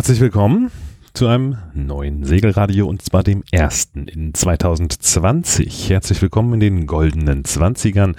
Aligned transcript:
Herzlich 0.00 0.20
willkommen 0.20 0.70
zu 1.12 1.26
einem 1.26 1.58
neuen 1.74 2.24
Segelradio 2.24 2.88
und 2.88 3.02
zwar 3.02 3.22
dem 3.22 3.44
ersten 3.52 4.08
in 4.08 4.32
2020. 4.32 5.90
Herzlich 5.90 6.22
willkommen 6.22 6.54
in 6.54 6.60
den 6.60 6.86
goldenen 6.86 7.44
Zwanzigern 7.44 8.16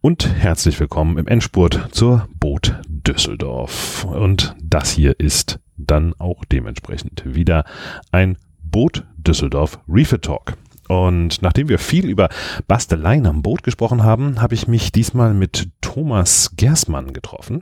und 0.00 0.26
herzlich 0.26 0.80
willkommen 0.80 1.18
im 1.18 1.28
Endspurt 1.28 1.90
zur 1.92 2.26
Boot 2.40 2.76
Düsseldorf. 2.88 4.06
Und 4.06 4.56
das 4.62 4.90
hier 4.90 5.20
ist 5.20 5.60
dann 5.76 6.14
auch 6.18 6.46
dementsprechend 6.46 7.22
wieder 7.26 7.66
ein 8.10 8.38
Boot 8.62 9.04
Düsseldorf 9.18 9.80
Reefer 9.86 10.22
Talk. 10.22 10.54
Und 10.88 11.42
nachdem 11.42 11.68
wir 11.68 11.78
viel 11.78 12.06
über 12.06 12.30
Basteleien 12.68 13.26
am 13.26 13.42
Boot 13.42 13.62
gesprochen 13.62 14.02
haben, 14.02 14.40
habe 14.40 14.54
ich 14.54 14.66
mich 14.66 14.92
diesmal 14.92 15.34
mit 15.34 15.68
Thomas 15.82 16.52
Gersmann 16.56 17.12
getroffen. 17.12 17.60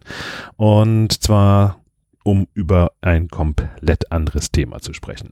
Und 0.54 1.20
zwar 1.20 1.80
um 2.26 2.48
über 2.54 2.90
ein 3.02 3.28
komplett 3.28 4.10
anderes 4.10 4.50
Thema 4.50 4.80
zu 4.80 4.92
sprechen. 4.92 5.30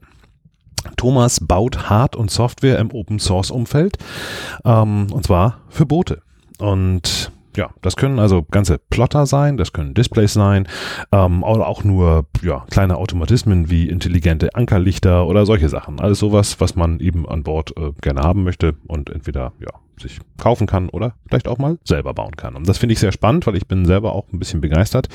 Thomas 0.95 1.41
baut 1.41 1.89
Hard- 1.89 2.15
und 2.15 2.31
Software 2.31 2.79
im 2.79 2.91
Open-Source-Umfeld, 2.91 3.97
ähm, 4.63 5.07
und 5.11 5.25
zwar 5.25 5.59
für 5.67 5.85
Boote. 5.85 6.21
Und 6.57 7.33
ja, 7.57 7.71
das 7.81 7.97
können 7.97 8.19
also 8.19 8.43
ganze 8.43 8.77
Plotter 8.77 9.25
sein, 9.25 9.57
das 9.57 9.73
können 9.73 9.93
Displays 9.93 10.33
sein, 10.33 10.69
ähm, 11.11 11.43
oder 11.43 11.67
auch 11.67 11.83
nur 11.83 12.27
ja, 12.41 12.65
kleine 12.69 12.95
Automatismen 12.95 13.69
wie 13.69 13.89
intelligente 13.89 14.55
Ankerlichter 14.55 15.27
oder 15.27 15.45
solche 15.45 15.67
Sachen. 15.67 15.99
Alles 15.99 16.19
sowas, 16.19 16.61
was 16.61 16.75
man 16.75 17.01
eben 17.01 17.27
an 17.27 17.43
Bord 17.43 17.75
äh, 17.77 17.91
gerne 18.01 18.21
haben 18.21 18.45
möchte 18.45 18.75
und 18.87 19.09
entweder 19.09 19.51
ja, 19.59 19.71
sich 19.99 20.19
kaufen 20.37 20.67
kann 20.67 20.89
oder 20.89 21.13
vielleicht 21.27 21.47
auch 21.47 21.57
mal 21.57 21.77
selber 21.83 22.13
bauen 22.13 22.35
kann. 22.35 22.55
Und 22.55 22.67
das 22.67 22.77
finde 22.77 22.93
ich 22.93 22.99
sehr 22.99 23.11
spannend, 23.11 23.47
weil 23.47 23.55
ich 23.55 23.67
bin 23.67 23.85
selber 23.85 24.13
auch 24.13 24.25
ein 24.31 24.39
bisschen 24.39 24.61
begeistert, 24.61 25.07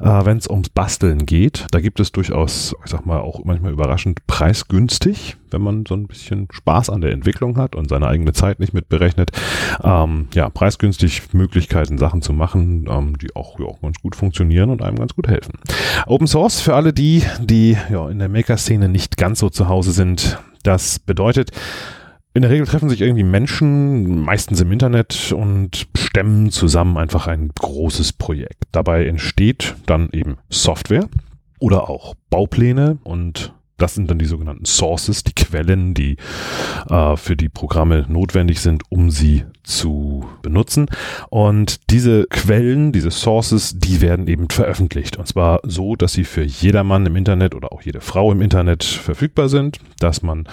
äh, 0.00 0.24
wenn 0.24 0.38
es 0.38 0.48
ums 0.48 0.68
Basteln 0.68 1.26
geht. 1.26 1.66
Da 1.70 1.80
gibt 1.80 2.00
es 2.00 2.12
durchaus, 2.12 2.74
ich 2.84 2.90
sag 2.90 3.06
mal, 3.06 3.20
auch 3.20 3.44
manchmal 3.44 3.72
überraschend 3.72 4.26
preisgünstig, 4.26 5.36
wenn 5.50 5.62
man 5.62 5.86
so 5.86 5.94
ein 5.94 6.06
bisschen 6.06 6.48
Spaß 6.52 6.90
an 6.90 7.00
der 7.00 7.12
Entwicklung 7.12 7.56
hat 7.56 7.74
und 7.74 7.88
seine 7.88 8.08
eigene 8.08 8.32
Zeit 8.32 8.60
nicht 8.60 8.74
mitberechnet. 8.74 9.30
Ähm, 9.82 10.28
ja, 10.34 10.50
preisgünstig 10.50 11.32
Möglichkeiten, 11.32 11.98
Sachen 11.98 12.22
zu 12.22 12.32
machen, 12.32 12.86
ähm, 12.88 13.18
die 13.18 13.34
auch, 13.34 13.58
ja, 13.58 13.66
ganz 13.80 14.00
gut 14.02 14.16
funktionieren 14.16 14.70
und 14.70 14.82
einem 14.82 14.98
ganz 14.98 15.14
gut 15.14 15.28
helfen. 15.28 15.58
Open 16.06 16.26
Source 16.26 16.60
für 16.60 16.74
alle 16.74 16.92
die, 16.92 17.22
die 17.40 17.76
ja, 17.90 18.08
in 18.08 18.18
der 18.18 18.28
Maker-Szene 18.28 18.88
nicht 18.88 19.16
ganz 19.16 19.38
so 19.38 19.50
zu 19.50 19.68
Hause 19.68 19.92
sind. 19.92 20.38
Das 20.62 20.98
bedeutet, 20.98 21.50
in 22.34 22.42
der 22.42 22.50
Regel 22.50 22.66
treffen 22.66 22.88
sich 22.88 23.00
irgendwie 23.00 23.22
Menschen, 23.22 24.20
meistens 24.20 24.60
im 24.60 24.72
Internet, 24.72 25.32
und 25.32 25.86
stemmen 25.96 26.50
zusammen 26.50 26.98
einfach 26.98 27.28
ein 27.28 27.50
großes 27.54 28.12
Projekt. 28.14 28.64
Dabei 28.72 29.06
entsteht 29.06 29.76
dann 29.86 30.10
eben 30.10 30.36
Software 30.50 31.08
oder 31.60 31.88
auch 31.88 32.14
Baupläne 32.30 32.98
und 33.04 33.54
das 33.76 33.94
sind 33.94 34.10
dann 34.10 34.18
die 34.18 34.24
sogenannten 34.24 34.64
Sources, 34.64 35.24
die 35.24 35.34
Quellen, 35.34 35.94
die 35.94 36.16
äh, 36.88 37.16
für 37.16 37.36
die 37.36 37.48
Programme 37.48 38.06
notwendig 38.08 38.60
sind, 38.60 38.82
um 38.88 39.10
sie 39.10 39.44
zu 39.62 40.28
benutzen. 40.42 40.86
Und 41.30 41.90
diese 41.90 42.26
Quellen, 42.26 42.92
diese 42.92 43.10
Sources, 43.10 43.78
die 43.78 44.00
werden 44.00 44.28
eben 44.28 44.48
veröffentlicht. 44.48 45.16
Und 45.16 45.26
zwar 45.26 45.60
so, 45.64 45.96
dass 45.96 46.12
sie 46.12 46.24
für 46.24 46.44
jedermann 46.44 47.06
im 47.06 47.16
Internet 47.16 47.54
oder 47.54 47.72
auch 47.72 47.82
jede 47.82 48.00
Frau 48.00 48.30
im 48.30 48.42
Internet 48.42 48.84
verfügbar 48.84 49.48
sind, 49.48 49.78
dass 49.98 50.22
man 50.22 50.46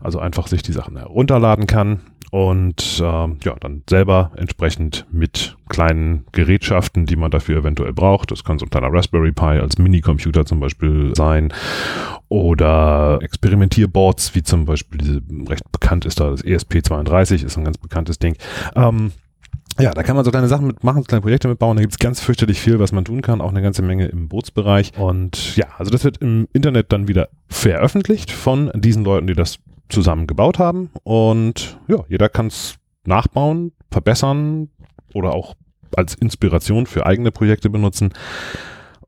also 0.00 0.18
einfach 0.18 0.46
sich 0.46 0.62
die 0.62 0.72
Sachen 0.72 0.96
herunterladen 0.96 1.66
kann 1.66 2.00
und 2.30 3.00
äh, 3.00 3.02
ja, 3.02 3.56
dann 3.60 3.82
selber 3.88 4.32
entsprechend 4.36 5.06
mit 5.10 5.56
kleinen 5.68 6.26
Gerätschaften, 6.32 7.06
die 7.06 7.16
man 7.16 7.30
dafür 7.30 7.58
eventuell 7.58 7.92
braucht. 7.92 8.30
Das 8.30 8.44
kann 8.44 8.58
so 8.58 8.66
ein 8.66 8.70
kleiner 8.70 8.92
Raspberry 8.92 9.32
Pi 9.32 9.44
als 9.60 9.78
Minicomputer 9.78 10.44
zum 10.44 10.60
Beispiel 10.60 11.12
sein 11.16 11.52
oder 12.28 13.18
Experimentierboards, 13.22 14.34
wie 14.34 14.42
zum 14.42 14.66
Beispiel 14.66 14.98
diese 14.98 15.22
recht 15.50 15.70
bekannt 15.72 16.04
ist 16.04 16.20
da 16.20 16.30
das 16.30 16.44
ESP32, 16.44 17.44
ist 17.44 17.56
ein 17.56 17.64
ganz 17.64 17.78
bekanntes 17.78 18.18
Ding. 18.18 18.36
Ähm, 18.76 19.12
ja, 19.78 19.92
da 19.92 20.02
kann 20.02 20.16
man 20.16 20.24
so 20.24 20.30
kleine 20.32 20.48
Sachen 20.48 20.66
mitmachen, 20.66 21.02
so 21.02 21.06
kleine 21.06 21.22
Projekte 21.22 21.48
mitbauen. 21.48 21.76
Da 21.76 21.82
gibt's 21.82 21.98
ganz 21.98 22.20
fürchterlich 22.20 22.60
viel, 22.60 22.80
was 22.80 22.90
man 22.90 23.04
tun 23.04 23.22
kann. 23.22 23.40
Auch 23.40 23.50
eine 23.50 23.62
ganze 23.62 23.82
Menge 23.82 24.06
im 24.06 24.28
Bootsbereich. 24.28 24.98
Und 24.98 25.56
ja, 25.56 25.66
also 25.78 25.90
das 25.90 26.02
wird 26.02 26.18
im 26.18 26.48
Internet 26.52 26.92
dann 26.92 27.06
wieder 27.06 27.28
veröffentlicht 27.48 28.32
von 28.32 28.72
diesen 28.74 29.04
Leuten, 29.04 29.28
die 29.28 29.34
das 29.34 29.60
zusammen 29.88 30.26
gebaut 30.26 30.58
haben. 30.58 30.90
Und 31.02 31.78
ja, 31.88 32.04
jeder 32.08 32.28
kann 32.28 32.48
es 32.48 32.76
nachbauen, 33.04 33.72
verbessern 33.90 34.68
oder 35.14 35.32
auch 35.34 35.54
als 35.96 36.14
Inspiration 36.14 36.86
für 36.86 37.06
eigene 37.06 37.30
Projekte 37.32 37.70
benutzen. 37.70 38.12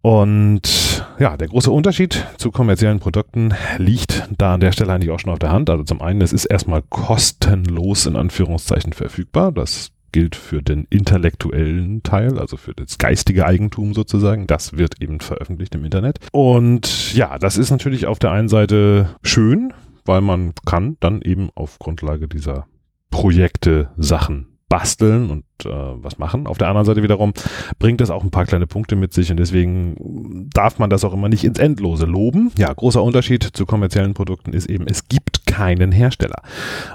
Und 0.03 1.05
ja, 1.19 1.37
der 1.37 1.49
große 1.49 1.71
Unterschied 1.71 2.27
zu 2.39 2.51
kommerziellen 2.51 3.01
Produkten 3.01 3.53
liegt 3.77 4.29
da 4.39 4.55
an 4.55 4.61
der 4.61 4.73
Stelle 4.73 4.93
eigentlich 4.93 5.11
auch 5.11 5.21
schon 5.21 5.33
auf 5.33 5.39
der 5.39 5.53
Hand. 5.53 5.69
Also 5.69 5.85
zum 5.85 6.01
einen, 6.01 6.23
es 6.23 6.33
ist 6.33 6.47
erstmal 6.47 6.83
kostenlos 6.83 8.07
in 8.07 8.17
Anführungszeichen 8.17 8.95
verfügbar. 8.95 9.53
Das 9.53 9.91
gilt 10.13 10.37
für 10.37 10.63
den 10.63 10.87
intellektuellen 10.91 12.03
Teil, 12.03 12.39
also 12.39 12.57
für 12.57 12.75
das 12.75 12.99
geistige 12.99 13.47
Eigentum 13.47 13.95
sozusagen. 13.95 14.47
Das 14.47 14.77
wird 14.77 15.01
eben 15.03 15.21
veröffentlicht 15.21 15.75
im 15.75 15.85
Internet. 15.85 16.19
Und 16.33 17.15
ja, 17.15 17.39
das 17.39 17.59
ist 17.59 17.71
natürlich 17.71 18.07
auf 18.07 18.19
der 18.19 18.33
einen 18.33 18.49
Seite 18.49 19.11
schön, 19.23 19.73
weil 20.05 20.21
man 20.21 20.55
kann 20.67 20.97
dann 21.01 21.23
eben 21.23 21.51
auf 21.55 21.79
Grundlage 21.79 22.29
dieser 22.29 22.67
Projekte 23.11 23.91
Sachen 23.97 24.59
basteln 24.69 25.31
und 25.31 25.45
äh, 25.65 25.71
was 25.71 26.19
machen. 26.19 26.47
Auf 26.47 26.59
der 26.59 26.69
anderen 26.69 26.87
Seite 26.87 27.03
wiederum 27.03 27.33
bringt 27.79 28.01
das 28.01 28.11
auch 28.11 28.23
ein 28.23 28.31
paar 28.31 28.47
kleine 28.47 28.67
Punkte 28.67 28.97
mit 28.97 29.13
sich 29.13 29.31
und 29.31 29.39
deswegen 29.39 30.49
darf 30.53 30.79
man 30.79 30.91
das 30.91 31.05
auch 31.05 31.13
immer 31.13 31.29
nicht 31.29 31.45
ins 31.45 31.59
Endlose 31.59 32.07
loben. 32.07 32.53
Ja, 32.59 32.73
großer 32.73 33.03
Unterschied 33.03 33.43
zu 33.43 33.67
kommerziellen 33.67 34.15
Produkten 34.15 34.53
ist 34.53 34.69
eben, 34.69 34.87
es 34.87 35.09
gibt 35.09 35.47
keinen 35.47 35.93
Hersteller. 35.93 36.43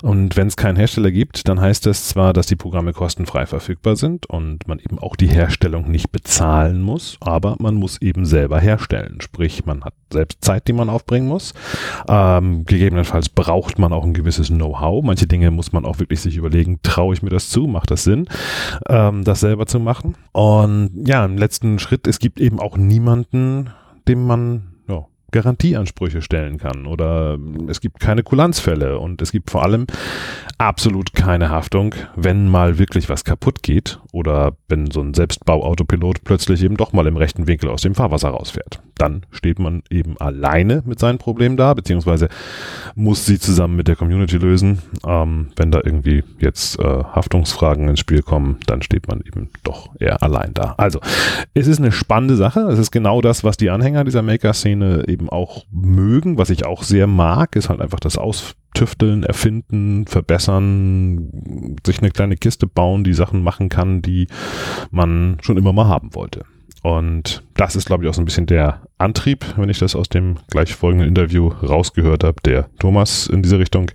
Und 0.02 0.38
wenn 0.38 0.48
es 0.48 0.58
keinen 0.58 0.78
Hersteller 0.78 1.12
gibt, 1.12 1.48
dann 1.48 1.59
heißt 1.59 1.86
das 1.86 2.08
zwar, 2.08 2.34
dass 2.34 2.48
die 2.48 2.56
Programme 2.56 2.94
kostenfrei 2.94 3.46
verfügbar 3.46 3.96
sind 3.96 4.25
und 4.28 4.68
man 4.68 4.80
eben 4.80 4.98
auch 4.98 5.16
die 5.16 5.28
Herstellung 5.28 5.92
nicht 5.92 6.12
bezahlen 6.12 6.81
muss, 6.81 7.18
aber 7.20 7.58
man 7.59 7.75
muss 7.75 8.02
eben 8.02 8.25
selber 8.25 8.59
herstellen. 8.59 9.20
Sprich, 9.22 9.66
man 9.66 9.84
hat 9.84 9.94
selbst 10.12 10.44
Zeit, 10.44 10.68
die 10.68 10.74
man 10.74 10.90
aufbringen 10.90 11.28
muss. 11.28 11.54
Ähm, 12.08 12.66
gegebenenfalls 12.66 13.30
braucht 13.30 13.78
man 13.80 13.92
auch 13.94 14.04
ein 14.04 14.14
gewisses 14.14 14.48
Know-how. 14.48 15.04
Manche 15.04 15.28
Dinge 15.28 15.52
muss 15.52 15.74
man 15.74 15.86
auch 15.86 16.00
wirklich 16.00 16.22
sich 16.22 16.38
überlegen, 16.38 16.80
traue 16.84 17.14
ich 17.14 17.22
mir 17.22 17.30
das 17.30 17.50
zu, 17.50 17.68
macht 17.68 17.92
das 17.92 18.04
Sinn, 18.04 18.28
ähm, 18.90 19.24
das 19.24 19.40
selber 19.40 19.66
zu 19.66 19.80
machen. 19.80 20.16
Und 20.32 20.92
ja, 21.06 21.26
im 21.26 21.38
letzten 21.38 21.80
Schritt, 21.80 22.08
es 22.08 22.20
gibt 22.20 22.40
eben 22.40 22.60
auch 22.60 22.78
niemanden, 22.78 23.70
dem 24.08 24.26
man 24.26 24.76
Garantieansprüche 25.36 26.22
stellen 26.22 26.58
kann 26.58 26.88
oder 26.88 27.38
es 27.68 27.82
gibt 27.82 28.00
keine 28.00 28.24
Kulanzfälle 28.24 29.00
und 29.00 29.22
es 29.22 29.34
gibt 29.34 29.52
vor 29.52 29.64
allem 29.64 29.86
absolut 30.58 31.14
keine 31.14 31.50
Haftung, 31.50 31.96
wenn 32.16 32.48
mal 32.48 32.78
wirklich 32.78 33.10
was 33.10 33.24
kaputt 33.24 33.64
geht 33.64 34.00
oder 34.12 34.54
wenn 34.70 34.90
so 34.90 35.02
ein 35.02 35.14
Selbstbauautopilot 35.14 36.24
plötzlich 36.24 36.64
eben 36.64 36.78
doch 36.78 36.94
mal 36.94 37.08
im 37.08 37.18
rechten 37.18 37.48
Winkel 37.48 37.70
aus 37.70 37.82
dem 37.82 37.96
Fahrwasser 37.96 38.30
rausfährt. 38.30 38.82
Dann 38.98 39.26
steht 39.32 39.60
man 39.60 39.84
eben 39.90 40.18
alleine 40.18 40.82
mit 40.86 41.00
seinen 41.00 41.18
Problemen 41.18 41.58
da, 41.58 41.74
beziehungsweise 41.74 42.30
muss 42.96 43.26
sie 43.26 43.40
zusammen 43.40 43.76
mit 43.76 43.90
der 43.90 43.98
Community 43.98 44.38
lösen. 44.38 44.82
Ähm, 45.06 45.50
wenn 45.58 45.72
da 45.72 45.82
irgendwie 45.84 46.24
jetzt 46.40 46.80
äh, 46.80 46.84
Haftungsfragen 46.84 47.90
ins 47.90 48.00
Spiel 48.00 48.22
kommen, 48.22 48.58
dann 48.68 48.82
steht 48.82 49.10
man 49.10 49.22
eben 49.22 49.50
doch 49.64 49.90
eher 50.00 50.24
allein 50.24 50.54
da. 50.54 50.76
Also, 50.78 51.02
es 51.54 51.68
ist 51.68 51.80
eine 51.80 51.92
spannende 51.92 52.38
Sache. 52.38 52.62
Es 52.62 52.80
ist 52.80 52.92
genau 52.92 53.20
das, 53.20 53.44
was 53.44 53.58
die 53.58 53.70
Anhänger 53.70 54.06
dieser 54.06 54.22
Maker-Szene 54.22 55.04
eben 55.08 55.30
auch 55.30 55.66
mögen, 55.72 56.38
was 56.38 56.50
ich 56.50 56.66
auch 56.66 56.84
sehr 56.84 57.08
mag, 57.08 57.58
ist 57.58 57.68
halt 57.68 57.82
einfach 57.82 58.00
das 58.00 58.18
Aus 58.18 58.56
tüfteln, 58.75 59.24
erfinden, 59.24 60.06
verbessern, 60.06 61.78
sich 61.86 62.00
eine 62.00 62.12
kleine 62.12 62.38
Kiste 62.38 62.68
bauen, 62.68 63.03
die 63.03 63.13
Sachen 63.13 63.41
machen 63.41 63.69
kann, 63.69 64.02
die 64.02 64.28
man 64.91 65.38
schon 65.41 65.58
immer 65.58 65.74
mal 65.74 65.88
haben 65.88 66.13
wollte. 66.13 66.46
Und 66.86 67.44
das 67.56 67.75
ist, 67.75 67.88
glaube 67.88 68.03
ich, 68.03 68.09
auch 68.12 68.13
so 68.13 68.22
ein 68.22 68.25
bisschen 68.25 68.46
der 68.46 68.84
Antrieb, 69.00 69.44
wenn 69.58 69.69
ich 69.69 69.80
das 69.80 69.96
aus 69.96 70.08
dem 70.08 70.38
gleich 70.51 70.75
folgenden 70.75 71.07
Interview 71.07 71.48
rausgehört 71.48 72.24
habe, 72.24 72.36
der 72.45 72.69
Thomas 72.77 73.25
in 73.25 73.42
diese 73.42 73.57
Richtung 73.57 73.89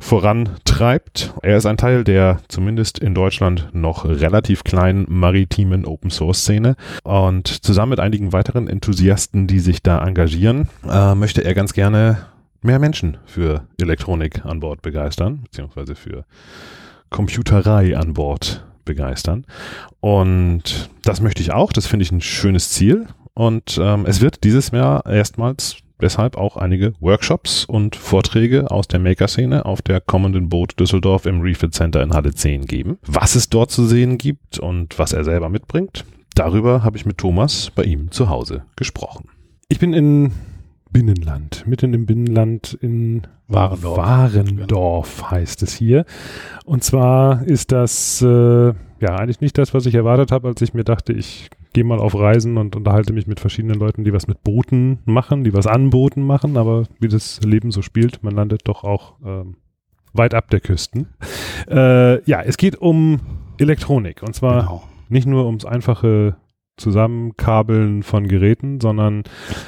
vorantreibt. 0.00 1.32
Er 1.42 1.56
ist 1.56 1.64
ein 1.64 1.78
Teil 1.78 2.04
der 2.04 2.40
zumindest 2.48 2.98
in 2.98 3.14
Deutschland 3.14 3.70
noch 3.72 4.04
relativ 4.04 4.64
kleinen 4.64 5.06
maritimen 5.08 5.86
Open 5.86 6.10
Source 6.10 6.40
Szene 6.40 6.76
und 7.04 7.48
zusammen 7.64 7.90
mit 7.90 8.00
einigen 8.00 8.34
weiteren 8.34 8.68
Enthusiasten, 8.68 9.46
die 9.46 9.60
sich 9.60 9.82
da 9.82 10.04
engagieren, 10.06 10.68
äh, 10.86 11.14
möchte 11.14 11.42
er 11.42 11.54
ganz 11.54 11.72
gerne 11.72 12.18
mehr 12.62 12.78
Menschen 12.78 13.18
für 13.26 13.66
Elektronik 13.80 14.44
an 14.44 14.60
Bord 14.60 14.82
begeistern, 14.82 15.42
beziehungsweise 15.42 15.94
für 15.94 16.24
Computerei 17.10 17.96
an 17.96 18.14
Bord 18.14 18.64
begeistern. 18.84 19.44
Und 20.00 20.90
das 21.02 21.20
möchte 21.20 21.42
ich 21.42 21.52
auch, 21.52 21.72
das 21.72 21.86
finde 21.86 22.04
ich 22.04 22.12
ein 22.12 22.20
schönes 22.20 22.70
Ziel. 22.70 23.06
Und 23.34 23.78
ähm, 23.80 24.06
es 24.06 24.20
wird 24.20 24.44
dieses 24.44 24.70
Jahr 24.70 25.06
erstmals 25.06 25.78
deshalb 26.00 26.36
auch 26.36 26.56
einige 26.56 26.94
Workshops 27.00 27.64
und 27.64 27.96
Vorträge 27.96 28.70
aus 28.70 28.88
der 28.88 29.00
Maker-Szene 29.00 29.64
auf 29.64 29.82
der 29.82 30.00
kommenden 30.00 30.48
Boot 30.48 30.78
Düsseldorf 30.80 31.26
im 31.26 31.40
Refit 31.40 31.74
Center 31.74 32.02
in 32.02 32.12
Halle 32.12 32.34
10 32.34 32.66
geben. 32.66 32.98
Was 33.06 33.34
es 33.34 33.48
dort 33.48 33.70
zu 33.70 33.86
sehen 33.86 34.18
gibt 34.18 34.58
und 34.58 34.98
was 34.98 35.12
er 35.12 35.24
selber 35.24 35.48
mitbringt, 35.48 36.04
darüber 36.34 36.82
habe 36.82 36.96
ich 36.96 37.06
mit 37.06 37.18
Thomas 37.18 37.70
bei 37.74 37.84
ihm 37.84 38.10
zu 38.10 38.28
Hause 38.28 38.64
gesprochen. 38.76 39.28
Ich 39.68 39.78
bin 39.78 39.92
in 39.92 40.32
Binnenland, 40.92 41.64
mitten 41.66 41.94
im 41.94 42.06
Binnenland 42.06 42.74
in 42.80 43.22
Warendorf, 43.46 43.96
Warendorf 43.96 45.30
heißt 45.30 45.62
es 45.62 45.72
hier. 45.72 46.04
Und 46.64 46.82
zwar 46.82 47.46
ist 47.46 47.70
das 47.70 48.20
äh, 48.22 48.26
ja 49.00 49.16
eigentlich 49.16 49.40
nicht 49.40 49.56
das, 49.56 49.72
was 49.72 49.86
ich 49.86 49.94
erwartet 49.94 50.32
habe, 50.32 50.48
als 50.48 50.60
ich 50.62 50.74
mir 50.74 50.84
dachte, 50.84 51.12
ich 51.12 51.48
gehe 51.72 51.84
mal 51.84 51.98
auf 51.98 52.14
Reisen 52.14 52.56
und 52.56 52.74
unterhalte 52.74 53.12
mich 53.12 53.26
mit 53.26 53.38
verschiedenen 53.38 53.78
Leuten, 53.78 54.02
die 54.02 54.12
was 54.12 54.26
mit 54.26 54.42
Booten 54.42 54.98
machen, 55.04 55.44
die 55.44 55.54
was 55.54 55.66
an 55.66 55.90
Booten 55.90 56.24
machen, 56.24 56.56
aber 56.56 56.84
wie 56.98 57.08
das 57.08 57.40
Leben 57.42 57.70
so 57.70 57.82
spielt, 57.82 58.22
man 58.24 58.34
landet 58.34 58.62
doch 58.64 58.82
auch 58.82 59.14
ähm, 59.24 59.56
weit 60.12 60.34
ab 60.34 60.50
der 60.50 60.60
Küsten. 60.60 61.08
Äh, 61.68 62.24
ja, 62.24 62.40
es 62.40 62.56
geht 62.56 62.76
um 62.76 63.20
Elektronik 63.58 64.22
und 64.22 64.34
zwar 64.34 64.62
genau. 64.62 64.82
nicht 65.10 65.26
nur 65.26 65.44
ums 65.44 65.66
einfache 65.66 66.36
Zusammenkabeln 66.78 68.02
von 68.02 68.26
Geräten, 68.26 68.80
sondern 68.80 69.24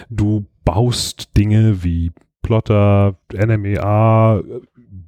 du 0.08 0.46
baust 0.64 1.36
Dinge 1.36 1.82
wie 1.82 2.12
Plotter, 2.42 3.18
NMEA, 3.32 4.42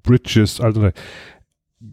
Bridges, 0.03 0.61
also 0.61 0.91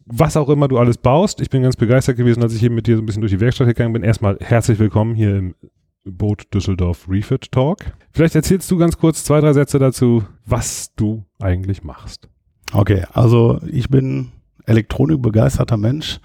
was 0.05 0.37
auch 0.37 0.49
immer 0.49 0.67
du 0.67 0.77
alles 0.77 0.97
baust. 0.97 1.41
Ich 1.41 1.49
bin 1.49 1.63
ganz 1.63 1.75
begeistert 1.75 2.17
gewesen, 2.17 2.43
als 2.43 2.53
ich 2.53 2.59
hier 2.59 2.71
mit 2.71 2.87
dir 2.87 2.95
so 2.95 3.01
ein 3.01 3.05
bisschen 3.05 3.21
durch 3.21 3.31
die 3.31 3.39
Werkstatt 3.39 3.67
gegangen 3.67 3.93
bin. 3.93 4.03
Erstmal 4.03 4.37
herzlich 4.39 4.79
willkommen 4.79 5.15
hier 5.15 5.37
im 5.37 5.55
Boot 6.03 6.53
Düsseldorf 6.53 7.07
Refit 7.09 7.51
Talk. 7.51 7.79
Vielleicht 8.11 8.35
erzählst 8.35 8.69
du 8.71 8.77
ganz 8.77 8.97
kurz 8.97 9.23
zwei, 9.23 9.39
drei 9.39 9.53
Sätze 9.53 9.79
dazu, 9.79 10.23
was 10.45 10.93
du 10.95 11.25
eigentlich 11.39 11.83
machst. 11.83 12.29
Okay, 12.71 13.05
also 13.11 13.59
ich 13.69 13.89
bin 13.89 14.31
elektronikbegeisterter 14.65 15.77
Mensch, 15.77 16.19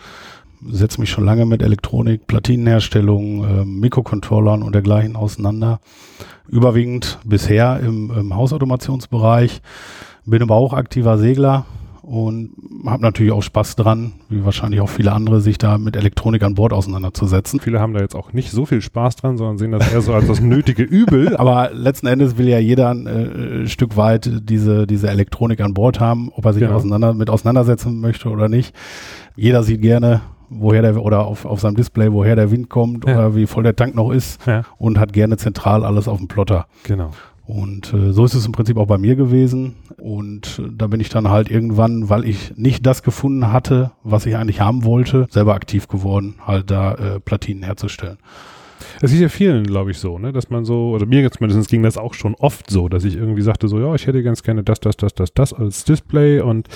setze 0.70 1.00
mich 1.00 1.10
schon 1.10 1.24
lange 1.24 1.46
mit 1.46 1.62
Elektronik, 1.62 2.26
Platinenherstellung, 2.26 3.44
äh, 3.44 3.64
Mikrocontrollern 3.64 4.62
und 4.62 4.74
dergleichen 4.74 5.16
auseinander. 5.16 5.80
Überwiegend 6.48 7.18
bisher 7.24 7.80
im, 7.80 8.10
im 8.10 8.34
Hausautomationsbereich, 8.34 9.60
bin 10.24 10.42
aber 10.42 10.54
auch 10.54 10.72
aktiver 10.72 11.18
Segler, 11.18 11.66
und 12.06 12.52
habe 12.86 13.02
natürlich 13.02 13.32
auch 13.32 13.42
Spaß 13.42 13.74
dran, 13.74 14.12
wie 14.28 14.44
wahrscheinlich 14.44 14.80
auch 14.80 14.88
viele 14.88 15.10
andere, 15.10 15.40
sich 15.40 15.58
da 15.58 15.76
mit 15.76 15.96
Elektronik 15.96 16.44
an 16.44 16.54
Bord 16.54 16.72
auseinanderzusetzen. 16.72 17.58
Viele 17.58 17.80
haben 17.80 17.94
da 17.94 18.00
jetzt 18.00 18.14
auch 18.14 18.32
nicht 18.32 18.52
so 18.52 18.64
viel 18.64 18.80
Spaß 18.80 19.16
dran, 19.16 19.36
sondern 19.36 19.58
sehen 19.58 19.72
das 19.72 19.92
eher 19.92 20.00
so 20.02 20.14
als 20.14 20.28
das 20.28 20.40
nötige 20.40 20.84
Übel. 20.84 21.36
Aber 21.36 21.70
letzten 21.72 22.06
Endes 22.06 22.38
will 22.38 22.48
ja 22.48 22.60
jeder 22.60 22.90
ein 22.90 23.06
äh, 23.08 23.66
Stück 23.66 23.96
weit 23.96 24.30
diese, 24.48 24.86
diese 24.86 25.10
Elektronik 25.10 25.60
an 25.60 25.74
Bord 25.74 25.98
haben, 25.98 26.30
ob 26.32 26.44
er 26.44 26.52
sich 26.52 26.62
genau. 26.62 26.76
auseinander, 26.76 27.12
mit 27.12 27.28
auseinandersetzen 27.28 28.00
möchte 28.00 28.28
oder 28.28 28.48
nicht. 28.48 28.72
Jeder 29.34 29.64
sieht 29.64 29.82
gerne, 29.82 30.20
woher 30.48 30.82
der 30.82 31.02
oder 31.02 31.26
auf, 31.26 31.44
auf 31.44 31.60
seinem 31.60 31.76
Display, 31.76 32.12
woher 32.12 32.37
der 32.37 32.50
Wind 32.50 32.69
kommt 32.69 33.06
ja. 33.06 33.14
oder 33.14 33.34
wie 33.34 33.46
voll 33.46 33.62
der 33.62 33.76
Tank 33.76 33.94
noch 33.94 34.10
ist 34.10 34.44
ja. 34.46 34.62
und 34.78 34.98
hat 34.98 35.12
gerne 35.12 35.37
zentral 35.37 35.84
alles 35.84 36.08
auf 36.08 36.19
dem 36.19 36.28
Plotter. 36.28 36.66
Genau. 36.84 37.10
Und 37.46 37.94
äh, 37.94 38.12
so 38.12 38.25
ist 38.25 38.34
es 38.34 38.44
im 38.44 38.52
Prinzip 38.52 38.76
auch 38.76 38.87
bei 38.87 38.98
mir 38.98 39.14
gewesen. 39.14 39.76
Und 39.98 40.58
äh, 40.58 40.69
da 40.76 40.88
bin 40.88 41.00
ich 41.00 41.08
dann 41.08 41.28
halt 41.28 41.50
irgendwann, 41.50 42.08
weil 42.08 42.25
ich 42.25 42.56
nicht 42.56 42.84
das 42.84 43.02
gefunden 43.02 43.52
hatte, 43.52 43.93
was 44.02 44.26
ich 44.26 44.37
eigentlich 44.37 44.60
haben 44.60 44.84
wollte, 44.84 45.28
selber 45.31 45.54
aktiv 45.54 45.87
geworden, 45.87 46.37
halt 46.44 46.70
da 46.70 46.94
äh, 46.94 47.20
Platinen 47.20 47.62
herzustellen. 47.62 48.19
Es 49.02 49.12
ist 49.12 49.20
ja 49.20 49.28
vielen, 49.28 49.64
glaube 49.64 49.90
ich, 49.90 49.98
so, 49.98 50.19
ne, 50.19 50.32
dass 50.32 50.48
man 50.48 50.64
so, 50.64 50.90
oder 50.90 51.04
mir 51.04 51.31
zumindest 51.31 51.69
ging 51.69 51.82
das 51.82 51.98
auch 51.98 52.14
schon 52.14 52.34
oft 52.34 52.70
so, 52.70 52.88
dass 52.88 53.04
ich 53.04 53.16
irgendwie 53.16 53.43
sagte 53.43 53.69
so, 53.69 53.78
ja, 53.78 53.94
ich 53.94 54.06
hätte 54.06 54.22
ganz 54.22 54.43
gerne 54.43 54.62
das, 54.62 54.81
das, 54.81 54.96
das, 54.96 55.14
das, 55.14 55.34
das 55.34 55.52
als 55.52 55.84
Display 55.84 56.40
und 56.40 56.69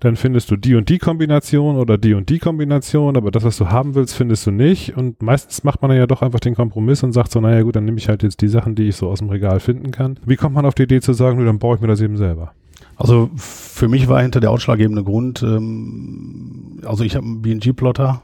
dann 0.00 0.16
findest 0.16 0.50
du 0.50 0.56
die 0.56 0.74
und 0.74 0.88
die 0.88 0.98
Kombination 0.98 1.76
oder 1.76 1.96
die 1.96 2.14
und 2.14 2.28
die 2.28 2.38
Kombination, 2.38 3.16
aber 3.16 3.30
das, 3.30 3.44
was 3.44 3.56
du 3.56 3.68
haben 3.68 3.94
willst, 3.94 4.14
findest 4.14 4.46
du 4.46 4.50
nicht 4.50 4.96
und 4.96 5.22
meistens 5.22 5.64
macht 5.64 5.80
man 5.82 5.96
ja 5.96 6.06
doch 6.06 6.22
einfach 6.22 6.40
den 6.40 6.54
Kompromiss 6.54 7.02
und 7.02 7.12
sagt 7.12 7.32
so, 7.32 7.40
naja 7.40 7.62
gut, 7.62 7.76
dann 7.76 7.84
nehme 7.84 7.98
ich 7.98 8.08
halt 8.08 8.22
jetzt 8.22 8.42
die 8.42 8.48
Sachen, 8.48 8.74
die 8.74 8.88
ich 8.88 8.96
so 8.96 9.08
aus 9.08 9.20
dem 9.20 9.30
Regal 9.30 9.60
finden 9.60 9.90
kann. 9.90 10.18
Wie 10.26 10.36
kommt 10.36 10.54
man 10.54 10.66
auf 10.66 10.74
die 10.74 10.82
Idee 10.82 11.00
zu 11.00 11.14
sagen, 11.14 11.44
dann 11.44 11.58
baue 11.58 11.76
ich 11.76 11.80
mir 11.80 11.88
das 11.88 12.00
eben 12.00 12.16
selber? 12.16 12.52
Also 12.96 13.30
für 13.36 13.88
mich 13.88 14.08
war 14.08 14.20
hinter 14.20 14.40
der 14.40 14.50
ausschlaggebende 14.50 15.02
Grund, 15.02 15.42
ähm, 15.42 16.80
also 16.84 17.04
ich 17.04 17.16
habe 17.16 17.26
einen 17.26 17.42
BNG-Plotter 17.42 18.20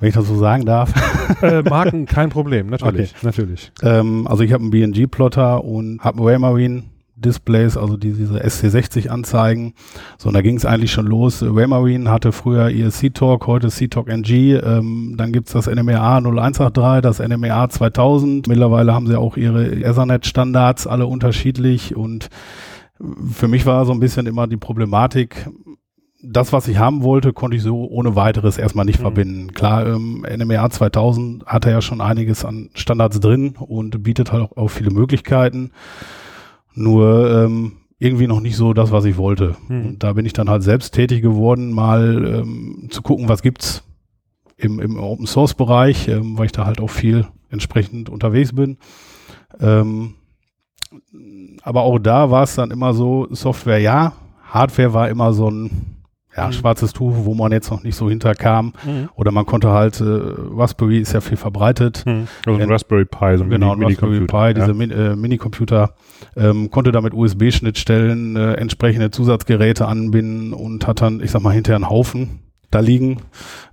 wenn 0.00 0.08
ich 0.08 0.14
das 0.14 0.26
so 0.26 0.36
sagen 0.36 0.64
darf. 0.64 0.92
Äh, 1.42 1.62
Marken, 1.62 2.06
kein 2.06 2.28
Problem, 2.28 2.68
natürlich. 2.68 3.14
Okay. 3.16 3.26
natürlich. 3.26 3.72
Ähm, 3.82 4.26
also 4.26 4.44
ich 4.44 4.52
habe 4.52 4.62
einen 4.62 4.70
BNG-Plotter 4.70 5.64
und 5.64 6.00
habe 6.00 6.18
einen 6.18 6.26
Waymarine 6.26 6.82
Displays, 7.16 7.76
also 7.76 7.96
die, 7.96 8.12
diese 8.12 8.42
SC60 8.42 9.08
Anzeigen. 9.08 9.74
So, 10.18 10.28
und 10.28 10.34
da 10.34 10.42
ging 10.42 10.56
es 10.56 10.64
eigentlich 10.64 10.92
schon 10.92 11.06
los. 11.06 11.42
Waymarine 11.42 12.10
hatte 12.10 12.32
früher 12.32 12.70
ihr 12.70 12.90
C-Talk, 12.90 13.46
heute 13.46 13.68
C-Talk 13.68 14.08
NG. 14.08 14.54
Ähm, 14.54 15.14
dann 15.16 15.32
gibt's 15.32 15.52
das 15.52 15.66
NMEA 15.66 16.18
0183, 16.18 17.02
das 17.02 17.20
NMEA 17.20 17.68
2000. 17.68 18.48
Mittlerweile 18.48 18.94
haben 18.94 19.06
sie 19.06 19.18
auch 19.18 19.36
ihre 19.36 19.66
Ethernet-Standards, 19.66 20.86
alle 20.86 21.06
unterschiedlich. 21.06 21.94
Und 21.94 22.28
für 23.30 23.48
mich 23.48 23.66
war 23.66 23.84
so 23.86 23.92
ein 23.92 24.00
bisschen 24.00 24.26
immer 24.26 24.46
die 24.46 24.56
Problematik, 24.56 25.48
das, 26.26 26.52
was 26.52 26.68
ich 26.68 26.78
haben 26.78 27.02
wollte, 27.02 27.32
konnte 27.32 27.56
ich 27.56 27.62
so 27.62 27.86
ohne 27.86 28.16
weiteres 28.16 28.58
erstmal 28.58 28.84
nicht 28.84 28.98
mhm. 28.98 29.02
verbinden. 29.02 29.52
Klar, 29.52 29.86
ähm, 29.86 30.24
NMR 30.28 30.70
2000 30.70 31.46
hat 31.46 31.66
er 31.66 31.72
ja 31.72 31.82
schon 31.82 32.00
einiges 32.00 32.44
an 32.44 32.70
Standards 32.74 33.20
drin 33.20 33.54
und 33.58 34.02
bietet 34.02 34.32
halt 34.32 34.42
auch, 34.42 34.56
auch 34.56 34.68
viele 34.68 34.90
Möglichkeiten. 34.90 35.70
Nur 36.74 37.44
ähm, 37.44 37.72
irgendwie 37.98 38.26
noch 38.26 38.40
nicht 38.40 38.56
so 38.56 38.72
das, 38.72 38.90
was 38.90 39.04
ich 39.04 39.16
wollte. 39.16 39.56
Mhm. 39.68 39.86
Und 39.86 40.02
da 40.02 40.12
bin 40.14 40.26
ich 40.26 40.32
dann 40.32 40.50
halt 40.50 40.62
selbst 40.62 40.94
tätig 40.94 41.22
geworden, 41.22 41.72
mal 41.72 42.24
ähm, 42.40 42.88
zu 42.90 43.02
gucken, 43.02 43.28
was 43.28 43.42
gibt's 43.42 43.84
im, 44.56 44.80
im 44.80 44.98
Open 44.98 45.26
Source 45.26 45.54
Bereich, 45.54 46.08
ähm, 46.08 46.38
weil 46.38 46.46
ich 46.46 46.52
da 46.52 46.66
halt 46.66 46.80
auch 46.80 46.90
viel 46.90 47.26
entsprechend 47.50 48.08
unterwegs 48.08 48.52
bin. 48.52 48.78
Ähm, 49.60 50.14
aber 51.62 51.82
auch 51.82 51.98
da 51.98 52.30
war 52.30 52.42
es 52.42 52.56
dann 52.56 52.70
immer 52.70 52.92
so, 52.94 53.28
Software 53.30 53.78
ja, 53.78 54.12
Hardware 54.42 54.92
war 54.92 55.08
immer 55.08 55.32
so 55.32 55.50
ein 55.50 55.93
ja, 56.36 56.46
mhm. 56.48 56.52
schwarzes 56.52 56.92
Tuch, 56.92 57.12
wo 57.16 57.34
man 57.34 57.52
jetzt 57.52 57.70
noch 57.70 57.82
nicht 57.82 57.96
so 57.96 58.08
hinterkam. 58.08 58.72
Mhm. 58.84 59.08
Oder 59.14 59.30
man 59.30 59.46
konnte 59.46 59.70
halt, 59.70 60.00
äh, 60.00 60.04
Raspberry 60.04 60.98
ist 60.98 61.12
ja 61.12 61.20
viel 61.20 61.36
verbreitet. 61.36 62.04
Mhm. 62.06 62.26
Also 62.46 62.60
ein 62.60 62.70
Raspberry 62.70 63.04
Pi, 63.04 63.36
so 63.36 63.44
ein 63.44 63.50
genau, 63.50 63.76
Mini 63.76 63.92
Raspberry 63.92 64.20
Pi, 64.20 64.54
diese 64.54 64.74
Min 64.74 64.90
äh, 64.90 65.16
Mini-Computer, 65.16 65.94
ähm, 66.36 66.70
konnte 66.70 66.92
damit 66.92 67.14
USB-Schnittstellen 67.14 68.36
äh, 68.36 68.54
entsprechende 68.54 69.10
Zusatzgeräte 69.10 69.86
anbinden 69.86 70.52
und 70.52 70.86
hat 70.86 71.00
dann, 71.00 71.20
ich 71.20 71.30
sag 71.30 71.42
mal, 71.42 71.52
hinterher 71.52 71.76
einen 71.76 71.90
Haufen 71.90 72.40
da 72.70 72.80
liegen 72.80 73.18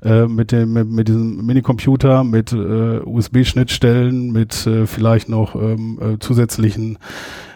äh, 0.03 0.27
mit 0.27 0.51
dem 0.51 0.73
mit, 0.73 0.87
mit 0.87 1.07
diesem 1.07 1.43
Minicomputer 1.43 2.23
mit 2.23 2.53
äh, 2.53 2.99
USB-Schnittstellen 2.99 4.31
mit 4.31 4.67
äh, 4.67 4.85
vielleicht 4.85 5.27
noch 5.27 5.55
ähm, 5.55 5.99
äh, 5.99 6.19
zusätzlichen 6.19 6.99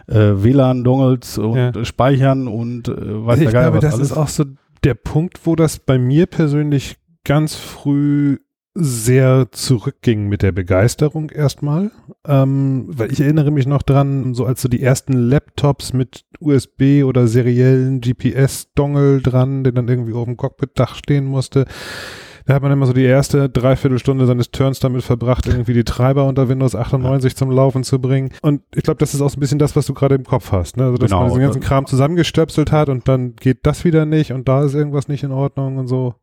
äh, 0.07 0.15
WLAN-Dongles 0.15 1.37
und 1.37 1.55
ja. 1.55 1.85
Speichern 1.85 2.47
und 2.47 2.87
äh, 2.87 3.25
weiß 3.25 3.39
ich 3.39 3.43
der 3.45 3.53
Geil, 3.53 3.71
glaube, 3.71 3.77
was 3.77 3.83
das 3.83 3.93
alles. 3.95 4.11
ist 4.11 4.17
auch 4.17 4.27
so 4.27 4.45
der 4.85 4.93
Punkt, 4.93 5.45
wo 5.45 5.55
das 5.55 5.79
bei 5.79 5.97
mir 5.97 6.27
persönlich 6.27 6.97
ganz 7.23 7.55
früh 7.55 8.37
sehr 8.77 9.47
zurückging 9.51 10.27
mit 10.27 10.41
der 10.41 10.51
Begeisterung 10.51 11.29
erstmal, 11.29 11.91
ähm, 12.27 12.85
weil 12.87 13.11
ich 13.11 13.21
erinnere 13.21 13.49
mich 13.49 13.65
noch 13.67 13.81
dran, 13.81 14.33
so 14.33 14.45
als 14.45 14.61
so 14.61 14.67
die 14.67 14.83
ersten 14.83 15.13
Laptops 15.13 15.93
mit 15.93 16.25
USB 16.39 17.03
oder 17.03 17.27
seriellen 17.27 18.01
GPS-Dongle 18.01 19.21
dran, 19.21 19.63
der 19.63 19.71
dann 19.71 19.87
irgendwie 19.87 20.13
auf 20.13 20.25
dem 20.25 20.37
Cockpit-Dach 20.37 20.95
stehen 20.95 21.25
musste, 21.25 21.65
da 22.45 22.53
hat 22.53 22.61
man 22.61 22.71
immer 22.71 22.85
so 22.85 22.93
die 22.93 23.03
erste 23.03 23.49
Dreiviertelstunde 23.49 24.25
seines 24.27 24.51
Turns 24.51 24.79
damit 24.79 25.03
verbracht, 25.03 25.47
irgendwie 25.47 25.73
die 25.73 25.83
Treiber 25.83 26.25
unter 26.25 26.47
Windows 26.47 26.75
98 26.75 27.33
ja. 27.33 27.37
zum 27.37 27.51
Laufen 27.51 27.83
zu 27.83 27.99
bringen. 27.99 28.31
Und 28.41 28.61
ich 28.75 28.83
glaube, 28.83 28.99
das 28.99 29.13
ist 29.13 29.21
auch 29.21 29.29
so 29.29 29.37
ein 29.37 29.39
bisschen 29.39 29.59
das, 29.59 29.75
was 29.75 29.87
du 29.87 29.93
gerade 29.93 30.15
im 30.15 30.23
Kopf 30.23 30.51
hast. 30.51 30.77
Ne? 30.77 30.85
Also, 30.85 30.97
dass 30.97 31.09
genau. 31.09 31.21
man 31.21 31.29
diesen 31.29 31.41
ganzen 31.41 31.61
Kram 31.61 31.85
zusammengestöpselt 31.87 32.71
hat 32.71 32.89
und 32.89 33.07
dann 33.07 33.35
geht 33.35 33.59
das 33.63 33.83
wieder 33.83 34.05
nicht 34.05 34.31
und 34.31 34.47
da 34.47 34.63
ist 34.63 34.75
irgendwas 34.75 35.07
nicht 35.07 35.23
in 35.23 35.31
Ordnung 35.31 35.77
und 35.77 35.87
so. 35.87 36.15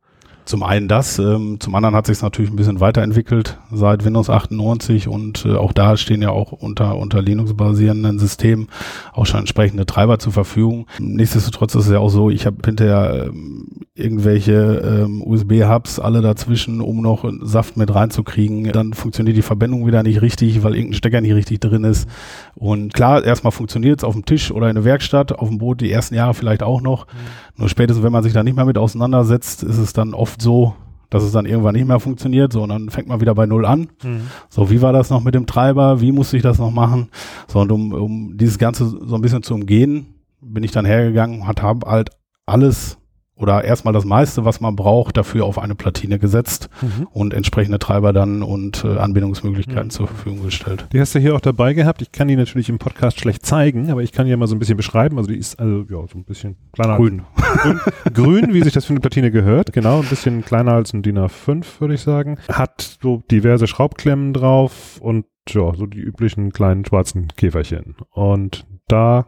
Zum 0.44 0.62
einen 0.62 0.88
das, 0.88 1.18
ähm, 1.18 1.58
zum 1.61 1.75
anderen 1.75 1.94
hat 1.94 2.06
sich 2.06 2.16
es 2.16 2.22
natürlich 2.22 2.50
ein 2.50 2.56
bisschen 2.56 2.80
weiterentwickelt 2.80 3.58
seit 3.70 4.04
Windows 4.04 4.28
98 4.28 5.08
und 5.08 5.44
äh, 5.44 5.54
auch 5.54 5.72
da 5.72 5.96
stehen 5.96 6.20
ja 6.20 6.30
auch 6.30 6.52
unter, 6.52 6.96
unter 6.96 7.22
Linux-basierenden 7.22 8.18
Systemen 8.18 8.68
auch 9.12 9.26
schon 9.26 9.40
entsprechende 9.40 9.87
Treiber 9.87 10.18
zur 10.18 10.32
Verfügung. 10.32 10.87
Nichtsdestotrotz 10.99 11.75
ist 11.75 11.87
es 11.87 11.92
ja 11.92 11.99
auch 11.99 12.08
so, 12.08 12.28
ich 12.28 12.46
habe 12.46 12.56
hinterher 12.64 13.26
ähm, 13.28 13.82
irgendwelche 13.94 15.04
ähm, 15.04 15.22
USB-Hubs 15.22 15.99
alle 15.99 16.22
dazwischen, 16.22 16.80
um 16.80 17.02
noch 17.02 17.30
Saft 17.42 17.76
mit 17.76 17.94
reinzukriegen. 17.94 18.72
Dann 18.72 18.94
funktioniert 18.94 19.37
die 19.37 19.42
Verbindung 19.42 19.87
wieder 19.87 20.02
nicht 20.02 20.22
richtig, 20.22 20.62
weil 20.62 20.75
irgendein 20.75 20.96
Stecker 20.96 21.20
nicht 21.20 21.34
richtig 21.34 21.61
drin 21.61 21.84
ist. 21.84 22.08
Und 22.54 22.94
klar, 22.94 23.22
erstmal 23.22 23.52
funktioniert 23.52 24.00
es 24.00 24.04
auf 24.04 24.14
dem 24.14 24.25
Tisch 24.25 24.50
oder 24.50 24.70
in 24.70 24.76
der 24.76 24.84
Werkstatt, 24.84 25.32
auf 25.32 25.49
dem 25.49 25.58
Boot 25.58 25.82
die 25.82 25.92
ersten 25.92 26.14
Jahre 26.14 26.32
vielleicht 26.32 26.62
auch 26.62 26.80
noch. 26.80 27.06
Mhm. 27.06 27.11
Nur 27.56 27.68
spätestens, 27.68 28.02
wenn 28.02 28.12
man 28.12 28.22
sich 28.22 28.32
da 28.32 28.42
nicht 28.42 28.56
mehr 28.56 28.64
mit 28.64 28.78
auseinandersetzt, 28.78 29.62
ist 29.62 29.76
es 29.76 29.92
dann 29.92 30.14
oft 30.14 30.31
so, 30.40 30.74
dass 31.10 31.22
es 31.22 31.32
dann 31.32 31.44
irgendwann 31.44 31.74
nicht 31.74 31.86
mehr 31.86 32.00
funktioniert. 32.00 32.52
So, 32.52 32.62
und 32.62 32.70
dann 32.70 32.88
fängt 32.88 33.08
man 33.08 33.20
wieder 33.20 33.34
bei 33.34 33.46
Null 33.46 33.66
an. 33.66 33.88
Mhm. 34.02 34.28
So, 34.48 34.70
wie 34.70 34.80
war 34.80 34.92
das 34.92 35.10
noch 35.10 35.22
mit 35.22 35.34
dem 35.34 35.46
Treiber? 35.46 36.00
Wie 36.00 36.12
musste 36.12 36.36
ich 36.36 36.42
das 36.42 36.58
noch 36.58 36.70
machen? 36.70 37.08
So, 37.48 37.60
und 37.60 37.70
um, 37.70 37.92
um 37.92 38.36
dieses 38.38 38.58
Ganze 38.58 38.86
so 38.86 39.14
ein 39.14 39.20
bisschen 39.20 39.42
zu 39.42 39.54
umgehen, 39.54 40.14
bin 40.40 40.64
ich 40.64 40.70
dann 40.70 40.86
hergegangen, 40.86 41.46
hat 41.46 41.62
halt 41.62 42.10
alles 42.46 42.98
oder 43.42 43.64
erstmal 43.64 43.92
das 43.92 44.04
meiste, 44.04 44.44
was 44.44 44.61
man 44.61 44.76
braucht, 44.76 45.16
dafür 45.16 45.44
auf 45.44 45.58
eine 45.58 45.75
Platine 45.75 46.18
gesetzt 46.18 46.70
mhm. 46.80 47.08
und 47.11 47.34
entsprechende 47.34 47.78
Treiber 47.78 48.12
dann 48.12 48.42
und 48.42 48.84
äh, 48.84 48.99
Anbindungsmöglichkeiten 48.99 49.87
mhm. 49.87 49.90
zur 49.90 50.06
Verfügung 50.06 50.44
gestellt. 50.44 50.87
Die 50.92 51.00
hast 51.00 51.14
du 51.14 51.18
hier 51.18 51.34
auch 51.34 51.40
dabei 51.40 51.75
gehabt. 51.75 52.02
Ich 52.02 52.12
kann 52.12 52.28
die 52.28 52.37
natürlich 52.37 52.68
im 52.68 52.78
Podcast 52.78 53.20
schlecht 53.20 53.44
zeigen, 53.44 53.90
aber 53.90 54.02
ich 54.02 54.12
kann 54.12 54.26
die 54.26 54.30
ja 54.30 54.37
mal 54.37 54.46
so 54.46 54.54
ein 54.54 54.58
bisschen 54.58 54.76
beschreiben. 54.76 55.18
Also 55.18 55.30
die 55.30 55.38
ist 55.38 55.58
also 55.58 55.84
ja 55.90 56.06
so 56.06 56.18
ein 56.18 56.25
bisschen 56.25 56.56
kleiner. 56.72 56.96
Grün. 56.96 57.22
grün, 57.62 57.80
grün, 58.14 58.54
wie 58.54 58.62
sich 58.62 58.72
das 58.72 58.84
für 58.84 58.92
eine 58.92 59.00
Platine 59.00 59.30
gehört. 59.30 59.72
Genau, 59.72 60.00
ein 60.00 60.08
bisschen 60.08 60.44
kleiner 60.44 60.72
als 60.72 60.92
ein 60.92 61.02
DIN 61.02 61.18
A5, 61.18 61.80
würde 61.80 61.94
ich 61.94 62.00
sagen. 62.00 62.38
Hat 62.49 62.99
so 63.02 63.22
diverse 63.30 63.66
Schraubklemmen 63.66 64.32
drauf 64.32 64.99
und 65.00 65.26
ja, 65.49 65.75
so 65.75 65.87
die 65.87 66.00
üblichen 66.00 66.52
kleinen 66.52 66.84
schwarzen 66.84 67.28
Käferchen. 67.37 67.96
Und 68.11 68.66
da 68.87 69.26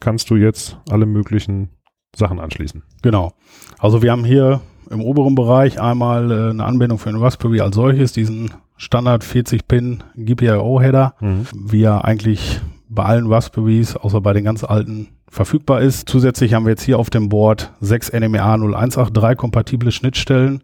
kannst 0.00 0.30
du 0.30 0.36
jetzt 0.36 0.78
alle 0.88 1.06
möglichen 1.06 1.70
Sachen 2.16 2.40
anschließen. 2.40 2.82
Genau. 3.02 3.32
Also 3.78 4.02
wir 4.02 4.12
haben 4.12 4.24
hier 4.24 4.60
im 4.90 5.00
oberen 5.00 5.34
Bereich 5.34 5.80
einmal 5.80 6.30
äh, 6.30 6.50
eine 6.50 6.64
Anbindung 6.64 6.98
für 6.98 7.10
den 7.10 7.20
Raspberry 7.20 7.60
als 7.60 7.76
solches, 7.76 8.12
diesen 8.12 8.52
Standard 8.76 9.24
40-Pin 9.24 10.02
GPIO-Header, 10.16 11.14
mhm. 11.20 11.46
wie 11.54 11.82
er 11.82 12.04
eigentlich 12.04 12.60
bei 12.88 13.04
allen 13.04 13.26
Raspberries, 13.26 13.96
außer 13.96 14.20
bei 14.20 14.32
den 14.32 14.44
ganz 14.44 14.64
alten, 14.64 15.08
verfügbar 15.28 15.80
ist. 15.80 16.08
Zusätzlich 16.08 16.54
haben 16.54 16.64
wir 16.64 16.70
jetzt 16.70 16.84
hier 16.84 16.98
auf 16.98 17.10
dem 17.10 17.28
Board 17.28 17.72
sechs 17.80 18.12
NMEA 18.12 18.54
0183 18.54 19.36
kompatible 19.36 19.90
Schnittstellen. 19.90 20.62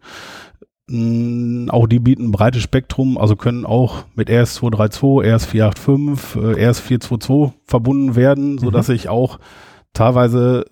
Mm, 0.87 1.69
auch 1.69 1.87
die 1.87 1.99
bieten 1.99 2.25
ein 2.25 2.31
breites 2.31 2.61
Spektrum, 2.61 3.17
also 3.17 3.35
können 3.35 3.65
auch 3.65 4.05
mit 4.15 4.29
RS232, 4.29 5.25
RS485, 5.25 6.57
äh, 6.57 6.69
RS422 6.69 7.51
verbunden 7.65 8.15
werden, 8.15 8.57
so 8.57 8.71
dass 8.71 8.87
mhm. 8.87 8.95
ich 8.95 9.09
auch 9.09 9.39
teilweise 9.93 10.65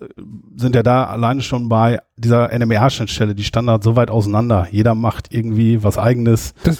sind 0.56 0.74
ja 0.74 0.82
da 0.82 1.04
alleine 1.04 1.42
schon 1.42 1.68
bei 1.68 2.00
dieser 2.16 2.50
NMR-Schnittstelle 2.52 3.34
die 3.34 3.44
Standards 3.44 3.84
so 3.84 3.96
weit 3.96 4.10
auseinander. 4.10 4.68
Jeder 4.70 4.94
macht 4.94 5.32
irgendwie 5.32 5.82
was 5.82 5.98
eigenes. 5.98 6.54
Das 6.64 6.78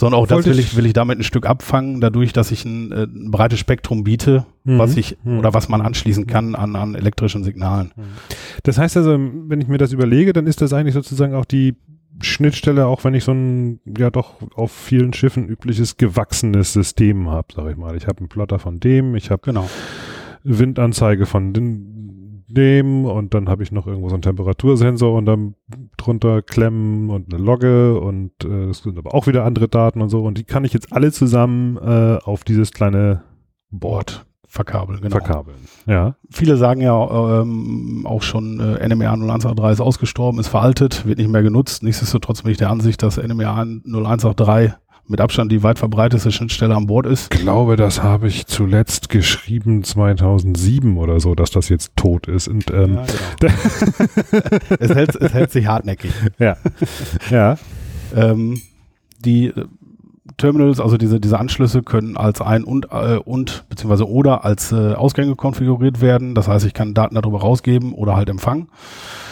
sondern 0.00 0.20
auch 0.20 0.26
das 0.26 0.46
will 0.46 0.58
ich, 0.58 0.76
will 0.76 0.86
ich 0.86 0.94
damit 0.94 1.18
ein 1.18 1.22
Stück 1.24 1.46
abfangen, 1.46 2.00
dadurch, 2.00 2.32
dass 2.32 2.50
ich 2.50 2.64
ein, 2.64 2.90
äh, 2.90 3.04
ein 3.04 3.30
breites 3.30 3.58
Spektrum 3.58 4.02
biete, 4.02 4.46
mhm. 4.64 4.78
was 4.78 4.96
ich 4.96 5.18
mhm. 5.22 5.38
oder 5.38 5.52
was 5.52 5.68
man 5.68 5.82
anschließen 5.82 6.26
kann 6.26 6.54
an, 6.54 6.74
an 6.74 6.94
elektrischen 6.94 7.44
Signalen. 7.44 7.92
Mhm. 7.94 8.02
Das 8.62 8.78
heißt 8.78 8.96
also, 8.96 9.18
wenn 9.18 9.60
ich 9.60 9.68
mir 9.68 9.76
das 9.76 9.92
überlege, 9.92 10.32
dann 10.32 10.46
ist 10.46 10.62
das 10.62 10.72
eigentlich 10.72 10.94
sozusagen 10.94 11.34
auch 11.34 11.44
die 11.44 11.76
Schnittstelle, 12.22 12.86
auch 12.86 13.04
wenn 13.04 13.14
ich 13.14 13.24
so 13.24 13.32
ein 13.32 13.80
ja 13.98 14.10
doch 14.10 14.36
auf 14.54 14.72
vielen 14.72 15.12
Schiffen 15.12 15.48
übliches 15.48 15.98
gewachsenes 15.98 16.72
System 16.72 17.30
habe, 17.30 17.48
sag 17.54 17.70
ich 17.70 17.76
mal. 17.76 17.94
Ich 17.96 18.06
habe 18.06 18.18
einen 18.20 18.28
Plotter 18.28 18.58
von 18.58 18.80
dem, 18.80 19.14
ich 19.14 19.30
habe 19.30 19.42
genau 19.44 19.68
Windanzeige 20.42 21.26
von 21.26 21.52
dem 22.50 23.04
und 23.04 23.32
dann 23.32 23.48
habe 23.48 23.62
ich 23.62 23.72
noch 23.72 23.86
irgendwo 23.86 24.08
so 24.08 24.14
einen 24.14 24.22
Temperatursensor 24.22 25.16
und 25.16 25.26
dann 25.26 25.54
drunter 25.96 26.42
klemmen 26.42 27.10
und 27.10 27.32
eine 27.32 27.42
Logge 27.42 27.98
und 28.00 28.32
äh, 28.44 28.68
das 28.68 28.78
sind 28.78 28.98
aber 28.98 29.14
auch 29.14 29.26
wieder 29.26 29.44
andere 29.44 29.68
Daten 29.68 30.02
und 30.02 30.08
so 30.08 30.24
und 30.24 30.36
die 30.36 30.44
kann 30.44 30.64
ich 30.64 30.72
jetzt 30.72 30.92
alle 30.92 31.12
zusammen 31.12 31.76
äh, 31.76 32.18
auf 32.24 32.44
dieses 32.44 32.72
kleine 32.72 33.22
Board 33.70 34.26
verkabeln. 34.48 35.00
Genau. 35.00 35.12
Verkabeln, 35.12 35.58
ja. 35.86 36.16
Viele 36.28 36.56
sagen 36.56 36.80
ja 36.80 37.40
ähm, 37.40 38.04
auch 38.04 38.22
schon, 38.22 38.58
äh, 38.58 38.84
NMR 38.88 39.12
0183 39.12 39.74
ist 39.74 39.80
ausgestorben, 39.80 40.40
ist 40.40 40.48
veraltet, 40.48 41.06
wird 41.06 41.18
nicht 41.18 41.30
mehr 41.30 41.44
genutzt. 41.44 41.84
Nichtsdestotrotz 41.84 42.42
bin 42.42 42.50
ich 42.50 42.58
der 42.58 42.70
Ansicht, 42.70 43.00
dass 43.04 43.16
NMR 43.16 43.64
0183 43.84 44.72
mit 45.10 45.20
Abstand 45.20 45.50
die 45.50 45.62
weit 45.62 45.78
verbreiteste 45.78 46.30
Schnittstelle 46.30 46.74
an 46.74 46.86
Bord 46.86 47.04
ist. 47.04 47.34
Ich 47.34 47.40
glaube, 47.40 47.76
das 47.76 48.02
habe 48.02 48.28
ich 48.28 48.46
zuletzt 48.46 49.08
geschrieben 49.08 49.82
2007 49.82 50.96
oder 50.96 51.18
so, 51.18 51.34
dass 51.34 51.50
das 51.50 51.68
jetzt 51.68 51.96
tot 51.96 52.28
ist. 52.28 52.48
Und, 52.48 52.70
ähm, 52.70 52.94
ja, 52.94 53.04
genau. 53.40 53.52
es, 54.78 54.94
hält, 54.94 55.16
es 55.16 55.34
hält 55.34 55.50
sich 55.50 55.66
hartnäckig. 55.66 56.12
Ja. 56.38 56.56
ja. 57.30 57.56
Ähm, 58.14 58.60
die 59.24 59.52
Terminals, 60.36 60.80
also 60.80 60.96
diese, 60.96 61.20
diese 61.20 61.38
Anschlüsse 61.38 61.82
können 61.82 62.16
als 62.16 62.40
ein 62.40 62.64
und, 62.64 62.88
äh, 62.92 63.16
und 63.16 63.64
beziehungsweise 63.68 64.08
oder 64.08 64.44
als 64.44 64.72
äh, 64.72 64.94
Ausgänge 64.94 65.34
konfiguriert 65.34 66.00
werden. 66.00 66.34
Das 66.34 66.48
heißt, 66.48 66.64
ich 66.64 66.72
kann 66.72 66.94
Daten 66.94 67.16
darüber 67.16 67.40
rausgeben 67.40 67.92
oder 67.92 68.16
halt 68.16 68.30
empfangen. 68.30 68.68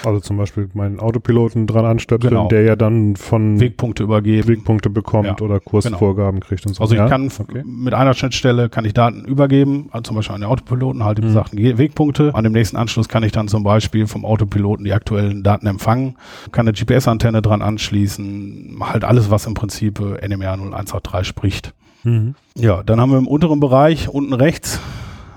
Also 0.05 0.21
zum 0.21 0.37
Beispiel 0.37 0.69
meinen 0.75 1.01
Autopiloten 1.01 1.67
dran 1.67 1.85
anstöpseln, 1.85 2.31
genau. 2.31 2.49
der 2.49 2.63
ja 2.63 2.77
dann 2.77 3.17
von 3.17 3.61
Wegpunkte 3.61 4.03
übergeben, 4.03 4.49
Wegpunkte 4.49 4.91
bekommt 4.91 5.41
ja. 5.41 5.45
oder 5.45 5.61
Kursvorgaben 5.61 6.41
genau. 6.41 6.49
kriegt 6.49 6.67
und 6.67 6.75
so. 6.75 6.83
Also 6.83 6.95
ich 6.95 7.01
ja? 7.01 7.09
kann 7.09 7.31
okay. 7.39 7.63
mit 7.65 7.95
einer 7.95 8.15
Schnittstelle 8.15 8.69
kann 8.69 8.85
ich 8.85 8.95
Daten 8.95 9.25
übergeben, 9.25 9.89
also 9.91 10.03
zum 10.03 10.17
Beispiel 10.17 10.35
an 10.35 10.41
den 10.43 10.51
Autopiloten 10.51 11.05
halt 11.05 11.19
die 11.19 11.23
mhm. 11.23 11.27
besagten 11.27 11.79
Wegpunkte. 11.79 12.35
An 12.35 12.45
dem 12.45 12.53
nächsten 12.53 12.77
Anschluss 12.77 13.09
kann 13.09 13.23
ich 13.23 13.33
dann 13.33 13.49
zum 13.49 13.63
Beispiel 13.63 14.07
vom 14.07 14.25
Autopiloten 14.25 14.85
die 14.85 14.93
aktuellen 14.93 15.43
Daten 15.43 15.67
empfangen, 15.67 16.17
kann 16.53 16.69
eine 16.69 16.73
GPS-Antenne 16.73 17.43
dran 17.43 17.63
anschließen, 17.63 18.79
halt 18.81 19.05
alles, 19.05 19.31
was 19.31 19.47
im 19.47 19.55
Prinzip 19.55 20.01
äh, 20.01 20.27
NMR 20.27 20.53
01 20.53 20.93
3 21.03 21.25
spricht. 21.25 21.75
Mhm. 22.05 22.35
Ja, 22.57 22.83
dann 22.83 23.01
haben 23.01 23.11
wir 23.11 23.19
im 23.19 23.27
unteren 23.27 23.61
Bereich, 23.61 24.09
unten 24.09 24.33
rechts, 24.33 24.81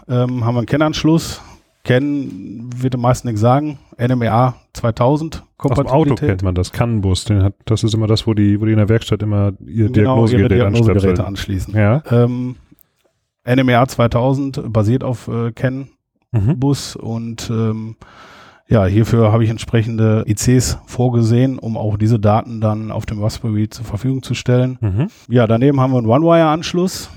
ähm, 0.07 0.45
haben 0.45 0.55
wir 0.55 0.59
einen 0.59 0.67
Kennanschluss. 0.67 1.41
Kennen 1.83 2.69
wird 2.75 2.93
den 2.93 3.01
meisten 3.01 3.27
nichts 3.27 3.41
sagen. 3.41 3.79
NMEA 3.97 4.55
2000 4.73 5.43
Kompatibilität. 5.57 5.95
Aus 5.95 6.05
dem 6.05 6.13
Auto 6.13 6.25
kennt 6.27 6.43
man 6.43 6.55
das, 6.55 6.71
CAN-Bus. 6.71 7.25
das 7.65 7.83
ist 7.83 7.93
immer 7.93 8.07
das, 8.07 8.27
wo 8.27 8.33
die, 8.33 8.61
wo 8.61 8.65
die 8.65 8.71
in 8.71 8.77
der 8.77 8.89
Werkstatt 8.89 9.23
immer 9.23 9.53
ihr 9.65 9.89
genau, 9.89 10.27
Diagnosegerät 10.27 10.51
Diagnosegeräte 10.51 11.25
anschließen. 11.25 11.75
Ja. 11.75 12.03
Ähm, 12.11 12.55
NMEA 13.45 13.87
2000 13.87 14.71
basiert 14.71 15.03
auf 15.03 15.27
äh, 15.27 15.51
CAN-Bus 15.51 16.97
mhm. 16.97 17.03
und 17.03 17.49
ähm, 17.49 17.95
ja, 18.67 18.85
hierfür 18.85 19.33
habe 19.33 19.43
ich 19.43 19.49
entsprechende 19.49 20.23
ICs 20.27 20.77
vorgesehen, 20.85 21.59
um 21.59 21.75
auch 21.75 21.97
diese 21.97 22.19
Daten 22.19 22.61
dann 22.61 22.91
auf 22.91 23.05
dem 23.05 23.21
Raspberry 23.21 23.69
zur 23.69 23.83
Verfügung 23.83 24.23
zu 24.23 24.33
stellen. 24.33 24.77
Mhm. 24.79 25.07
Ja, 25.27 25.45
daneben 25.45 25.81
haben 25.81 25.91
wir 25.91 25.97
einen 25.97 26.07
OneWire-Anschluss. 26.07 27.09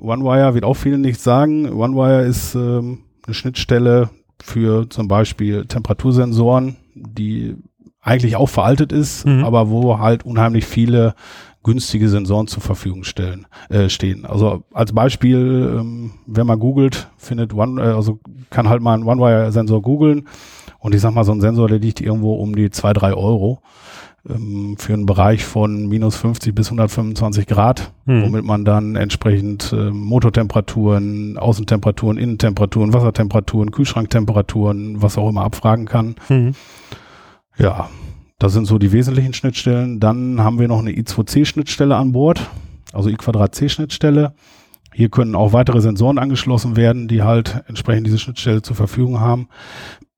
OneWire 0.00 0.54
wird 0.54 0.64
auch 0.64 0.74
vielen 0.74 1.00
nichts 1.00 1.24
sagen. 1.24 1.72
OneWire 1.72 2.22
ist 2.22 2.54
ähm, 2.54 3.00
eine 3.30 3.34
Schnittstelle 3.34 4.10
für 4.42 4.90
zum 4.90 5.06
Beispiel 5.06 5.66
Temperatursensoren, 5.66 6.76
die 6.94 7.56
eigentlich 8.02 8.34
auch 8.36 8.48
veraltet 8.48 8.92
ist, 8.92 9.24
mhm. 9.24 9.44
aber 9.44 9.70
wo 9.70 9.98
halt 9.98 10.24
unheimlich 10.24 10.64
viele 10.66 11.14
günstige 11.62 12.08
Sensoren 12.08 12.46
zur 12.46 12.62
Verfügung 12.62 13.04
stellen, 13.04 13.46
äh, 13.68 13.88
stehen. 13.88 14.24
Also 14.24 14.64
als 14.72 14.92
Beispiel, 14.92 15.76
ähm, 15.78 16.12
wenn 16.26 16.46
man 16.46 16.58
googelt, 16.58 17.08
findet 17.18 17.54
One, 17.54 17.80
äh, 17.80 17.92
also 17.92 18.18
kann 18.48 18.68
halt 18.68 18.82
mal 18.82 18.94
einen 18.94 19.04
OneWire-Sensor 19.04 19.82
googeln 19.82 20.26
und 20.78 20.94
ich 20.94 21.02
sag 21.02 21.14
mal, 21.14 21.24
so 21.24 21.32
ein 21.32 21.42
Sensor, 21.42 21.68
der 21.68 21.78
liegt 21.78 22.00
irgendwo 22.00 22.34
um 22.34 22.56
die 22.56 22.70
zwei 22.70 22.94
drei 22.94 23.12
Euro 23.12 23.60
ähm, 24.28 24.76
für 24.78 24.92
einen 24.92 25.06
Bereich 25.06 25.44
von 25.44 25.88
minus 25.88 26.16
50 26.16 26.54
bis 26.54 26.66
125 26.68 27.46
Grad, 27.46 27.92
hm. 28.06 28.22
womit 28.22 28.44
man 28.44 28.64
dann 28.64 28.96
entsprechend 28.96 29.72
äh, 29.72 29.90
Motortemperaturen, 29.90 31.38
Außentemperaturen, 31.38 32.18
Innentemperaturen, 32.18 32.92
Wassertemperaturen, 32.92 33.70
Kühlschranktemperaturen, 33.70 35.00
was 35.02 35.16
auch 35.16 35.28
immer 35.28 35.44
abfragen 35.44 35.86
kann. 35.86 36.16
Hm. 36.26 36.54
Ja, 37.56 37.88
das 38.38 38.52
sind 38.52 38.66
so 38.66 38.78
die 38.78 38.92
wesentlichen 38.92 39.34
Schnittstellen. 39.34 40.00
Dann 40.00 40.42
haben 40.42 40.58
wir 40.58 40.68
noch 40.68 40.80
eine 40.80 40.92
I2C-Schnittstelle 40.92 41.96
an 41.96 42.12
Bord, 42.12 42.48
also 42.92 43.08
I2C-Schnittstelle. 43.10 44.34
Hier 44.92 45.08
können 45.08 45.34
auch 45.34 45.52
weitere 45.52 45.80
Sensoren 45.80 46.18
angeschlossen 46.18 46.76
werden, 46.76 47.06
die 47.06 47.22
halt 47.22 47.62
entsprechend 47.68 48.06
diese 48.06 48.18
Schnittstelle 48.18 48.62
zur 48.62 48.76
Verfügung 48.76 49.20
haben. 49.20 49.48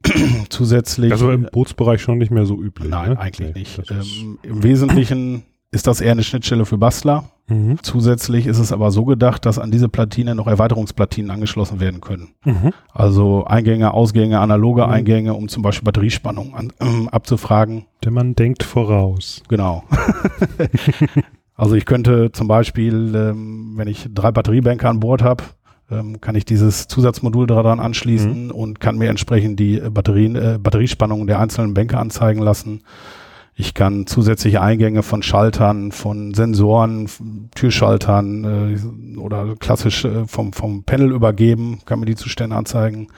Zusätzlich. 0.49 1.13
Also 1.13 1.31
im 1.31 1.49
Bootsbereich 1.51 2.01
schon 2.03 2.19
nicht 2.19 2.31
mehr 2.31 2.47
so 2.47 2.61
üblich. 2.61 2.91
Nein, 2.91 3.11
ne? 3.11 3.19
eigentlich 3.19 3.55
nee, 3.55 3.61
nicht. 3.61 3.91
Ähm, 3.91 4.39
Im 4.43 4.63
Wesentlichen 4.63 5.43
ist 5.73 5.87
das 5.87 6.01
eher 6.01 6.13
eine 6.13 6.23
Schnittstelle 6.23 6.67
für 6.67 6.77
Bastler. 6.77 7.25
Mhm. 7.49 7.79
Zusätzlich 7.83 8.47
ist 8.47 8.59
es 8.59 8.73
aber 8.73 8.91
so 8.91 9.05
gedacht, 9.05 9.47
dass 9.47 9.59
an 9.59 9.71
diese 9.71 9.89
Platine 9.89 10.35
noch 10.35 10.47
Erweiterungsplatinen 10.47 11.31
angeschlossen 11.31 11.81
werden 11.81 12.01
können. 12.01 12.29
Mhm. 12.45 12.73
Also 12.93 13.45
Eingänge, 13.47 13.95
Ausgänge, 13.95 14.39
analoge 14.39 14.87
mhm. 14.87 14.93
Eingänge, 14.93 15.35
um 15.35 15.49
zum 15.49 15.63
Beispiel 15.63 15.87
Batteriespannung 15.87 16.55
an, 16.55 16.73
äh, 16.79 17.09
abzufragen. 17.11 17.87
Denn 18.05 18.13
man 18.13 18.35
denkt 18.35 18.63
voraus. 18.63 19.43
Genau. 19.49 19.85
also 21.57 21.75
ich 21.75 21.87
könnte 21.87 22.33
zum 22.33 22.49
Beispiel, 22.49 23.15
ähm, 23.15 23.73
wenn 23.77 23.89
ich 23.89 24.09
drei 24.13 24.31
Batteriebänke 24.31 24.89
an 24.89 25.01
Bord 25.01 25.23
habe, 25.23 25.43
ähm, 25.93 26.21
kann 26.21 26.35
ich 26.35 26.45
dieses 26.45 26.89
Zusatzmodul 26.89 27.47
daran 27.47 27.81
anschließen 27.81 28.47
mhm. 28.47 28.51
und 28.51 28.81
kann 28.81 28.99
mir 28.99 29.11
entsprechend 29.11 29.61
die 29.61 29.81
Batterien, 29.81 30.37
äh, 30.37 30.59
Batteriespannungen 30.61 31.27
der 31.27 31.41
einzelnen 31.41 31.75
Bänke 31.75 31.99
anzeigen 31.99 32.43
lassen. 32.43 32.83
Ich 33.55 33.75
kann 33.75 34.07
zusätzliche 34.07 34.63
Eingänge 34.63 35.03
von 35.03 35.23
Schaltern, 35.23 35.93
von 35.93 36.33
Sensoren, 36.33 37.09
Türschaltern 37.55 38.45
äh, 39.15 39.19
oder 39.19 39.57
klassisch 39.57 40.05
äh, 40.05 40.27
vom, 40.27 40.53
vom 40.53 40.85
Panel 40.85 41.13
übergeben, 41.13 41.81
kann 41.85 42.01
mir 42.01 42.07
die 42.07 42.17
Zustände 42.17 42.57
anzeigen 42.57 43.09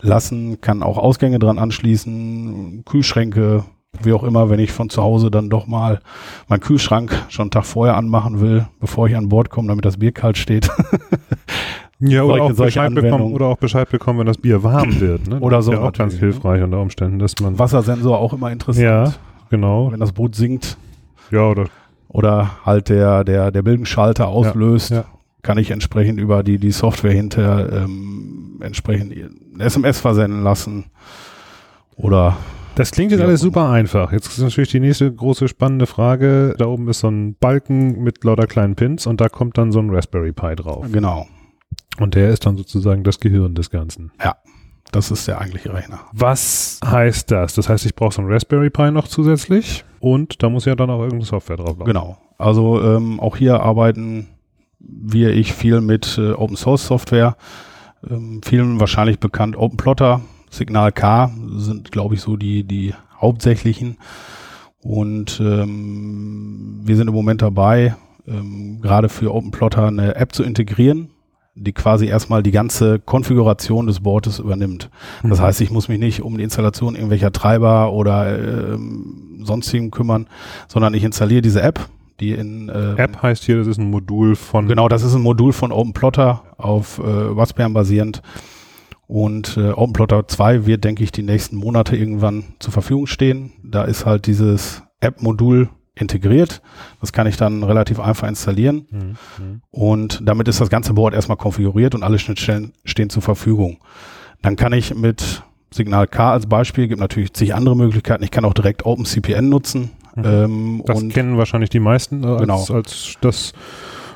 lassen, 0.00 0.60
kann 0.60 0.82
auch 0.82 0.98
Ausgänge 0.98 1.38
dran 1.38 1.58
anschließen, 1.58 2.84
Kühlschränke, 2.86 3.64
wie 4.00 4.12
auch 4.14 4.24
immer, 4.24 4.48
wenn 4.48 4.58
ich 4.58 4.72
von 4.72 4.88
zu 4.88 5.02
Hause 5.02 5.30
dann 5.30 5.50
doch 5.50 5.66
mal 5.66 6.00
meinen 6.48 6.60
Kühlschrank 6.60 7.14
schon 7.28 7.44
einen 7.44 7.50
Tag 7.50 7.66
vorher 7.66 7.96
anmachen 7.96 8.40
will, 8.40 8.66
bevor 8.80 9.06
ich 9.08 9.16
an 9.16 9.28
Bord 9.28 9.50
komme, 9.50 9.68
damit 9.68 9.84
das 9.84 9.98
Bier 9.98 10.12
kalt 10.12 10.38
steht. 10.38 10.70
Ja, 12.02 12.22
oder, 12.24 12.32
solche- 12.38 12.42
auch 12.44 12.56
solche 12.56 12.64
Bescheid 12.80 12.94
bekommen, 12.94 13.04
Anwendungen. 13.12 13.34
oder 13.34 13.46
auch 13.46 13.56
Bescheid 13.56 13.88
bekommen, 13.90 14.18
wenn 14.20 14.26
das 14.26 14.38
Bier 14.38 14.62
warm 14.62 15.00
wird. 15.00 15.28
Ne? 15.28 15.40
Oder 15.40 15.62
so 15.62 15.72
Ja 15.72 15.80
auch 15.80 15.92
ganz 15.92 16.14
hilfreich 16.14 16.62
unter 16.62 16.80
Umständen, 16.80 17.18
dass 17.18 17.34
man. 17.40 17.58
Wassersensor 17.58 18.18
auch 18.18 18.32
immer 18.32 18.50
interessant. 18.50 18.84
Ja, 18.84 19.12
genau. 19.50 19.90
Wenn 19.92 20.00
das 20.00 20.12
Boot 20.12 20.34
sinkt 20.34 20.76
Ja, 21.30 21.48
oder 21.48 21.66
oder 22.08 22.50
halt 22.66 22.88
der, 22.90 23.24
der, 23.24 23.50
der 23.50 23.62
Bildenschalter 23.62 24.28
auslöst, 24.28 24.90
ja. 24.90 25.04
kann 25.42 25.56
ich 25.56 25.70
entsprechend 25.70 26.20
über 26.20 26.42
die, 26.42 26.58
die 26.58 26.70
Software 26.70 27.12
hinter 27.12 27.84
ähm, 27.84 28.60
entsprechend 28.60 29.12
ein 29.12 29.60
SMS 29.60 29.98
versenden 30.00 30.42
lassen. 30.42 30.84
Oder 31.96 32.36
Das 32.74 32.90
klingt 32.90 33.12
jetzt 33.12 33.22
alles 33.22 33.40
super 33.40 33.70
einfach. 33.70 34.12
Jetzt 34.12 34.26
ist 34.28 34.40
natürlich 34.42 34.70
die 34.70 34.80
nächste 34.80 35.10
große 35.12 35.48
spannende 35.48 35.86
Frage. 35.86 36.54
Da 36.58 36.66
oben 36.66 36.86
ist 36.88 37.00
so 37.00 37.08
ein 37.08 37.34
Balken 37.40 38.02
mit 38.02 38.24
lauter 38.24 38.46
kleinen 38.46 38.74
Pins 38.74 39.06
und 39.06 39.20
da 39.20 39.28
kommt 39.30 39.56
dann 39.56 39.72
so 39.72 39.78
ein 39.78 39.88
Raspberry 39.90 40.32
Pi 40.32 40.54
drauf. 40.54 40.84
genau, 40.92 41.26
Und 41.98 42.14
der 42.14 42.30
ist 42.30 42.46
dann 42.46 42.56
sozusagen 42.56 43.04
das 43.04 43.20
Gehirn 43.20 43.54
des 43.54 43.70
Ganzen. 43.70 44.12
das 44.92 45.10
ist 45.10 45.26
der 45.26 45.40
eigentliche 45.40 45.72
Rechner. 45.72 46.00
Was 46.12 46.78
heißt 46.84 47.30
das? 47.30 47.54
Das 47.54 47.68
heißt, 47.68 47.86
ich 47.86 47.94
brauche 47.94 48.14
so 48.14 48.22
ein 48.22 48.28
Raspberry 48.28 48.70
Pi 48.70 48.90
noch 48.90 49.08
zusätzlich 49.08 49.84
und 50.00 50.42
da 50.42 50.50
muss 50.50 50.66
ja 50.66 50.74
dann 50.74 50.90
auch 50.90 50.98
irgendeine 50.98 51.24
Software 51.24 51.56
drauf 51.56 51.78
laufen. 51.78 51.84
Genau. 51.84 52.18
Also 52.36 52.82
ähm, 52.82 53.18
auch 53.18 53.36
hier 53.36 53.60
arbeiten 53.60 54.28
wir, 54.78 55.30
ich 55.30 55.52
viel 55.54 55.80
mit 55.80 56.18
äh, 56.18 56.32
Open 56.32 56.56
Source 56.56 56.86
Software. 56.86 57.36
Ähm, 58.08 58.40
vielen 58.44 58.80
wahrscheinlich 58.80 59.18
bekannt 59.18 59.56
OpenPlotter, 59.56 60.20
Signal 60.50 60.92
K 60.92 61.32
sind, 61.56 61.92
glaube 61.92 62.14
ich, 62.14 62.20
so 62.20 62.36
die, 62.36 62.64
die 62.64 62.94
hauptsächlichen. 63.18 63.96
Und 64.80 65.40
ähm, 65.40 66.80
wir 66.82 66.96
sind 66.96 67.08
im 67.08 67.14
Moment 67.14 67.40
dabei, 67.40 67.94
ähm, 68.26 68.80
gerade 68.82 69.08
für 69.08 69.32
OpenPlotter 69.32 69.86
eine 69.86 70.16
App 70.16 70.34
zu 70.34 70.42
integrieren, 70.42 71.10
die 71.54 71.72
quasi 71.72 72.06
erstmal 72.06 72.42
die 72.42 72.50
ganze 72.50 72.98
Konfiguration 72.98 73.86
des 73.86 74.00
Boards 74.00 74.38
übernimmt. 74.38 74.90
Das 75.22 75.38
Mhm. 75.38 75.42
heißt, 75.42 75.60
ich 75.60 75.70
muss 75.70 75.88
mich 75.88 75.98
nicht 75.98 76.22
um 76.22 76.38
die 76.38 76.44
Installation 76.44 76.94
irgendwelcher 76.94 77.30
Treiber 77.32 77.92
oder 77.92 78.72
ähm, 78.74 79.40
sonstigem 79.44 79.90
kümmern, 79.90 80.26
sondern 80.68 80.94
ich 80.94 81.04
installiere 81.04 81.42
diese 81.42 81.60
App, 81.62 81.88
die 82.20 82.32
in 82.32 82.68
äh, 82.68 82.94
App 82.94 83.22
heißt 83.22 83.44
hier, 83.44 83.58
das 83.58 83.66
ist 83.66 83.78
ein 83.78 83.90
Modul 83.90 84.34
von 84.36 84.66
Genau, 84.68 84.88
das 84.88 85.02
ist 85.02 85.14
ein 85.14 85.22
Modul 85.22 85.52
von 85.52 85.72
OpenPlotter 85.72 86.42
auf 86.56 86.98
äh, 86.98 87.02
Raspberry 87.06 87.70
basierend. 87.72 88.22
Und 89.06 89.58
äh, 89.58 89.70
OpenPlotter 89.72 90.26
2 90.26 90.64
wird, 90.64 90.84
denke 90.84 91.04
ich, 91.04 91.12
die 91.12 91.22
nächsten 91.22 91.56
Monate 91.56 91.96
irgendwann 91.96 92.44
zur 92.60 92.72
Verfügung 92.72 93.06
stehen. 93.06 93.52
Da 93.62 93.84
ist 93.84 94.06
halt 94.06 94.26
dieses 94.26 94.82
App-Modul 95.00 95.68
integriert. 95.94 96.62
Das 97.00 97.12
kann 97.12 97.26
ich 97.26 97.36
dann 97.36 97.62
relativ 97.62 98.00
einfach 98.00 98.28
installieren. 98.28 98.86
Mhm. 98.90 99.60
Und 99.70 100.20
damit 100.24 100.48
ist 100.48 100.60
das 100.60 100.70
ganze 100.70 100.94
Board 100.94 101.14
erstmal 101.14 101.36
konfiguriert 101.36 101.94
und 101.94 102.02
alle 102.02 102.18
Schnittstellen 102.18 102.72
stehen 102.84 103.10
zur 103.10 103.22
Verfügung. 103.22 103.78
Dann 104.40 104.56
kann 104.56 104.72
ich 104.72 104.94
mit 104.94 105.42
Signal 105.70 106.06
K 106.06 106.32
als 106.32 106.46
Beispiel, 106.46 106.88
gibt 106.88 107.00
natürlich 107.00 107.32
zig 107.32 107.54
andere 107.54 107.76
Möglichkeiten. 107.76 108.22
Ich 108.24 108.30
kann 108.30 108.44
auch 108.44 108.54
direkt 108.54 108.84
OpenCPN 108.84 109.48
nutzen. 109.48 109.90
Mhm. 110.16 110.24
Ähm, 110.24 110.82
Das 110.86 111.00
und 111.00 111.12
kennen 111.12 111.38
wahrscheinlich 111.38 111.70
die 111.70 111.80
meisten 111.80 112.24
äh, 112.24 112.26
als, 112.26 112.40
Genau. 112.40 112.64
als 112.74 113.14
das 113.20 113.52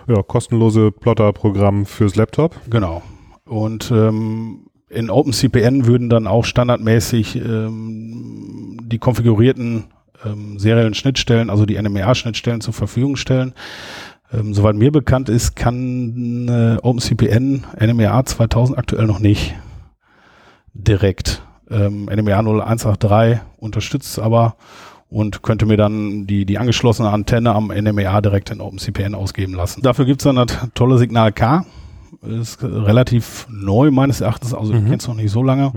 ja, 0.09 0.23
kostenlose 0.23 0.93
Plotter-Programm 0.93 1.87
fürs 1.87 2.17
Laptop. 2.17 2.55
Genau. 2.71 3.03
Und 3.45 3.91
ähm, 3.91 4.67
in 4.89 5.11
OpenCPN 5.11 5.87
würden 5.87 6.09
dann 6.09 6.27
auch 6.27 6.45
standardmäßig 6.45 7.37
ähm, 7.37 8.79
die 8.83 8.99
konfigurierten 8.99 9.85
ähm, 10.25 10.59
seriellen 10.59 10.95
Schnittstellen, 10.95 11.51
also 11.51 11.67
die 11.67 11.81
NMEA-Schnittstellen 11.81 12.61
zur 12.61 12.75
Verfügung 12.75 13.17
stellen. 13.17 13.55
Ähm, 14.33 14.55
soweit 14.55 14.75
mir 14.77 14.91
bekannt 14.91 15.29
ist, 15.29 15.55
kann 15.57 16.49
äh, 16.49 16.79
OpenCPN 16.83 17.65
NMEA 17.81 18.25
2000 18.25 18.79
aktuell 18.79 19.07
noch 19.07 19.21
nicht 19.21 19.55
direkt. 20.75 21.43
Ähm, 21.71 22.05
NMEA 22.07 22.39
0183 22.41 23.41
unterstützt 23.59 24.13
es 24.13 24.19
aber 24.19 24.57
und 25.09 25.43
könnte 25.43 25.67
mir 25.67 25.77
dann 25.77 26.27
die, 26.27 26.45
die 26.45 26.59
angeschlossene 26.59 27.11
Antenne 27.11 27.55
am 27.55 27.69
NMEA 27.69 28.21
direkt 28.21 28.51
in 28.51 28.61
OpenCPN 28.61 29.15
ausgeben 29.15 29.55
lassen. 29.55 29.83
Dafür 29.83 30.05
gibt's 30.05 30.25
dann 30.25 30.37
das 30.37 30.49
tolle 30.75 30.99
Signal 30.99 31.33
K. 31.33 31.65
Ist 32.23 32.63
relativ 32.63 33.47
neu 33.51 33.91
meines 33.91 34.21
Erachtens, 34.21 34.55
also 34.55 34.73
ich 34.73 34.81
Mhm. 34.81 34.85
kenne 34.85 34.97
es 34.97 35.07
noch 35.09 35.15
nicht 35.15 35.31
so 35.31 35.43
lange. 35.43 35.73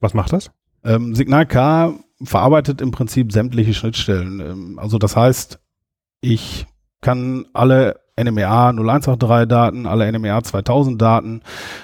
Was 0.00 0.14
macht 0.14 0.32
das? 0.32 0.50
Ähm, 0.84 1.14
Signal 1.14 1.46
K 1.46 1.94
verarbeitet 2.24 2.80
im 2.80 2.90
Prinzip 2.90 3.32
sämtliche 3.32 3.74
Schnittstellen. 3.74 4.40
Ähm, 4.40 4.78
also 4.78 4.98
das 4.98 5.16
heißt, 5.16 5.58
ich 6.20 6.66
kann 7.00 7.46
alle 7.52 8.00
NMEA 8.20 8.70
0183 8.70 9.48
Daten, 9.48 9.86
alle 9.86 10.10
NMEA 10.12 10.42
2000 10.42 11.00
Daten, 11.00 11.40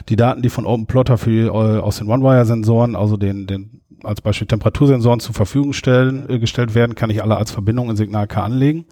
die 0.08 0.16
Daten, 0.16 0.42
die 0.42 0.50
von 0.50 0.66
OpenPlotter 0.66 1.18
für, 1.18 1.46
äh, 1.46 1.80
aus 1.80 1.98
den 1.98 2.08
OneWire-Sensoren, 2.08 2.94
also 2.96 3.16
den, 3.16 3.46
den 3.46 3.80
als 4.04 4.20
Beispiel 4.20 4.46
Temperatursensoren 4.46 5.18
zur 5.20 5.34
Verfügung 5.34 5.72
stellen, 5.72 6.28
äh, 6.28 6.38
gestellt 6.38 6.74
werden, 6.74 6.94
kann 6.94 7.10
ich 7.10 7.22
alle 7.22 7.36
als 7.36 7.50
Verbindung 7.50 7.90
in 7.90 7.96
Signal 7.96 8.26
K 8.28 8.44
anlegen. 8.44 8.84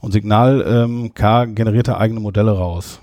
Und 0.00 0.12
Signal 0.12 0.62
ähm, 0.66 1.14
K 1.14 1.46
generiert 1.46 1.88
da 1.88 1.96
eigene 1.96 2.20
Modelle 2.20 2.52
raus. 2.52 3.00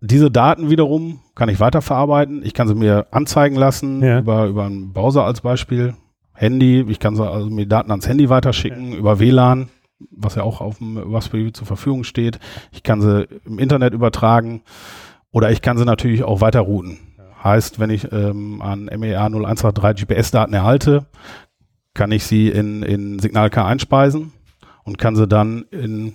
Diese 0.00 0.30
Daten 0.30 0.70
wiederum 0.70 1.18
kann 1.34 1.48
ich 1.48 1.58
weiterverarbeiten. 1.60 2.42
Ich 2.44 2.54
kann 2.54 2.68
sie 2.68 2.74
mir 2.74 3.06
anzeigen 3.10 3.56
lassen 3.56 4.00
Ja. 4.02 4.20
über, 4.20 4.46
über 4.46 4.64
einen 4.64 4.92
Browser 4.92 5.24
als 5.24 5.40
Beispiel. 5.40 5.94
Handy, 6.38 6.84
ich 6.88 7.00
kann 7.00 7.16
sie 7.16 7.28
also 7.28 7.50
mir 7.50 7.66
Daten 7.66 7.90
ans 7.90 8.06
Handy 8.06 8.28
weiterschicken, 8.28 8.92
über 8.92 9.18
WLAN, 9.18 9.68
was 10.10 10.36
ja 10.36 10.44
auch 10.44 10.60
auf 10.60 10.78
dem 10.78 10.96
Raspberry 10.96 11.52
zur 11.52 11.66
Verfügung 11.66 12.04
steht. 12.04 12.38
Ich 12.70 12.84
kann 12.84 13.00
sie 13.00 13.26
im 13.44 13.58
Internet 13.58 13.92
übertragen 13.92 14.62
oder 15.32 15.50
ich 15.50 15.62
kann 15.62 15.78
sie 15.78 15.84
natürlich 15.84 16.22
auch 16.22 16.40
weiter 16.40 16.60
routen. 16.60 16.98
Heißt, 17.42 17.80
wenn 17.80 17.90
ich 17.90 18.12
ähm, 18.12 18.62
an 18.62 18.84
MEA 18.84 19.26
0123 19.26 20.06
GPS-Daten 20.06 20.54
erhalte, 20.54 21.06
kann 21.94 22.12
ich 22.12 22.24
sie 22.24 22.48
in, 22.50 22.84
in 22.84 23.18
Signal 23.18 23.50
K 23.50 23.66
einspeisen 23.66 24.32
und 24.84 24.96
kann 24.96 25.16
sie 25.16 25.26
dann 25.26 25.64
in 25.72 26.14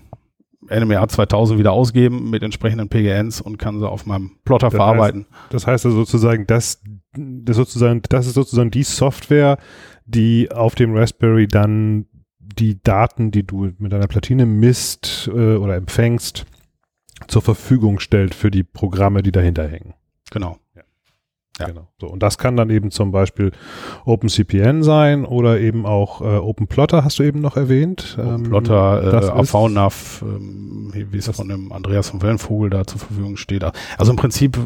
NMEA 0.70 1.08
2000 1.08 1.60
wieder 1.60 1.74
ausgeben 1.74 2.30
mit 2.30 2.44
entsprechenden 2.44 2.88
PGNs 2.88 3.42
und 3.42 3.58
kann 3.58 3.80
sie 3.80 3.90
auf 3.90 4.06
meinem 4.06 4.32
Plotter 4.46 4.68
Das 4.68 4.76
verarbeiten. 4.76 5.26
Das 5.50 5.68
heißt 5.68 5.86
also 5.86 5.98
sozusagen, 5.98 6.48
das, 6.48 6.82
das 7.14 7.58
sozusagen, 7.58 8.02
das 8.08 8.28
ist 8.28 8.36
sozusagen 8.36 8.72
die 8.72 8.84
Software, 8.84 9.58
die 10.06 10.52
auf 10.52 10.76
dem 10.76 10.96
Raspberry 10.96 11.48
dann 11.48 12.06
die 12.40 12.82
Daten, 12.82 13.32
die 13.32 13.46
du 13.46 13.72
mit 13.78 13.92
deiner 13.92 14.08
Platine 14.08 14.46
misst 14.46 15.30
äh, 15.34 15.56
oder 15.56 15.76
empfängst, 15.76 16.46
zur 17.28 17.42
Verfügung 17.42 18.00
stellt 18.00 18.36
für 18.36 18.52
die 18.52 18.64
Programme, 18.64 19.24
die 19.24 19.32
dahinter 19.32 19.68
hängen. 19.68 19.94
genau. 20.32 20.58
Ja. 21.60 21.68
Genau. 21.68 21.88
So, 22.02 22.08
und 22.08 22.24
das 22.24 22.40
kann 22.40 22.58
dann 22.58 22.72
eben 22.72 22.90
zum 22.90 23.12
Beispiel 23.12 23.52
OpenCPN 24.06 24.82
sein 24.82 25.24
oder 25.24 25.60
eben 25.60 25.86
auch 25.86 26.22
äh, 26.22 26.38
OpenPlotter, 26.38 27.04
hast 27.04 27.20
du 27.20 27.24
eben 27.24 27.42
noch 27.42 27.58
erwähnt. 27.58 28.18
Ähm, 28.20 28.42
Plotter, 28.42 29.02
das 29.04 29.28
äh, 29.28 29.32
AV-NAV, 29.32 30.24
ähm, 30.24 30.92
wie 30.94 31.18
es 31.18 31.30
von 31.30 31.48
dem 31.48 31.72
Andreas 31.72 32.10
von 32.10 32.24
Wellenvogel 32.24 32.72
da 32.72 32.88
zur 32.88 33.00
Verfügung 33.00 33.38
steht. 33.38 33.64
Also 33.98 34.12
im 34.12 34.18
Prinzip 34.18 34.58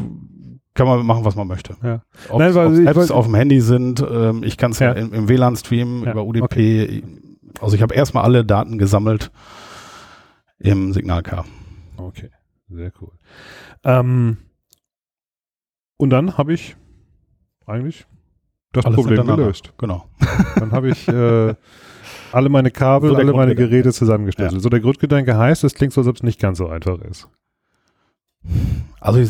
kann 0.78 0.86
man 0.86 1.04
machen, 1.04 1.24
was 1.24 1.34
man 1.36 1.46
möchte. 1.48 1.76
Ja. 1.82 2.02
Ob 2.30 2.38
Nein, 2.38 2.50
es- 2.50 2.54
weil 2.54 2.86
Apps 2.86 3.10
auf 3.10 3.26
dem 3.26 3.34
Handy 3.34 3.60
sind, 3.60 4.00
ähm, 4.08 4.42
ich 4.44 4.56
kann 4.56 4.70
es 4.70 4.78
Ja. 4.78 4.92
im, 4.92 5.12
im 5.12 5.28
WLAN 5.28 5.56
streamen 5.56 6.04
Ja, 6.04 6.12
über 6.12 6.24
UDP. 6.24 7.02
Also 7.60 7.74
ich 7.74 7.82
habe 7.82 7.94
erstmal 7.94 8.22
alle 8.24 8.44
Daten 8.44 8.78
gesammelt 8.78 9.30
im 10.60 10.92
Signal 10.92 11.22
K. 11.24 11.44
Okay, 11.96 12.30
sehr 12.68 12.92
cool. 13.00 13.10
Ähm, 13.84 14.36
und 15.96 16.10
dann 16.10 16.38
habe 16.38 16.52
ich 16.54 16.76
eigentlich 17.66 18.06
das 18.72 18.84
Alles 18.86 18.94
Problem 18.96 19.26
gelöst. 19.26 19.72
Genau. 19.78 20.08
Dann 20.56 20.70
habe 20.72 20.90
ich 20.90 21.08
äh, 21.08 21.54
alle 22.32 22.48
meine 22.50 22.70
Kabel, 22.70 23.10
So 23.10 23.16
alle 23.16 23.32
meine. 23.32 23.54
Geräte 23.56 23.92
zusammengestellt. 23.92 24.52
So 24.60 24.68
der 24.68 24.78
Grundgedanke 24.80 25.36
heißt, 25.36 25.64
es 25.64 25.74
klingt 25.74 25.92
so, 25.92 26.02
als 26.02 26.08
ob 26.08 26.16
es 26.16 26.22
nicht 26.22 26.38
ganz 26.40 26.58
so 26.58 26.68
einfach 26.68 27.00
ist. 27.00 27.28
Also 29.00 29.20
ich 29.20 29.28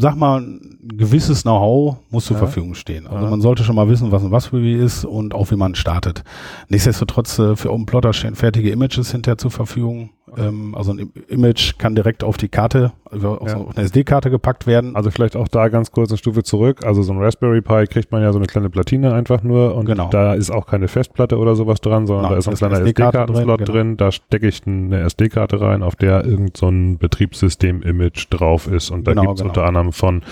sag 0.00 0.16
mal, 0.16 0.40
ein 0.40 0.78
gewisses 0.96 1.42
Know-how 1.42 1.96
muss 2.10 2.24
zur 2.26 2.36
Ja. 2.36 2.44
Verfügung 2.44 2.74
stehen. 2.74 3.06
Also 3.06 3.24
Ja. 3.24 3.30
man 3.30 3.40
sollte 3.40 3.62
schon 3.64 3.76
mal 3.76 3.88
wissen, 3.88 4.10
was 4.12 4.24
ein 4.24 4.32
Raspberry 4.32 4.74
ist 4.74 5.04
und 5.04 5.34
auch 5.34 5.50
wie 5.50 5.56
man 5.56 5.74
startet. 5.74 6.24
Nichtsdestotrotz 6.68 7.38
äh, 7.38 7.54
für 7.56 7.70
OpenPlotter 7.72 8.12
stehen 8.12 8.34
fertige 8.34 8.70
Images 8.70 9.12
hinterher 9.12 9.38
zur 9.38 9.50
Verfügung. 9.50 10.10
Ähm, 10.38 10.74
also 10.76 10.92
ein 10.92 10.98
Im- 10.98 11.12
Image 11.28 11.76
kann 11.78 11.96
direkt 11.96 12.22
auf 12.22 12.36
die 12.36 12.48
Karte, 12.48 12.92
also 13.10 13.38
auf 13.38 13.48
Ja. 13.48 13.56
eine 13.56 13.84
SD-Karte 13.84 14.30
gepackt 14.30 14.66
werden. 14.66 14.94
Also 14.94 15.10
vielleicht 15.10 15.34
auch 15.36 15.48
da 15.48 15.68
ganz 15.68 15.90
kurz 15.90 16.10
eine 16.10 16.18
Stufe 16.18 16.44
zurück. 16.44 16.84
Also 16.86 17.02
so 17.02 17.12
ein 17.12 17.18
Raspberry 17.18 17.60
Pi 17.60 17.86
kriegt 17.88 18.12
man 18.12 18.22
ja 18.22 18.32
so 18.32 18.38
eine 18.38 18.46
kleine 18.46 18.70
Platine 18.70 19.12
einfach 19.12 19.42
nur 19.42 19.74
und 19.74 19.86
Genau. 19.86 20.08
da 20.08 20.34
ist 20.34 20.50
auch 20.52 20.66
keine 20.66 20.86
Festplatte 20.86 21.36
oder 21.36 21.56
sowas 21.56 21.80
dran, 21.80 22.06
sondern 22.06 22.26
Nein, 22.26 22.32
da 22.32 22.38
ist 22.38 22.48
ein 22.48 22.54
kleiner 22.54 22.74
SD-Karte 22.78 23.18
SD-Kartenslot 23.18 23.60
drin, 23.60 23.66
drin, 23.66 23.86
genau. 23.96 23.96
Da 24.06 24.12
stecke 24.12 24.46
ich 24.48 24.62
eine 24.66 25.00
SD-Karte 25.00 25.60
rein, 25.60 25.82
auf 25.82 25.96
der 25.96 26.24
irgend 26.24 26.56
so 26.56 26.70
Betriebssystem-Image 26.70 28.26
drauf 28.40 28.66
ist 28.66 28.90
und 28.90 29.06
da 29.06 29.12
Genau, 29.12 29.22
gibt 29.22 29.34
es 29.34 29.38
genau. 29.40 29.50
unter 29.50 29.64
anderem 29.66 29.92
von 29.92 30.22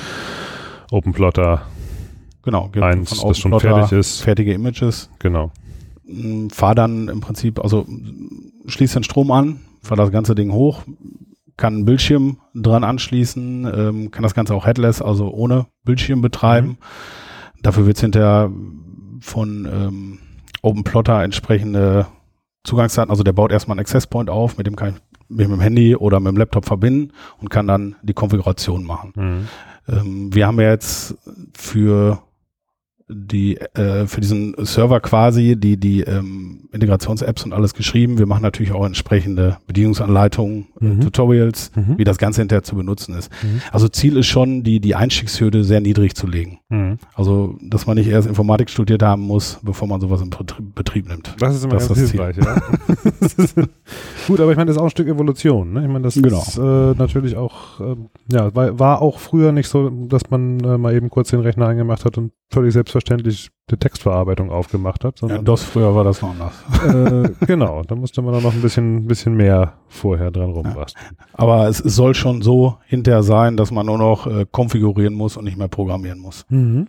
OpenPlotter 0.90 1.62
genau, 2.42 2.70
eins, 2.80 3.10
von 3.20 3.28
das 3.28 3.38
schon 3.38 3.52
OpenPlotter 3.52 3.86
fertig 3.88 3.98
ist. 3.98 4.20
Fertige 4.22 4.52
Images. 4.52 5.10
Genau. 5.18 5.50
m, 6.08 6.50
fahr 6.50 6.74
dann 6.74 7.08
im 7.08 7.20
Prinzip, 7.20 7.60
also 7.62 7.82
m, 7.86 8.52
schließ 8.66 8.92
den 8.94 9.04
Strom 9.04 9.30
an, 9.30 9.60
fahr 9.82 9.96
das 9.96 10.10
ganze 10.10 10.34
Ding 10.34 10.52
hoch, 10.52 10.82
kann 11.56 11.74
einen 11.74 11.84
Bildschirm 11.84 12.38
dran 12.54 12.84
anschließen, 12.84 13.70
ähm, 13.74 14.10
kann 14.10 14.22
das 14.22 14.34
Ganze 14.34 14.54
auch 14.54 14.64
headless, 14.66 15.02
also 15.02 15.30
ohne 15.30 15.66
Bildschirm 15.84 16.20
betreiben. 16.20 16.68
Mhm. 16.68 16.76
Dafür 17.62 17.86
wird 17.86 17.96
es 17.96 18.02
hinterher 18.02 18.50
von 19.20 19.66
ähm, 19.70 20.18
OpenPlotter 20.62 21.22
entsprechende 21.22 22.06
Zugangsdaten, 22.64 23.10
also 23.10 23.22
der 23.22 23.32
baut 23.32 23.50
erstmal 23.50 23.74
einen 23.74 23.80
Access 23.80 24.06
Point 24.06 24.30
auf, 24.30 24.56
mit 24.58 24.66
dem 24.66 24.76
kann 24.76 24.90
ich 24.90 24.94
mit 25.28 25.48
dem 25.48 25.60
Handy 25.60 25.96
oder 25.96 26.20
mit 26.20 26.32
dem 26.32 26.36
Laptop 26.36 26.64
verbinden 26.64 27.12
und 27.40 27.50
kann 27.50 27.66
dann 27.66 27.96
die 28.02 28.14
Konfiguration 28.14 28.84
machen. 28.84 29.12
Mhm. 29.14 29.48
Ähm, 29.88 30.34
wir 30.34 30.46
haben 30.46 30.60
ja 30.60 30.70
jetzt 30.70 31.16
für 31.54 32.22
die 33.08 33.56
äh, 33.56 34.06
für 34.06 34.20
diesen 34.20 34.54
Server 34.58 35.00
quasi 35.00 35.56
die 35.56 35.76
die 35.76 36.02
ähm, 36.02 36.68
Integrations-Apps 36.72 37.44
und 37.44 37.52
alles 37.52 37.74
geschrieben. 37.74 38.18
Wir 38.18 38.26
machen 38.26 38.42
natürlich 38.42 38.72
auch 38.72 38.84
entsprechende 38.84 39.56
Bedienungsanleitungen, 39.66 40.66
äh, 40.80 40.84
mhm. 40.84 41.00
Tutorials, 41.00 41.70
mhm. 41.74 41.96
wie 41.96 42.04
das 42.04 42.18
Ganze 42.18 42.42
hinterher 42.42 42.62
zu 42.62 42.76
benutzen 42.76 43.14
ist. 43.14 43.30
Mhm. 43.42 43.62
Also 43.72 43.88
Ziel 43.88 44.16
ist 44.18 44.26
schon, 44.26 44.62
die 44.62 44.80
die 44.80 44.94
Einstiegshürde 44.94 45.64
sehr 45.64 45.80
niedrig 45.80 46.14
zu 46.14 46.26
legen. 46.26 46.58
Mhm. 46.68 46.98
Also 47.14 47.56
dass 47.62 47.86
man 47.86 47.96
nicht 47.96 48.08
erst 48.08 48.28
Informatik 48.28 48.68
studiert 48.68 49.02
haben 49.02 49.22
muss, 49.22 49.58
bevor 49.62 49.88
man 49.88 50.00
sowas 50.00 50.20
im 50.20 50.30
Betrieb, 50.74 51.08
nimmt. 51.08 51.34
Das 51.38 51.54
ist 51.54 51.64
immer 51.64 51.74
das 51.74 51.88
ganz 51.88 52.00
hilfreich. 52.00 52.36
Ja? 52.36 52.56
Gut, 54.26 54.40
aber 54.40 54.50
ich 54.50 54.56
meine, 54.56 54.66
das 54.66 54.76
ist 54.76 54.80
auch 54.80 54.86
ein 54.86 54.90
Stück 54.90 55.08
Evolution. 55.08 55.72
Ne? 55.72 55.82
Ich 55.82 55.88
meine, 55.88 56.02
das 56.02 56.14
genau. 56.14 56.40
ist 56.40 56.58
äh, 56.58 56.94
natürlich 56.98 57.36
auch 57.36 57.80
äh, 57.80 57.96
ja 58.30 58.54
war, 58.54 58.78
war 58.78 59.02
auch 59.02 59.18
früher 59.18 59.52
nicht 59.52 59.68
so, 59.68 59.88
dass 59.90 60.30
man 60.30 60.60
äh, 60.60 60.78
mal 60.78 60.94
eben 60.94 61.10
kurz 61.10 61.30
den 61.30 61.40
Rechner 61.40 61.66
angemacht 61.66 62.04
hat 62.04 62.18
und 62.18 62.32
völlig 62.50 62.72
selbstverständlich 62.72 63.50
die 63.70 63.76
Textverarbeitung 63.76 64.50
aufgemacht 64.50 65.04
hat. 65.04 65.18
Sondern, 65.18 65.38
ja, 65.38 65.42
das 65.42 65.62
früher 65.62 65.94
war 65.94 66.04
das 66.04 66.22
noch 66.22 66.30
anders. 66.30 66.54
Äh, 66.78 67.46
genau, 67.46 67.82
da 67.82 67.94
musste 67.94 68.22
man 68.22 68.32
dann 68.32 68.42
noch 68.42 68.54
ein 68.54 68.62
bisschen, 68.62 69.06
bisschen 69.06 69.36
mehr 69.36 69.74
vorher 69.88 70.30
dran 70.30 70.50
rumbasteln. 70.50 71.16
Ja. 71.18 71.26
Aber 71.32 71.68
es, 71.68 71.80
es, 71.80 71.96
soll 71.96 72.14
schon 72.14 72.40
so 72.40 72.78
hinterher 72.86 73.22
sein, 73.22 73.56
dass 73.56 73.70
man 73.70 73.86
nur 73.86 73.98
noch 73.98 74.26
äh, 74.26 74.46
konfigurieren 74.50 75.14
muss 75.14 75.36
und 75.36 75.44
nicht 75.44 75.58
mehr 75.58 75.68
programmieren 75.68 76.20
muss. 76.20 76.46
Mhm. 76.48 76.86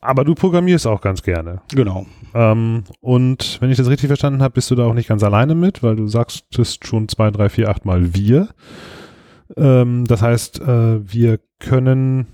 Aber 0.00 0.24
du 0.24 0.34
programmierst 0.34 0.86
auch 0.86 1.00
ganz 1.00 1.22
gerne. 1.22 1.62
Genau. 1.72 2.06
Ähm, 2.34 2.84
und 3.00 3.58
wenn 3.60 3.70
ich 3.70 3.78
das 3.78 3.88
richtig 3.88 4.08
verstanden 4.08 4.42
habe, 4.42 4.54
bist 4.54 4.70
du 4.70 4.74
da 4.74 4.84
auch 4.84 4.94
nicht 4.94 5.08
ganz 5.08 5.22
alleine 5.22 5.54
mit, 5.54 5.82
weil 5.82 5.96
du 5.96 6.06
sagst, 6.06 6.44
sagst 6.54 6.86
schon 6.86 7.08
zwei, 7.08 7.30
drei, 7.30 7.48
vier, 7.48 7.68
acht 7.70 7.84
Mal 7.84 8.14
wir. 8.14 8.48
Ähm, 9.56 10.06
das 10.06 10.20
heißt, 10.20 10.60
äh, 10.60 11.12
wir 11.12 11.38
können 11.58 12.26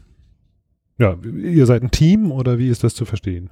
ja, 0.99 1.17
ihr 1.43 1.67
seid 1.67 1.83
ein 1.83 1.91
Team 1.91 2.33
oder 2.33 2.59
wie 2.59 2.69
ist 2.69 2.85
das 2.85 2.95
zu 2.95 3.05
verstehen? 3.05 3.51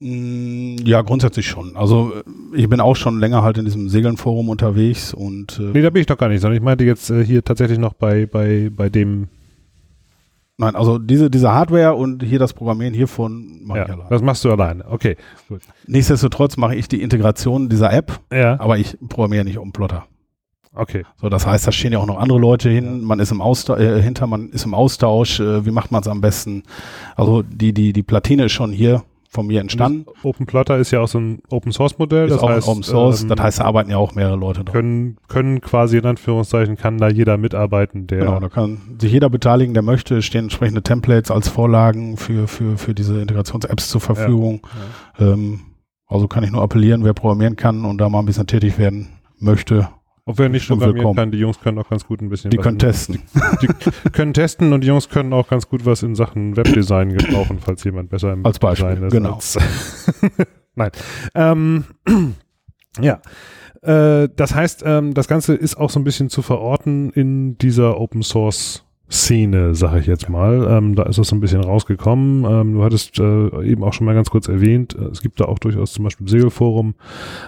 Mm, 0.00 0.76
ja, 0.84 1.02
grundsätzlich 1.02 1.46
schon. 1.46 1.76
Also 1.76 2.12
ich 2.54 2.68
bin 2.68 2.80
auch 2.80 2.96
schon 2.96 3.18
länger 3.18 3.42
halt 3.42 3.58
in 3.58 3.64
diesem 3.64 3.88
Segeln-Forum 3.88 4.48
unterwegs 4.48 5.12
und 5.12 5.58
äh 5.58 5.72
Nee, 5.72 5.82
da 5.82 5.90
bin 5.90 6.00
ich 6.00 6.06
doch 6.06 6.18
gar 6.18 6.28
nicht, 6.28 6.40
sondern 6.40 6.56
ich 6.56 6.62
meinte 6.62 6.84
jetzt 6.84 7.10
äh, 7.10 7.24
hier 7.24 7.44
tatsächlich 7.44 7.78
noch 7.78 7.94
bei, 7.94 8.26
bei, 8.26 8.70
bei 8.74 8.88
dem 8.88 9.28
Nein, 10.60 10.76
also 10.76 10.98
diese, 10.98 11.30
diese 11.30 11.52
Hardware 11.52 11.94
und 11.94 12.22
hier 12.22 12.38
das 12.38 12.52
Programmieren 12.52 12.92
hiervon 12.92 13.62
mache 13.64 13.78
ja, 13.78 13.84
ich 13.86 13.92
alleine. 13.92 14.10
Das 14.10 14.20
machst 14.20 14.44
du 14.44 14.50
alleine, 14.52 14.84
okay. 14.86 15.16
Gut. 15.48 15.62
Nichtsdestotrotz 15.86 16.58
mache 16.58 16.74
ich 16.74 16.86
die 16.86 17.00
Integration 17.00 17.70
dieser 17.70 17.90
App, 17.90 18.20
ja. 18.30 18.60
aber 18.60 18.76
ich 18.76 18.98
programmiere 19.08 19.44
nicht 19.44 19.56
um 19.56 19.72
Plotter. 19.72 20.06
Okay. 20.74 21.04
So, 21.20 21.28
das 21.28 21.46
heißt, 21.46 21.66
da 21.66 21.72
stehen 21.72 21.92
ja 21.92 21.98
auch 21.98 22.06
noch 22.06 22.18
andere 22.18 22.38
Leute 22.38 22.70
hin, 22.70 23.02
man 23.02 23.18
ist 23.18 23.32
im 23.32 23.40
Austausch, 23.40 23.80
äh, 23.80 24.00
hinter, 24.02 24.26
man 24.26 24.50
ist 24.50 24.64
im 24.64 24.74
Austausch, 24.74 25.40
äh, 25.40 25.66
wie 25.66 25.72
macht 25.72 25.90
man 25.90 26.02
es 26.02 26.08
am 26.08 26.20
besten? 26.20 26.62
Also 27.16 27.42
die, 27.42 27.72
die, 27.72 27.92
die 27.92 28.02
Platine 28.02 28.44
ist 28.44 28.52
schon 28.52 28.70
hier 28.70 29.02
von 29.32 29.46
mir 29.46 29.60
entstanden. 29.60 30.06
Open 30.24 30.46
Plotter 30.46 30.78
ist 30.78 30.90
ja 30.90 31.00
auch 31.00 31.08
so 31.08 31.18
ein 31.18 31.42
Open 31.50 31.70
Source 31.70 31.98
Modell. 31.98 32.26
Ist 32.26 32.34
das 32.34 32.42
auch 32.42 32.48
heißt, 32.48 32.68
Open 32.68 32.82
Source, 32.82 33.22
ähm, 33.22 33.28
das 33.28 33.40
heißt, 33.40 33.60
da 33.60 33.64
arbeiten 33.64 33.90
ja 33.90 33.96
auch 33.96 34.14
mehrere 34.14 34.36
Leute 34.36 34.64
dran. 34.64 34.72
Können, 34.72 35.16
können 35.28 35.60
quasi 35.60 35.98
in 35.98 36.06
Anführungszeichen, 36.06 36.76
kann 36.76 36.98
da 36.98 37.08
jeder 37.08 37.36
mitarbeiten, 37.36 38.08
der. 38.08 38.18
Genau, 38.18 38.40
da 38.40 38.48
kann 38.48 38.80
sich 39.00 39.12
jeder 39.12 39.30
beteiligen, 39.30 39.72
der 39.72 39.84
möchte, 39.84 40.20
stehen 40.22 40.44
entsprechende 40.44 40.82
Templates 40.82 41.30
als 41.30 41.48
Vorlagen 41.48 42.16
für, 42.16 42.48
für, 42.48 42.76
für 42.76 42.92
diese 42.92 43.20
Integrations-Apps 43.20 43.88
zur 43.88 44.00
Verfügung. 44.00 44.62
Ja, 45.18 45.26
ja. 45.26 45.32
Ähm, 45.32 45.60
also 46.06 46.26
kann 46.26 46.42
ich 46.42 46.50
nur 46.50 46.62
appellieren, 46.62 47.04
wer 47.04 47.14
programmieren 47.14 47.54
kann 47.54 47.84
und 47.84 47.98
da 47.98 48.08
mal 48.08 48.18
ein 48.18 48.26
bisschen 48.26 48.48
tätig 48.48 48.78
werden 48.78 49.10
möchte, 49.38 49.88
wenn 50.38 50.52
nicht 50.52 50.68
programmieren 50.68 51.14
kann, 51.14 51.30
die 51.30 51.38
Jungs 51.38 51.60
können 51.60 51.78
auch 51.78 51.88
ganz 51.88 52.06
gut 52.06 52.20
ein 52.20 52.28
bisschen 52.28 52.50
Die 52.50 52.56
können 52.56 52.78
testen. 52.78 53.22
Die 53.62 54.10
können 54.10 54.34
testen 54.34 54.72
und 54.72 54.82
die 54.82 54.88
Jungs 54.88 55.08
können 55.08 55.32
auch 55.32 55.48
ganz 55.48 55.68
gut 55.68 55.86
was 55.86 56.02
in 56.02 56.14
Sachen 56.14 56.56
Webdesign 56.56 57.16
gebrauchen, 57.16 57.58
falls 57.60 57.84
jemand 57.84 58.10
besser 58.10 58.32
im 58.32 58.44
als 58.44 58.58
Beispiel, 58.58 58.88
Design 58.90 59.04
ist. 59.06 59.12
Genau. 59.12 59.34
Als 59.34 59.58
Nein. 60.74 60.90
Ähm, 61.34 61.84
ja. 63.00 63.20
Äh, 63.82 64.28
das 64.34 64.54
heißt, 64.54 64.82
ähm, 64.84 65.14
das 65.14 65.28
Ganze 65.28 65.54
ist 65.54 65.76
auch 65.76 65.90
so 65.90 66.00
ein 66.00 66.04
bisschen 66.04 66.28
zu 66.28 66.42
verorten 66.42 67.10
in 67.10 67.56
dieser 67.58 67.98
Open 67.98 68.22
Source 68.22 68.84
Szene, 69.10 69.74
sage 69.74 70.00
ich 70.00 70.06
jetzt 70.06 70.28
mal. 70.28 70.66
Ähm, 70.70 70.94
da 70.94 71.02
ist 71.02 71.18
das 71.18 71.28
so 71.28 71.36
ein 71.36 71.40
bisschen 71.40 71.64
rausgekommen. 71.64 72.44
Ähm, 72.44 72.74
du 72.74 72.84
hattest 72.84 73.18
äh, 73.18 73.64
eben 73.64 73.82
auch 73.82 73.92
schon 73.92 74.04
mal 74.04 74.14
ganz 74.14 74.30
kurz 74.30 74.48
erwähnt, 74.48 74.94
äh, 74.94 75.06
es 75.06 75.20
gibt 75.20 75.40
da 75.40 75.46
auch 75.46 75.58
durchaus 75.58 75.92
zum 75.92 76.04
Beispiel 76.04 76.26
im 76.26 76.28
Segelforum 76.28 76.94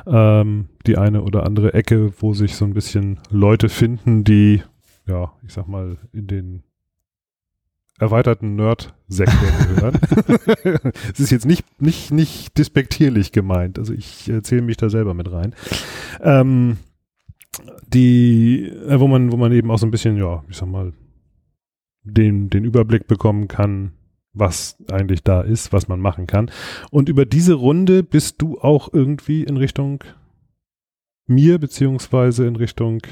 ähm, 0.06 0.66
die 0.86 0.98
eine 0.98 1.22
oder 1.22 1.44
andere 1.46 1.74
Ecke, 1.74 2.12
wo 2.18 2.34
sich 2.34 2.56
so 2.56 2.64
ein 2.64 2.74
bisschen 2.74 3.20
Leute 3.30 3.68
finden, 3.68 4.24
die, 4.24 4.62
ja, 5.06 5.32
ich 5.46 5.52
sag 5.52 5.68
mal, 5.68 5.98
in 6.12 6.26
den 6.26 6.62
erweiterten 8.00 8.56
Nerd-Sektor 8.56 9.48
gehören. 9.76 9.98
es 11.12 11.20
ist 11.20 11.30
jetzt 11.30 11.46
nicht, 11.46 11.64
nicht, 11.80 12.10
nicht 12.10 12.58
despektierlich 12.58 13.30
gemeint. 13.30 13.78
Also 13.78 13.94
ich 13.94 14.28
äh, 14.28 14.42
zähle 14.42 14.62
mich 14.62 14.78
da 14.78 14.90
selber 14.90 15.14
mit 15.14 15.30
rein. 15.30 15.54
Ähm, 16.20 16.78
die, 17.86 18.64
äh, 18.64 18.98
wo 18.98 19.06
man, 19.06 19.30
wo 19.30 19.36
man 19.36 19.52
eben 19.52 19.70
auch 19.70 19.78
so 19.78 19.86
ein 19.86 19.92
bisschen, 19.92 20.16
ja, 20.16 20.42
ich 20.48 20.56
sag 20.56 20.68
mal, 20.68 20.92
den, 22.02 22.50
den 22.50 22.64
Überblick 22.64 23.06
bekommen 23.06 23.48
kann, 23.48 23.92
was 24.32 24.76
eigentlich 24.90 25.22
da 25.22 25.42
ist, 25.42 25.72
was 25.72 25.88
man 25.88 26.00
machen 26.00 26.26
kann. 26.26 26.50
Und 26.90 27.08
über 27.08 27.26
diese 27.26 27.54
Runde 27.54 28.02
bist 28.02 28.40
du 28.40 28.58
auch 28.58 28.92
irgendwie 28.92 29.42
in 29.42 29.56
Richtung 29.56 30.04
mir 31.26 31.58
beziehungsweise 31.58 32.46
in 32.46 32.56
Richtung 32.56 33.02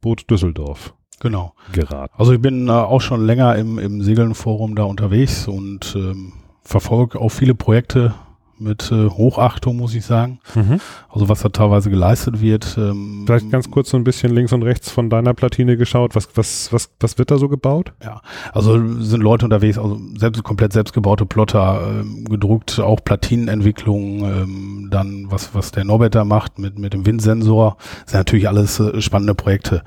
Boot 0.00 0.30
Düsseldorf. 0.30 0.94
Genau. 1.20 1.54
Geraten. 1.72 2.14
Also 2.16 2.32
ich 2.32 2.40
bin 2.40 2.68
äh, 2.68 2.70
auch 2.70 3.00
schon 3.00 3.24
länger 3.24 3.56
im, 3.56 3.78
im 3.78 4.02
Segeln-Forum 4.02 4.74
da 4.74 4.84
unterwegs 4.84 5.46
und 5.46 5.94
ähm, 5.94 6.32
verfolge 6.62 7.20
auch 7.20 7.28
viele 7.28 7.54
Projekte 7.54 8.14
mit 8.60 8.90
äh, 8.92 9.08
Hochachtung, 9.08 9.76
muss 9.76 9.94
ich 9.94 10.04
sagen. 10.04 10.40
Mhm. 10.54 10.80
Also 11.08 11.28
was 11.28 11.40
da 11.40 11.48
teilweise 11.48 11.90
geleistet 11.90 12.40
wird. 12.40 12.76
Ähm, 12.78 13.24
Vielleicht 13.26 13.50
ganz 13.50 13.70
kurz 13.70 13.90
so 13.90 13.96
ein 13.96 14.04
bisschen 14.04 14.34
links 14.34 14.52
und 14.52 14.62
rechts 14.62 14.90
von 14.90 15.10
deiner 15.10 15.34
Platine 15.34 15.76
geschaut. 15.76 16.14
Was, 16.14 16.28
was, 16.34 16.72
was, 16.72 16.90
was 17.00 17.18
wird 17.18 17.30
da 17.30 17.38
so 17.38 17.48
gebaut? 17.48 17.92
Ja, 18.02 18.20
also 18.52 19.00
sind 19.00 19.22
Leute 19.22 19.46
unterwegs, 19.46 19.78
also 19.78 20.00
selbst 20.16 20.42
komplett 20.42 20.72
selbstgebaute 20.72 21.26
Plotter, 21.26 22.00
ähm, 22.00 22.24
gedruckt, 22.24 22.80
auch 22.80 23.02
Platinenentwicklung, 23.02 24.24
ähm, 24.24 24.88
dann 24.90 25.30
was, 25.30 25.54
was 25.54 25.72
der 25.72 25.84
Norbert 25.84 26.14
da 26.14 26.24
macht 26.24 26.58
mit, 26.58 26.78
mit 26.78 26.92
dem 26.92 27.06
Windsensor. 27.06 27.76
Das 28.02 28.12
sind 28.12 28.20
natürlich 28.20 28.48
alles 28.48 28.80
äh, 28.80 29.00
spannende 29.00 29.34
Projekte 29.34 29.82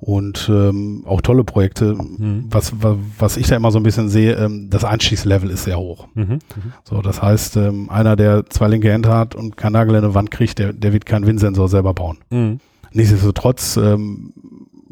und 0.00 0.48
ähm, 0.52 1.02
auch 1.06 1.20
tolle 1.20 1.44
Projekte. 1.44 1.94
Mhm. 1.94 2.46
Was, 2.50 2.72
was, 2.80 2.96
was 3.18 3.36
ich 3.36 3.48
da 3.48 3.56
immer 3.56 3.70
so 3.70 3.78
ein 3.78 3.82
bisschen 3.82 4.08
sehe, 4.08 4.34
ähm, 4.34 4.68
das 4.70 4.84
Einstiegslevel 4.84 5.50
ist 5.50 5.64
sehr 5.64 5.78
hoch. 5.78 6.08
Mhm. 6.14 6.24
Mhm. 6.24 6.40
So, 6.84 7.02
das 7.02 7.20
heißt, 7.20 7.56
ähm, 7.56 7.90
einer, 7.90 8.16
der 8.16 8.46
zwei 8.46 8.68
linke 8.68 8.92
Hände 8.92 9.08
hat 9.08 9.34
und 9.34 9.56
keinen 9.56 9.72
Nagel 9.72 9.96
in 9.96 10.04
eine 10.04 10.14
Wand 10.14 10.30
kriegt, 10.30 10.58
der, 10.58 10.72
der 10.72 10.92
wird 10.92 11.06
keinen 11.06 11.26
Windsensor 11.26 11.68
selber 11.68 11.94
bauen. 11.94 12.18
Mhm. 12.30 12.60
Nichtsdestotrotz 12.92 13.76
ähm, 13.76 14.32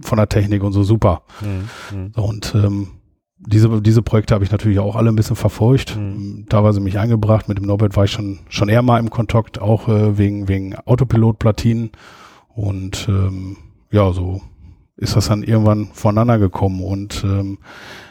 von 0.01 0.19
der 0.19 0.29
Technik 0.29 0.63
und 0.63 0.73
so 0.73 0.83
super. 0.83 1.23
Mhm. 1.41 1.99
Mhm. 1.99 2.13
So, 2.15 2.23
und 2.23 2.55
ähm, 2.55 2.89
diese, 3.39 3.81
diese 3.83 4.03
Projekte 4.03 4.35
habe 4.35 4.45
ich 4.45 4.51
natürlich 4.51 4.79
auch 4.79 4.97
alle 4.97 5.11
ein 5.11 5.17
bisschen 5.17 5.37
verfolgt, 5.37 5.97
mhm. 5.97 6.47
teilweise 6.49 6.81
mich 6.81 6.99
eingebracht. 6.99 7.49
Mit 7.49 7.59
dem 7.59 7.67
Norbert 7.67 7.97
war 7.97 8.05
ich 8.05 8.11
schon, 8.11 8.41
schon 8.49 8.69
eher 8.69 8.83
mal 8.83 8.99
im 8.99 9.11
Kontakt, 9.11 9.61
auch 9.61 9.89
äh, 9.89 10.19
wegen, 10.19 10.49
wegen 10.49 10.75
Autopilot-Platinen. 10.75 11.91
Und 12.49 13.07
ähm, 13.09 13.59
ja, 13.91 14.13
so 14.13 14.41
ist 14.97 15.17
das 15.17 15.29
dann 15.29 15.43
irgendwann 15.43 15.89
voneinander 15.93 16.39
gekommen. 16.39 16.83
Und 16.83 17.25
ähm, 17.25 17.59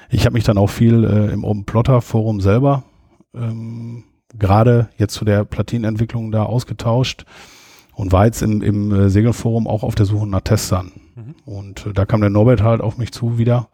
ich 0.09 0.25
habe 0.25 0.33
mich 0.33 0.43
dann 0.43 0.57
auch 0.57 0.69
viel 0.69 1.03
äh, 1.03 1.33
im 1.33 1.43
Open 1.43 1.65
Plotter 1.65 2.01
Forum 2.01 2.41
selber 2.41 2.83
ähm, 3.35 4.03
gerade 4.37 4.89
jetzt 4.97 5.13
zu 5.13 5.25
der 5.25 5.45
Platinentwicklung 5.45 6.31
da 6.31 6.43
ausgetauscht 6.43 7.25
und 7.93 8.11
war 8.11 8.25
jetzt 8.25 8.41
im, 8.41 8.61
im 8.61 8.91
äh, 8.91 9.09
Segelforum 9.09 9.67
auch 9.67 9.83
auf 9.83 9.95
der 9.95 10.05
Suche 10.05 10.27
nach 10.27 10.41
Testern. 10.41 10.91
Mhm. 11.15 11.35
Und 11.45 11.85
äh, 11.85 11.93
da 11.93 12.05
kam 12.05 12.21
der 12.21 12.29
Norbert 12.29 12.61
halt 12.61 12.81
auf 12.81 12.97
mich 12.97 13.11
zu 13.11 13.37
wieder, 13.37 13.69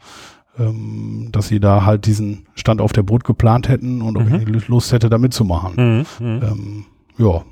ähm, 0.60 1.30
dass 1.32 1.48
sie 1.48 1.60
da 1.60 1.86
halt 1.86 2.06
diesen 2.06 2.46
Stand 2.54 2.82
auf 2.82 2.94
der 2.94 3.04
Boot 3.04 3.24
geplant 3.24 3.70
hätten 3.70 4.02
und 4.02 4.18
mhm. 4.18 4.36
ob 4.36 4.56
ich 4.56 4.68
Lust 4.68 4.92
hätte, 4.92 5.10
da 5.10 5.18
mitzumachen. 5.18 5.74
Mhm. 5.76 6.06
mhm. 6.20 6.42
Ähm, 6.44 6.86
ja, 7.18 7.44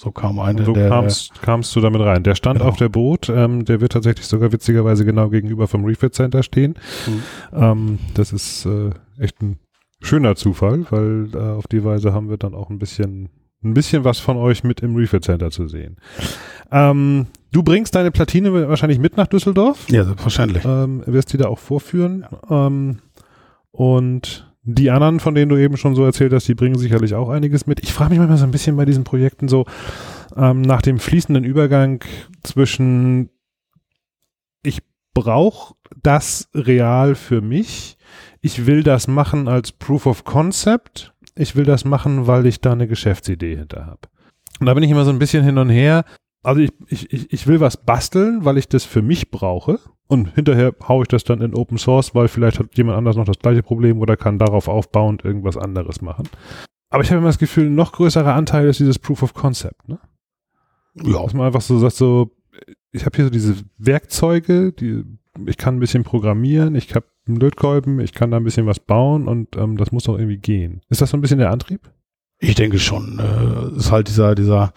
so 0.00 0.12
kam 0.12 0.38
eine 0.38 0.64
so 0.64 0.72
der. 0.72 0.88
Kamst, 0.88 1.42
kamst 1.42 1.76
du 1.76 1.80
damit 1.82 2.00
rein. 2.00 2.22
Der 2.22 2.34
stand 2.34 2.60
genau. 2.60 2.70
auf 2.70 2.78
der 2.78 2.88
Boot, 2.88 3.28
ähm, 3.28 3.66
der 3.66 3.82
wird 3.82 3.92
tatsächlich 3.92 4.26
sogar 4.26 4.50
witzigerweise 4.50 5.04
genau 5.04 5.28
gegenüber 5.28 5.68
vom 5.68 5.84
Refit 5.84 6.14
Center 6.14 6.42
stehen. 6.42 6.76
Mhm. 7.06 7.22
Ähm, 7.52 7.98
das 8.14 8.32
ist 8.32 8.64
äh, 8.64 8.92
echt 9.18 9.42
ein 9.42 9.58
schöner 10.00 10.36
Zufall, 10.36 10.86
weil 10.88 11.28
äh, 11.34 11.38
auf 11.38 11.66
die 11.66 11.84
Weise 11.84 12.14
haben 12.14 12.30
wir 12.30 12.38
dann 12.38 12.54
auch 12.54 12.70
ein 12.70 12.78
bisschen 12.78 13.28
ein 13.62 13.74
bisschen 13.74 14.02
was 14.02 14.18
von 14.18 14.38
euch 14.38 14.64
mit 14.64 14.80
im 14.80 14.96
Refit 14.96 15.22
Center 15.22 15.50
zu 15.50 15.68
sehen. 15.68 15.98
Ähm, 16.72 17.26
du 17.52 17.62
bringst 17.62 17.94
deine 17.94 18.10
Platine 18.10 18.68
wahrscheinlich 18.70 18.98
mit 18.98 19.18
nach 19.18 19.26
Düsseldorf. 19.26 19.86
Ja, 19.90 20.04
selbstverständlich. 20.04 20.64
Ähm, 20.64 21.02
wirst 21.04 21.34
die 21.34 21.36
da 21.36 21.48
auch 21.48 21.58
vorführen. 21.58 22.24
Ähm, 22.48 23.00
und 23.70 24.49
die 24.62 24.90
anderen, 24.90 25.20
von 25.20 25.34
denen 25.34 25.48
du 25.48 25.56
eben 25.56 25.76
schon 25.76 25.94
so 25.94 26.04
erzählt 26.04 26.32
hast, 26.32 26.46
die 26.46 26.54
bringen 26.54 26.78
sicherlich 26.78 27.14
auch 27.14 27.30
einiges 27.30 27.66
mit. 27.66 27.80
Ich 27.82 27.92
frage 27.92 28.10
mich 28.10 28.18
manchmal 28.18 28.38
so 28.38 28.44
ein 28.44 28.50
bisschen 28.50 28.76
bei 28.76 28.84
diesen 28.84 29.04
Projekten 29.04 29.48
so 29.48 29.64
ähm, 30.36 30.60
nach 30.60 30.82
dem 30.82 30.98
fließenden 30.98 31.44
Übergang 31.44 32.04
zwischen 32.42 33.30
ich 34.62 34.80
brauche 35.14 35.74
das 36.02 36.48
real 36.54 37.14
für 37.14 37.40
mich, 37.40 37.96
ich 38.40 38.66
will 38.66 38.82
das 38.82 39.08
machen 39.08 39.48
als 39.48 39.72
Proof 39.72 40.06
of 40.06 40.24
Concept, 40.24 41.14
ich 41.34 41.56
will 41.56 41.64
das 41.64 41.84
machen, 41.84 42.26
weil 42.26 42.46
ich 42.46 42.60
da 42.60 42.72
eine 42.72 42.86
Geschäftsidee 42.86 43.56
hinter 43.56 43.86
habe. 43.86 44.00
Und 44.60 44.66
da 44.66 44.74
bin 44.74 44.82
ich 44.82 44.90
immer 44.90 45.04
so 45.04 45.10
ein 45.10 45.18
bisschen 45.18 45.42
hin 45.42 45.58
und 45.58 45.70
her. 45.70 46.04
Also 46.42 46.60
ich, 46.60 46.72
ich, 46.88 47.32
ich 47.32 47.46
will 47.46 47.60
was 47.60 47.78
basteln, 47.78 48.44
weil 48.44 48.58
ich 48.58 48.68
das 48.68 48.84
für 48.84 49.02
mich 49.02 49.30
brauche. 49.30 49.78
Und 50.10 50.34
hinterher 50.34 50.74
haue 50.88 51.02
ich 51.02 51.08
das 51.08 51.22
dann 51.22 51.40
in 51.40 51.54
Open 51.54 51.78
Source, 51.78 52.16
weil 52.16 52.26
vielleicht 52.26 52.58
hat 52.58 52.76
jemand 52.76 52.98
anders 52.98 53.14
noch 53.14 53.26
das 53.26 53.38
gleiche 53.38 53.62
Problem 53.62 54.00
oder 54.00 54.16
kann 54.16 54.40
darauf 54.40 54.66
aufbauend 54.66 55.24
irgendwas 55.24 55.56
anderes 55.56 56.02
machen. 56.02 56.28
Aber 56.90 57.04
ich 57.04 57.10
habe 57.10 57.18
immer 57.18 57.28
das 57.28 57.38
Gefühl, 57.38 57.66
ein 57.66 57.76
noch 57.76 57.92
größerer 57.92 58.34
Anteil 58.34 58.66
ist 58.66 58.80
dieses 58.80 58.98
Proof 58.98 59.22
of 59.22 59.34
Concept. 59.34 59.88
Ne? 59.88 60.00
Ja. 61.04 61.22
Dass 61.22 61.32
man 61.32 61.46
einfach 61.46 61.60
so 61.60 61.78
sagt, 61.78 61.94
so, 61.94 62.32
ich 62.90 63.06
habe 63.06 63.14
hier 63.14 63.26
so 63.26 63.30
diese 63.30 63.54
Werkzeuge, 63.78 64.72
die, 64.72 65.04
ich 65.46 65.56
kann 65.56 65.76
ein 65.76 65.80
bisschen 65.80 66.02
programmieren, 66.02 66.74
ich 66.74 66.92
habe 66.96 67.06
einen 67.28 67.36
Lötkolben, 67.36 68.00
ich 68.00 68.12
kann 68.12 68.32
da 68.32 68.38
ein 68.38 68.44
bisschen 68.44 68.66
was 68.66 68.80
bauen 68.80 69.28
und 69.28 69.56
ähm, 69.56 69.76
das 69.76 69.92
muss 69.92 70.02
doch 70.04 70.18
irgendwie 70.18 70.38
gehen. 70.38 70.80
Ist 70.88 71.02
das 71.02 71.10
so 71.10 71.16
ein 71.16 71.20
bisschen 71.20 71.38
der 71.38 71.52
Antrieb? 71.52 71.88
Ich 72.40 72.56
denke 72.56 72.80
schon. 72.80 73.20
Äh, 73.20 73.76
ist 73.76 73.92
halt 73.92 74.08
dieser, 74.08 74.34
dieser 74.34 74.72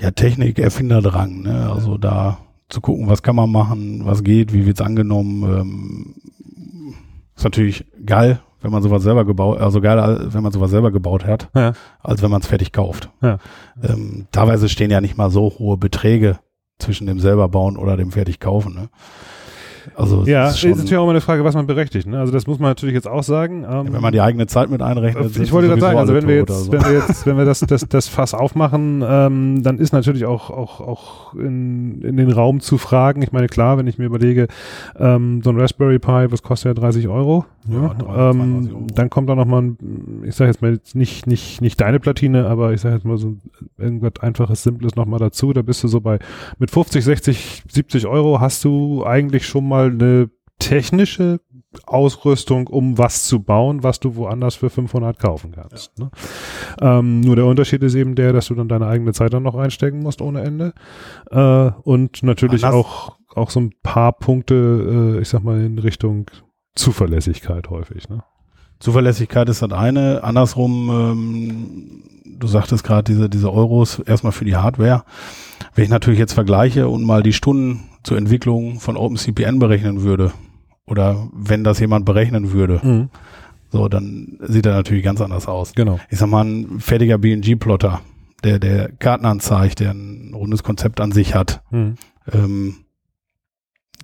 ja, 0.00 0.10
Technik-Erfinderdrang, 0.10 1.42
ne? 1.42 1.70
Also 1.70 1.96
da 1.96 2.38
zu 2.68 2.80
gucken, 2.80 3.08
was 3.08 3.22
kann 3.22 3.36
man 3.36 3.50
machen, 3.50 4.04
was 4.04 4.24
geht, 4.24 4.52
wie 4.52 4.66
wird's 4.66 4.80
angenommen. 4.80 5.42
Ähm, 5.42 6.14
ist 7.36 7.44
natürlich 7.44 7.84
geil, 8.04 8.40
wenn 8.60 8.72
man 8.72 8.82
sowas 8.82 9.02
selber 9.02 9.24
gebaut, 9.24 9.60
also 9.60 9.80
geil, 9.80 10.26
wenn 10.30 10.42
man 10.42 10.52
sowas 10.52 10.70
selber 10.70 10.90
gebaut 10.90 11.24
hat, 11.24 11.48
ja. 11.54 11.72
als 12.02 12.22
wenn 12.22 12.30
man 12.30 12.40
es 12.40 12.46
fertig 12.46 12.72
kauft. 12.72 13.10
Ja. 13.22 13.38
Ähm, 13.82 14.26
teilweise 14.32 14.68
stehen 14.68 14.90
ja 14.90 15.00
nicht 15.00 15.16
mal 15.16 15.30
so 15.30 15.52
hohe 15.58 15.76
Beträge 15.76 16.38
zwischen 16.78 17.06
dem 17.06 17.20
selber 17.20 17.48
bauen 17.48 17.76
oder 17.76 17.96
dem 17.96 18.10
fertig 18.10 18.40
kaufen. 18.40 18.74
Ne? 18.74 18.88
Also 19.94 20.24
ja, 20.24 20.48
ist, 20.48 20.64
ist 20.64 20.76
natürlich 20.76 20.96
auch 20.96 21.04
immer 21.04 21.12
eine 21.12 21.20
Frage, 21.20 21.44
was 21.44 21.54
man 21.54 21.66
berechtigt. 21.66 22.06
Ne? 22.06 22.18
Also 22.18 22.32
das 22.32 22.46
muss 22.46 22.58
man 22.58 22.70
natürlich 22.70 22.94
jetzt 22.94 23.08
auch 23.08 23.22
sagen. 23.22 23.64
Ähm, 23.68 23.92
wenn 23.92 24.00
man 24.00 24.12
die 24.12 24.20
eigene 24.20 24.46
Zeit 24.46 24.70
mit 24.70 24.82
einrechnet. 24.82 25.36
Ich 25.38 25.52
wollte 25.52 25.68
gerade 25.68 25.80
sagen, 25.80 25.98
also 25.98 26.14
wenn 26.14 26.26
wir 26.26 26.36
jetzt, 26.36 26.64
so. 26.64 26.72
wenn 26.72 26.84
wir 26.84 26.92
jetzt, 26.92 27.26
wenn 27.26 27.36
wir 27.36 27.44
das, 27.44 27.60
das, 27.60 27.86
das 27.88 28.08
Fass 28.08 28.34
aufmachen, 28.34 29.04
ähm, 29.06 29.62
dann 29.62 29.78
ist 29.78 29.92
natürlich 29.92 30.24
auch, 30.24 30.50
auch, 30.50 30.80
auch 30.80 31.34
in, 31.34 32.02
in 32.02 32.16
den 32.16 32.30
Raum 32.30 32.60
zu 32.60 32.78
fragen. 32.78 33.22
Ich 33.22 33.32
meine, 33.32 33.46
klar, 33.46 33.78
wenn 33.78 33.86
ich 33.86 33.98
mir 33.98 34.06
überlege, 34.06 34.48
ähm, 34.98 35.42
so 35.42 35.50
ein 35.50 35.60
Raspberry 35.60 35.98
Pi, 35.98 36.30
was 36.30 36.42
kostet 36.42 36.76
ja 36.76 36.82
30 36.82 37.08
Euro? 37.08 37.44
Ja, 37.68 37.94
30, 37.94 38.06
ähm, 38.16 38.68
Euro. 38.70 38.86
Dann 38.94 39.10
kommt 39.10 39.28
da 39.28 39.34
nochmal 39.34 39.62
ein, 39.62 39.78
ich 40.24 40.34
sage 40.34 40.50
jetzt 40.50 40.62
mal 40.62 40.72
jetzt 40.72 40.94
nicht, 40.94 41.26
nicht, 41.26 41.60
nicht 41.60 41.80
deine 41.80 42.00
Platine, 42.00 42.46
aber 42.46 42.72
ich 42.72 42.80
sage 42.80 42.96
jetzt 42.96 43.04
mal 43.04 43.18
so 43.18 43.36
irgendwas 43.78 44.12
einfaches, 44.20 44.62
simples 44.62 44.96
nochmal 44.96 45.18
dazu. 45.18 45.52
Da 45.52 45.62
bist 45.62 45.82
du 45.82 45.88
so 45.88 46.00
bei, 46.00 46.18
mit 46.58 46.70
50, 46.70 47.04
60, 47.04 47.62
70 47.68 48.06
Euro 48.06 48.40
hast 48.40 48.64
du 48.64 49.04
eigentlich 49.04 49.46
schon 49.46 49.66
mal 49.68 49.75
mal 49.76 49.90
eine 49.90 50.30
technische 50.58 51.40
Ausrüstung, 51.84 52.66
um 52.68 52.96
was 52.96 53.24
zu 53.24 53.42
bauen, 53.42 53.82
was 53.82 54.00
du 54.00 54.16
woanders 54.16 54.54
für 54.54 54.70
500 54.70 55.18
kaufen 55.18 55.52
kannst. 55.52 55.92
Ja. 55.98 56.04
Ne? 56.04 56.10
Ähm, 56.80 57.20
nur 57.20 57.36
der 57.36 57.44
Unterschied 57.44 57.82
ist 57.82 57.94
eben 57.94 58.14
der, 58.14 58.32
dass 58.32 58.46
du 58.46 58.54
dann 58.54 58.68
deine 58.68 58.86
eigene 58.86 59.12
Zeit 59.12 59.34
dann 59.34 59.42
noch 59.42 59.54
einstecken 59.54 59.98
musst 59.98 60.22
ohne 60.22 60.40
Ende. 60.40 60.72
Äh, 61.30 61.70
und 61.82 62.22
natürlich 62.22 62.64
auch, 62.64 63.18
auch 63.34 63.50
so 63.50 63.60
ein 63.60 63.74
paar 63.82 64.12
Punkte, 64.12 65.16
äh, 65.18 65.20
ich 65.20 65.28
sag 65.28 65.42
mal, 65.42 65.62
in 65.62 65.78
Richtung 65.78 66.30
Zuverlässigkeit 66.74 67.68
häufig. 67.68 68.08
Ne? 68.08 68.22
Zuverlässigkeit 68.78 69.48
ist 69.48 69.62
das 69.62 69.72
eine. 69.72 70.22
Andersrum, 70.22 70.90
ähm, 70.90 72.02
du 72.38 72.46
sagtest 72.46 72.84
gerade 72.84 73.04
diese, 73.04 73.28
diese 73.28 73.52
Euros 73.52 73.98
erstmal 74.00 74.32
für 74.32 74.44
die 74.44 74.56
Hardware. 74.56 75.04
Wenn 75.74 75.84
ich 75.84 75.90
natürlich 75.90 76.18
jetzt 76.18 76.34
vergleiche 76.34 76.88
und 76.88 77.04
mal 77.04 77.22
die 77.22 77.32
Stunden 77.32 77.84
zur 78.02 78.18
Entwicklung 78.18 78.80
von 78.80 78.96
OpenCPN 78.96 79.58
berechnen 79.58 80.02
würde 80.02 80.32
oder 80.86 81.28
wenn 81.32 81.64
das 81.64 81.80
jemand 81.80 82.04
berechnen 82.04 82.52
würde, 82.52 82.80
mhm. 82.82 83.08
so, 83.70 83.88
dann 83.88 84.38
sieht 84.40 84.66
er 84.66 84.74
natürlich 84.74 85.04
ganz 85.04 85.20
anders 85.20 85.48
aus. 85.48 85.72
Genau. 85.74 85.98
Ich 86.10 86.18
sag 86.18 86.28
mal, 86.28 86.44
ein 86.44 86.80
fertiger 86.80 87.18
BNG-Plotter, 87.18 88.00
der, 88.44 88.58
der 88.58 88.92
Karten 88.92 89.26
anzeigt, 89.26 89.80
der 89.80 89.92
ein 89.92 90.32
rundes 90.34 90.62
Konzept 90.62 91.00
an 91.00 91.12
sich 91.12 91.34
hat, 91.34 91.62
mhm. 91.70 91.96
ähm, 92.32 92.76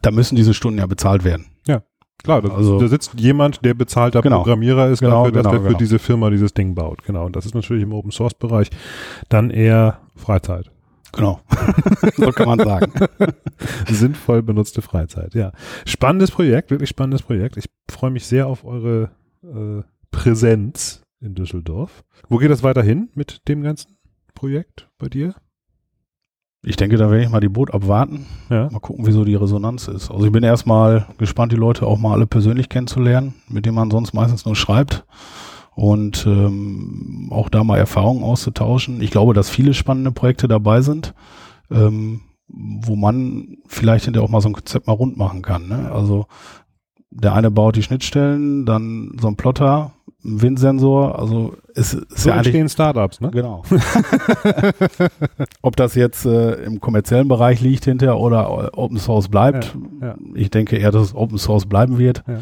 da 0.00 0.10
müssen 0.10 0.34
diese 0.34 0.52
Stunden 0.52 0.80
ja 0.80 0.86
bezahlt 0.86 1.24
werden. 1.24 1.46
Klar, 2.22 2.42
da, 2.42 2.54
also, 2.54 2.78
da 2.78 2.88
sitzt 2.88 3.18
jemand, 3.18 3.64
der 3.64 3.74
bezahlter 3.74 4.22
genau, 4.22 4.38
Programmierer 4.38 4.88
ist, 4.90 5.00
genau, 5.00 5.24
dafür, 5.24 5.32
dass 5.32 5.42
genau, 5.42 5.50
der 5.50 5.60
für 5.60 5.66
genau. 5.68 5.78
diese 5.78 5.98
Firma 5.98 6.30
dieses 6.30 6.54
Ding 6.54 6.74
baut. 6.74 7.02
Genau. 7.04 7.26
Und 7.26 7.36
das 7.36 7.46
ist 7.46 7.54
natürlich 7.54 7.82
im 7.82 7.92
Open 7.92 8.12
Source 8.12 8.34
Bereich 8.34 8.70
dann 9.28 9.50
eher 9.50 10.00
Freizeit. 10.14 10.70
Genau. 11.12 11.40
so 12.16 12.30
kann 12.30 12.48
man 12.48 12.58
sagen. 12.58 12.92
Sinnvoll 13.88 14.42
benutzte 14.42 14.82
Freizeit, 14.82 15.34
ja. 15.34 15.52
Spannendes 15.84 16.30
Projekt, 16.30 16.70
wirklich 16.70 16.88
spannendes 16.88 17.22
Projekt. 17.22 17.56
Ich 17.56 17.66
freue 17.90 18.10
mich 18.10 18.26
sehr 18.26 18.46
auf 18.46 18.64
eure 18.64 19.10
äh, 19.42 19.82
Präsenz 20.10 21.02
in 21.20 21.34
Düsseldorf. 21.34 22.02
Wo 22.28 22.38
geht 22.38 22.50
das 22.50 22.62
weiterhin 22.62 23.10
mit 23.14 23.46
dem 23.48 23.62
ganzen 23.62 23.98
Projekt 24.34 24.88
bei 24.98 25.08
dir? 25.08 25.34
Ich 26.64 26.76
denke, 26.76 26.96
da 26.96 27.10
werde 27.10 27.24
ich 27.24 27.30
mal 27.30 27.40
die 27.40 27.48
Boot 27.48 27.74
abwarten. 27.74 28.26
Ja. 28.48 28.70
Mal 28.70 28.78
gucken, 28.78 29.04
wieso 29.04 29.24
die 29.24 29.34
Resonanz 29.34 29.88
ist. 29.88 30.10
Also 30.10 30.24
ich 30.24 30.32
bin 30.32 30.44
erstmal 30.44 31.06
gespannt, 31.18 31.50
die 31.50 31.56
Leute 31.56 31.86
auch 31.86 31.98
mal 31.98 32.12
alle 32.12 32.26
persönlich 32.26 32.68
kennenzulernen, 32.68 33.34
mit 33.48 33.66
denen 33.66 33.74
man 33.74 33.90
sonst 33.90 34.12
meistens 34.12 34.44
nur 34.44 34.54
schreibt 34.54 35.04
und 35.74 36.24
ähm, 36.24 37.28
auch 37.30 37.48
da 37.48 37.64
mal 37.64 37.78
Erfahrungen 37.78 38.22
auszutauschen. 38.22 39.02
Ich 39.02 39.10
glaube, 39.10 39.34
dass 39.34 39.50
viele 39.50 39.74
spannende 39.74 40.12
Projekte 40.12 40.46
dabei 40.46 40.82
sind, 40.82 41.14
ähm, 41.68 42.20
wo 42.46 42.94
man 42.94 43.56
vielleicht 43.66 44.04
hinterher 44.04 44.24
auch 44.24 44.30
mal 44.30 44.40
so 44.40 44.48
ein 44.48 44.54
Konzept 44.54 44.86
mal 44.86 44.92
rund 44.92 45.16
machen 45.16 45.42
kann. 45.42 45.66
Ne? 45.66 45.90
Also 45.90 46.26
der 47.14 47.34
eine 47.34 47.50
baut 47.50 47.76
die 47.76 47.82
Schnittstellen, 47.82 48.64
dann 48.64 49.16
so 49.20 49.28
ein 49.28 49.36
Plotter, 49.36 49.92
ein 50.24 50.40
Windsensor, 50.40 51.18
also 51.18 51.54
es 51.74 51.94
ist 51.94 52.18
so 52.18 52.30
ja 52.30 52.36
entstehen 52.36 52.68
Startups, 52.68 53.20
ne? 53.20 53.30
Genau. 53.32 53.64
Ob 55.62 55.76
das 55.76 55.94
jetzt 55.94 56.24
äh, 56.24 56.54
im 56.64 56.80
kommerziellen 56.80 57.28
Bereich 57.28 57.60
liegt 57.60 57.84
hinterher 57.84 58.18
oder 58.18 58.78
Open 58.78 58.98
Source 58.98 59.28
bleibt, 59.28 59.76
ja, 60.00 60.08
ja. 60.08 60.14
ich 60.34 60.50
denke 60.50 60.76
eher, 60.76 60.92
dass 60.92 61.08
es 61.08 61.14
Open 61.14 61.38
Source 61.38 61.66
bleiben 61.66 61.98
wird. 61.98 62.22
Ja. 62.28 62.38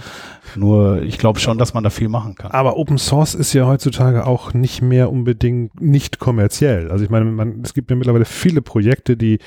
Nur 0.57 1.03
ich 1.03 1.19
glaube 1.19 1.41
schon, 1.41 1.57
dass 1.59 1.73
man 1.73 1.83
da 1.83 1.91
viel 1.91 2.09
machen 2.09 2.35
kann. 2.35 2.51
Aber 2.51 2.77
Open 2.77 2.99
Source 2.99 3.35
ist 3.35 3.55
ja 3.55 3.67
heutzutage 3.67 4.27
auch 4.27 4.53
nicht 4.53 4.83
mehr 4.83 5.11
unbedingt 5.11 5.81
nicht 5.81 6.19
kommerziell. 6.19 6.91
Also 6.91 7.05
ich 7.05 7.11
meine, 7.11 7.25
man, 7.25 7.63
es 7.65 7.73
gibt 7.73 7.91
ja 7.91 7.97
mittlerweile 7.97 8.27
viele 8.27 8.61
Projekte, 8.61 9.17
die 9.17 9.39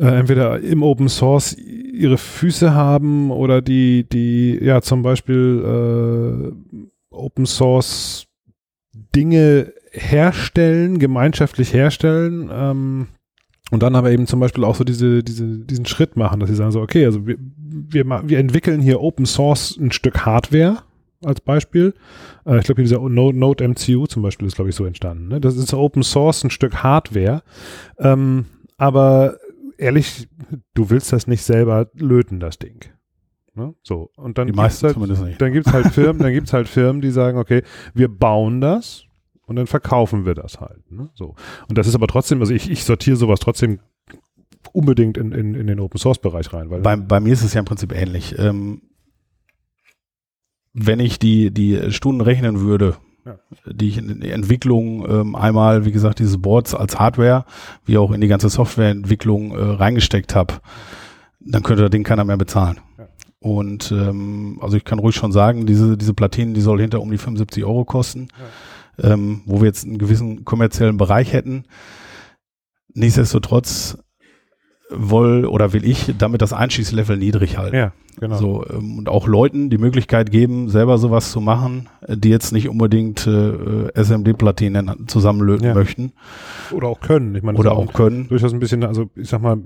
äh, 0.00 0.06
entweder 0.06 0.60
im 0.60 0.82
Open 0.82 1.08
Source 1.08 1.54
ihre 1.56 2.16
Füße 2.16 2.72
haben 2.72 3.30
oder 3.30 3.60
die, 3.60 4.06
die 4.10 4.58
ja 4.62 4.80
zum 4.80 5.02
Beispiel 5.02 5.62
äh, 5.62 7.14
Open 7.14 7.44
Source 7.44 8.26
Dinge 9.14 9.72
herstellen, 9.92 10.98
gemeinschaftlich 10.98 11.74
herstellen, 11.74 12.48
ähm, 12.52 13.08
und 13.70 13.82
dann 13.82 13.94
aber 13.94 14.10
eben 14.10 14.26
zum 14.26 14.40
Beispiel 14.40 14.64
auch 14.64 14.74
so 14.74 14.84
diese, 14.84 15.22
diese, 15.22 15.46
diesen 15.46 15.86
Schritt 15.86 16.16
machen, 16.16 16.40
dass 16.40 16.48
sie 16.48 16.56
sagen 16.56 16.72
so, 16.72 16.80
okay, 16.80 17.04
also 17.04 17.26
wir, 17.26 17.36
wir, 17.38 18.04
wir 18.24 18.38
entwickeln 18.38 18.80
hier 18.80 19.00
Open 19.00 19.26
Source 19.26 19.76
ein 19.76 19.92
Stück 19.92 20.26
Hardware 20.26 20.78
als 21.24 21.40
Beispiel. 21.40 21.94
Äh, 22.46 22.58
ich 22.58 22.64
glaube, 22.64 22.82
dieser 22.82 22.98
Node, 22.98 23.38
Node 23.38 23.68
MCU 23.68 24.06
zum 24.06 24.22
Beispiel 24.22 24.48
ist, 24.48 24.56
glaube 24.56 24.70
ich, 24.70 24.76
so 24.76 24.86
entstanden. 24.86 25.28
Ne? 25.28 25.40
Das 25.40 25.56
ist 25.56 25.72
Open 25.72 26.02
Source 26.02 26.42
ein 26.42 26.50
Stück 26.50 26.82
Hardware. 26.82 27.42
Ähm, 27.98 28.46
aber 28.76 29.36
ehrlich, 29.80 30.28
du 30.74 30.90
willst 30.90 31.12
das 31.12 31.26
nicht 31.26 31.42
selber 31.42 31.90
löten, 31.94 32.40
das 32.40 32.58
Ding. 32.58 32.84
Ne? 33.54 33.74
So. 33.82 34.10
Und 34.16 34.38
dann 34.38 34.46
die 34.46 34.52
meisten 34.52 34.86
halt. 34.86 35.40
Dann 35.40 35.52
gibt's 35.52 35.72
halt 35.72 35.86
Firmen, 35.92 36.22
dann 36.22 36.32
gibt's 36.32 36.52
halt 36.52 36.68
Firmen, 36.68 37.02
die 37.02 37.10
sagen, 37.10 37.38
okay, 37.38 37.62
wir 37.94 38.08
bauen 38.08 38.60
das 38.60 39.04
und 39.46 39.56
dann 39.56 39.66
verkaufen 39.66 40.26
wir 40.26 40.34
das 40.34 40.60
halt. 40.60 40.90
Ne? 40.90 41.10
So. 41.14 41.34
Und 41.68 41.78
das 41.78 41.86
ist 41.86 41.94
aber 41.94 42.06
trotzdem, 42.06 42.40
also 42.40 42.54
ich, 42.54 42.70
ich 42.70 42.84
sortiere 42.84 43.16
sowas 43.16 43.40
trotzdem 43.40 43.80
unbedingt 44.72 45.16
in, 45.16 45.32
in, 45.32 45.54
in 45.54 45.66
den 45.66 45.80
Open 45.80 45.98
Source 45.98 46.18
Bereich 46.18 46.52
rein. 46.52 46.70
Weil 46.70 46.80
bei, 46.80 46.96
bei 46.96 47.20
mir 47.20 47.32
ist 47.32 47.42
es 47.42 47.54
ja 47.54 47.60
im 47.60 47.64
Prinzip 47.64 47.92
ähnlich. 47.92 48.38
Ähm, 48.38 48.82
wenn 50.72 51.00
ich 51.00 51.18
die, 51.18 51.50
die 51.50 51.90
Stunden 51.90 52.20
rechnen 52.20 52.60
würde, 52.60 52.96
ja. 53.24 53.38
die 53.66 53.88
ich 53.88 53.98
in 53.98 54.20
die 54.20 54.30
Entwicklung 54.30 55.08
ähm, 55.08 55.34
einmal, 55.34 55.84
wie 55.84 55.92
gesagt, 55.92 56.18
diese 56.18 56.38
Boards 56.38 56.74
als 56.74 56.98
Hardware, 56.98 57.44
wie 57.84 57.98
auch 57.98 58.12
in 58.12 58.20
die 58.20 58.28
ganze 58.28 58.48
Softwareentwicklung 58.48 59.52
äh, 59.52 59.60
reingesteckt 59.60 60.34
habe, 60.34 60.54
dann 61.40 61.62
könnte 61.62 61.82
das 61.82 61.90
Ding 61.90 62.04
keiner 62.04 62.24
mehr 62.24 62.36
bezahlen. 62.36 62.80
Ja. 62.98 63.08
Und 63.40 63.92
ähm, 63.92 64.58
also 64.60 64.76
ich 64.76 64.84
kann 64.84 64.98
ruhig 64.98 65.16
schon 65.16 65.32
sagen, 65.32 65.66
diese, 65.66 65.96
diese 65.96 66.14
Platinen, 66.14 66.54
die 66.54 66.60
soll 66.60 66.80
hinter 66.80 67.00
um 67.00 67.10
die 67.10 67.18
75 67.18 67.64
Euro 67.64 67.84
kosten, 67.84 68.28
ja. 69.02 69.12
ähm, 69.12 69.42
wo 69.46 69.60
wir 69.60 69.66
jetzt 69.66 69.84
einen 69.84 69.98
gewissen 69.98 70.44
kommerziellen 70.44 70.96
Bereich 70.96 71.32
hätten. 71.32 71.64
nichtsdestotrotz 72.92 73.98
woll 74.90 75.46
oder 75.46 75.72
will 75.72 75.84
ich 75.84 76.12
damit 76.18 76.42
das 76.42 76.52
Einschießlevel 76.52 77.16
niedrig 77.16 77.56
halten. 77.56 77.76
Ja, 77.76 77.92
genau. 78.18 78.36
So, 78.36 78.64
ähm, 78.70 78.98
und 78.98 79.08
auch 79.08 79.26
Leuten 79.26 79.70
die 79.70 79.78
Möglichkeit 79.78 80.30
geben, 80.30 80.68
selber 80.68 80.98
sowas 80.98 81.30
zu 81.30 81.40
machen, 81.40 81.88
äh, 82.06 82.16
die 82.16 82.30
jetzt 82.30 82.52
nicht 82.52 82.68
unbedingt 82.68 83.26
äh, 83.26 83.88
SMD-Platinen 83.94 85.06
zusammenlöten 85.06 85.66
Ja. 85.66 85.74
möchten 85.74 86.12
Oder 86.72 86.88
auch 86.88 87.00
können. 87.00 87.34
Ich 87.34 87.42
meine, 87.42 87.58
oder 87.58 87.72
ist 87.72 87.76
auch 87.76 87.92
können. 87.92 88.28
durchaus 88.28 88.52
ein 88.52 88.60
bisschen, 88.60 88.82
also 88.84 89.10
ich 89.16 89.28
sag 89.28 89.42
mal, 89.42 89.58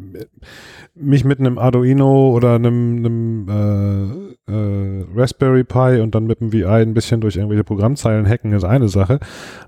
mich 0.94 1.24
mit 1.24 1.40
einem 1.40 1.58
Arduino 1.58 2.30
oder 2.30 2.54
einem, 2.56 2.96
einem 2.98 4.34
äh, 4.48 4.52
äh, 4.52 5.04
Raspberry 5.16 5.64
Pi 5.64 6.00
und 6.00 6.14
dann 6.14 6.26
mit 6.26 6.40
dem 6.40 6.52
VI 6.52 6.66
ein 6.66 6.94
bisschen 6.94 7.20
durch 7.20 7.36
irgendwelche 7.36 7.64
Programmzeilen 7.64 8.28
hacken 8.28 8.52
ist 8.52 8.64
eine 8.64 8.88
Sache, 8.88 9.18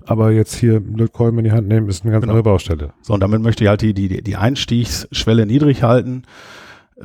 aber 0.05 0.31
jetzt 0.31 0.55
hier 0.55 0.79
Lötkolben 0.79 1.39
in 1.39 1.45
die 1.45 1.51
Hand 1.51 1.67
nehmen 1.67 1.89
ist 1.89 2.03
eine 2.03 2.11
ganz 2.11 2.21
Genau. 2.21 2.33
andere 2.33 2.43
Baustelle. 2.43 2.93
So, 3.01 3.13
und 3.13 3.19
damit 3.21 3.41
möchte 3.41 3.63
ich 3.63 3.69
halt 3.69 3.81
die, 3.81 3.93
die, 3.93 4.21
die 4.23 4.35
Einstiegsschwelle 4.35 5.45
niedrig 5.45 5.83
halten. 5.83 6.23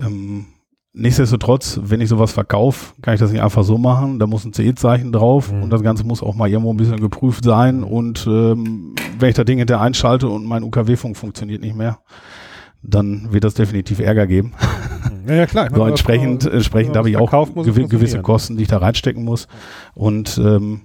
Ähm, 0.01 0.47
nichtsdestotrotz, 0.95 1.81
wenn 1.83 2.01
ich 2.01 2.09
sowas 2.09 2.33
verkaufe, 2.33 2.95
kann 3.03 3.15
ich 3.15 3.21
das 3.21 3.33
nicht 3.33 3.43
einfach 3.43 3.65
so 3.65 3.79
machen. 3.79 4.19
Da 4.19 4.27
muss 4.27 4.45
ein 4.45 4.53
CE-Zeichen 4.53 5.13
drauf 5.13 5.51
Mhm. 5.53 5.63
und 5.65 5.71
das 5.71 5.83
Ganze 5.83 6.05
muss 6.05 6.23
auch 6.23 6.35
mal 6.35 6.49
irgendwo 6.51 6.73
ein 6.73 6.77
bisschen 6.77 7.01
geprüft 7.01 7.45
sein. 7.45 7.83
Und 7.83 8.27
ähm, 8.27 8.95
wenn 9.19 9.29
ich 9.31 9.35
das 9.35 9.45
Ding 9.47 9.59
hinterher 9.59 9.83
einschalte 9.83 10.29
und 10.29 10.45
mein 10.45 10.63
UKW-Funk 10.65 11.17
funktioniert 11.17 11.63
nicht 11.63 11.75
mehr, 11.77 11.99
dann 12.83 13.33
wird 13.33 13.45
das 13.45 13.55
definitiv 13.55 14.01
Ärger 14.01 14.27
geben. 14.27 14.53
Ja, 15.27 15.35
ja 15.35 15.47
klar. 15.47 15.69
So 15.73 15.85
entsprechend, 15.87 16.45
was- 16.45 16.53
entsprechend 16.53 16.97
habe 16.97 17.09
ich 17.09 17.17
auch 17.17 17.31
gewi 17.55 17.87
gewisse. 17.87 18.21
Kosten, 18.23 18.57
die 18.57 18.63
ich 18.65 18.69
da 18.69 18.79
reinstecken 18.79 19.25
muss. 19.25 19.47
Und 19.95 20.37
ähm, 20.39 20.81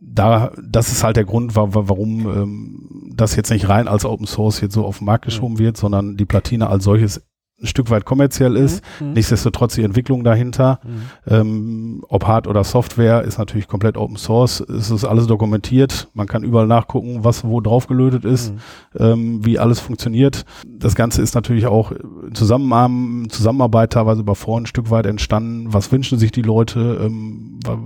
da, 0.00 0.52
das 0.62 0.92
ist 0.92 1.02
halt 1.02 1.16
der 1.16 1.24
Grund, 1.24 1.56
wa 1.56 1.74
wa 1.74 1.82
warum 1.88 2.26
ähm, 2.28 3.10
das 3.16 3.34
jetzt 3.36 3.50
nicht 3.50 3.68
rein 3.68 3.88
als 3.88 4.04
Open 4.04 4.26
Source 4.26 4.60
jetzt 4.60 4.74
so 4.74 4.84
auf 4.84 4.98
den 4.98 5.06
Markt 5.06 5.24
geschoben 5.24 5.58
wird, 5.58 5.76
sondern 5.76 6.16
die 6.16 6.24
Platine 6.24 6.68
als 6.68 6.84
solches 6.84 7.22
ein 7.62 7.66
Stück 7.66 7.88
weit 7.88 8.04
kommerziell 8.04 8.56
ist. 8.56 8.82
Mhm. 9.00 9.12
Nichtsdestotrotz 9.12 9.74
die 9.76 9.84
Entwicklung 9.84 10.24
dahinter, 10.24 10.80
Mhm. 10.84 11.32
ähm, 11.32 12.04
ob 12.08 12.26
Hard 12.26 12.48
oder 12.48 12.64
Software, 12.64 13.22
ist 13.22 13.38
natürlich 13.38 13.68
komplett 13.68 13.96
Open 13.96 14.16
Source. 14.16 14.60
Es 14.60 14.90
ist 14.90 15.04
alles 15.04 15.26
dokumentiert. 15.28 16.08
Man 16.14 16.26
kann 16.26 16.42
überall 16.42 16.66
nachgucken, 16.66 17.22
was 17.22 17.44
wo 17.44 17.60
drauf 17.60 17.86
gelötet 17.86 18.24
ist 18.24 18.52
Mhm. 18.52 18.58
ähm, 18.98 19.44
wie 19.46 19.58
alles 19.58 19.78
funktioniert. 19.80 20.44
Das 20.66 20.94
Ganze 20.96 21.22
ist 21.22 21.34
natürlich 21.34 21.66
auch 21.66 21.92
in 21.92 22.32
Zusammenarm- 22.34 23.28
Zusammenarbeit 23.30 23.92
teilweise 23.92 24.20
über 24.22 24.34
Foren 24.34 24.64
ein 24.64 24.66
Stück 24.66 24.90
weit 24.90 25.06
entstanden. 25.06 25.72
Was 25.72 25.92
wünschen 25.92 26.18
sich 26.18 26.32
die 26.32 26.42
Leute? 26.42 26.98
Ähm, 27.04 27.60
wa- 27.64 27.78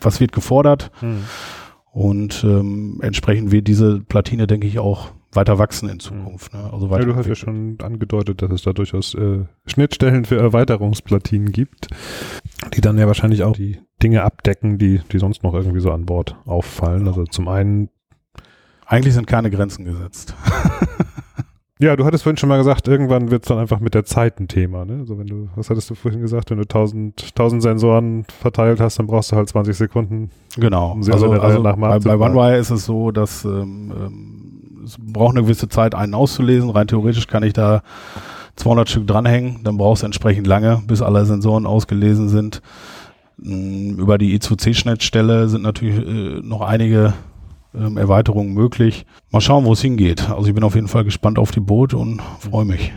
was 0.00 0.18
wird 0.20 0.32
gefordert? 0.32 0.90
Mhm. 1.00 1.18
Und 1.92 2.42
ähm, 2.42 2.98
entsprechend 3.00 3.52
wird 3.52 3.68
diese 3.68 4.00
Platine, 4.00 4.48
denke 4.48 4.66
ich, 4.66 4.80
auch 4.80 5.10
weiter 5.36 5.58
wachsen 5.58 5.88
in 5.88 6.00
Zukunft. 6.00 6.52
Ne? 6.54 6.70
Also 6.72 6.86
Ja, 6.86 6.92
weiter 6.92 7.06
du 7.06 7.16
hast 7.16 7.26
ja 7.26 7.34
schon 7.34 7.78
angedeutet, 7.82 8.42
dass 8.42 8.50
es 8.50 8.62
da 8.62 8.72
durchaus 8.72 9.14
äh, 9.14 9.44
Schnittstellen 9.66 10.24
für 10.24 10.38
Erweiterungsplatinen 10.38 11.52
gibt, 11.52 11.88
die 12.74 12.80
dann 12.80 12.98
ja 12.98 13.06
wahrscheinlich 13.06 13.42
auch 13.42 13.54
die 13.56 13.78
Dinge 14.02 14.22
abdecken, 14.22 14.78
die, 14.78 15.00
die 15.12 15.18
sonst 15.18 15.42
noch 15.42 15.54
irgendwie 15.54 15.80
so 15.80 15.90
an 15.90 16.06
Bord 16.06 16.36
auffallen. 16.46 17.06
Also 17.06 17.24
zum 17.24 17.48
einen, 17.48 17.88
Eigentlich 18.86 19.14
sind 19.14 19.26
keine 19.26 19.50
Grenzen 19.50 19.84
gesetzt. 19.84 20.34
ja, 21.78 21.96
du 21.96 22.04
hattest 22.04 22.22
vorhin 22.22 22.36
schon 22.36 22.48
mal 22.48 22.58
gesagt, 22.58 22.86
irgendwann 22.86 23.30
wird 23.30 23.44
es 23.44 23.48
dann 23.48 23.58
einfach 23.58 23.80
mit 23.80 23.94
der 23.94 24.04
Zeit 24.04 24.38
ein 24.40 24.48
Thema. 24.48 24.84
Ne? 24.84 24.98
Also 25.00 25.18
wenn 25.18 25.26
du, 25.26 25.48
was 25.56 25.70
hattest 25.70 25.88
du 25.90 25.94
vorhin 25.94 26.20
gesagt, 26.20 26.50
wenn 26.50 26.58
du 26.58 26.64
1000, 26.64 27.30
1000 27.30 27.62
Sensoren 27.62 28.24
verteilt 28.24 28.80
hast, 28.80 28.98
dann 28.98 29.06
brauchst 29.06 29.32
du 29.32 29.36
halt 29.36 29.48
20 29.48 29.76
Sekunden. 29.76 30.30
Genau. 30.56 30.92
Um 30.92 31.02
sie 31.02 31.12
Also, 31.12 31.30
also 31.32 31.62
bei, 31.62 31.98
bei. 31.98 32.14
OneWire 32.14 32.58
ist 32.58 32.70
es 32.70 32.84
so, 32.84 33.10
dass 33.10 33.44
ähm, 33.44 33.92
ähm, 33.96 34.53
es 34.84 34.96
braucht 34.98 35.34
eine 35.34 35.42
gewisse 35.42 35.68
Zeit, 35.68 35.94
einen 35.94 36.14
auszulesen. 36.14 36.70
Rein 36.70 36.88
theoretisch 36.88 37.26
kann 37.26 37.42
ich 37.42 37.52
da 37.52 37.82
200 38.56 38.88
Stück 38.88 39.06
dranhängen. 39.06 39.60
Dann 39.64 39.76
brauchst 39.76 40.02
du 40.02 40.06
entsprechend 40.06 40.46
lange, 40.46 40.82
bis 40.86 41.02
alle 41.02 41.24
Sensoren 41.26 41.66
ausgelesen 41.66 42.28
sind. 42.28 42.62
Mm, 43.38 43.98
Über 43.98 44.18
die 44.18 44.38
I2C-Schnittstelle 44.38 45.48
sind 45.48 45.62
natürlich 45.62 46.06
äh, 46.06 46.40
noch 46.40 46.60
einige 46.60 47.14
ähm, 47.74 47.96
Erweiterungen 47.96 48.54
möglich. 48.54 49.06
Mal 49.30 49.40
schauen, 49.40 49.64
wo 49.64 49.72
es 49.72 49.80
hingeht. 49.82 50.30
Also 50.30 50.48
ich 50.48 50.54
bin 50.54 50.64
auf 50.64 50.74
jeden 50.74 50.88
Fall 50.88 51.04
gespannt 51.04 51.38
auf 51.38 51.50
die 51.50 51.60
Boot 51.60 51.94
und 51.94 52.20
freue 52.38 52.64
mich. 52.64 52.92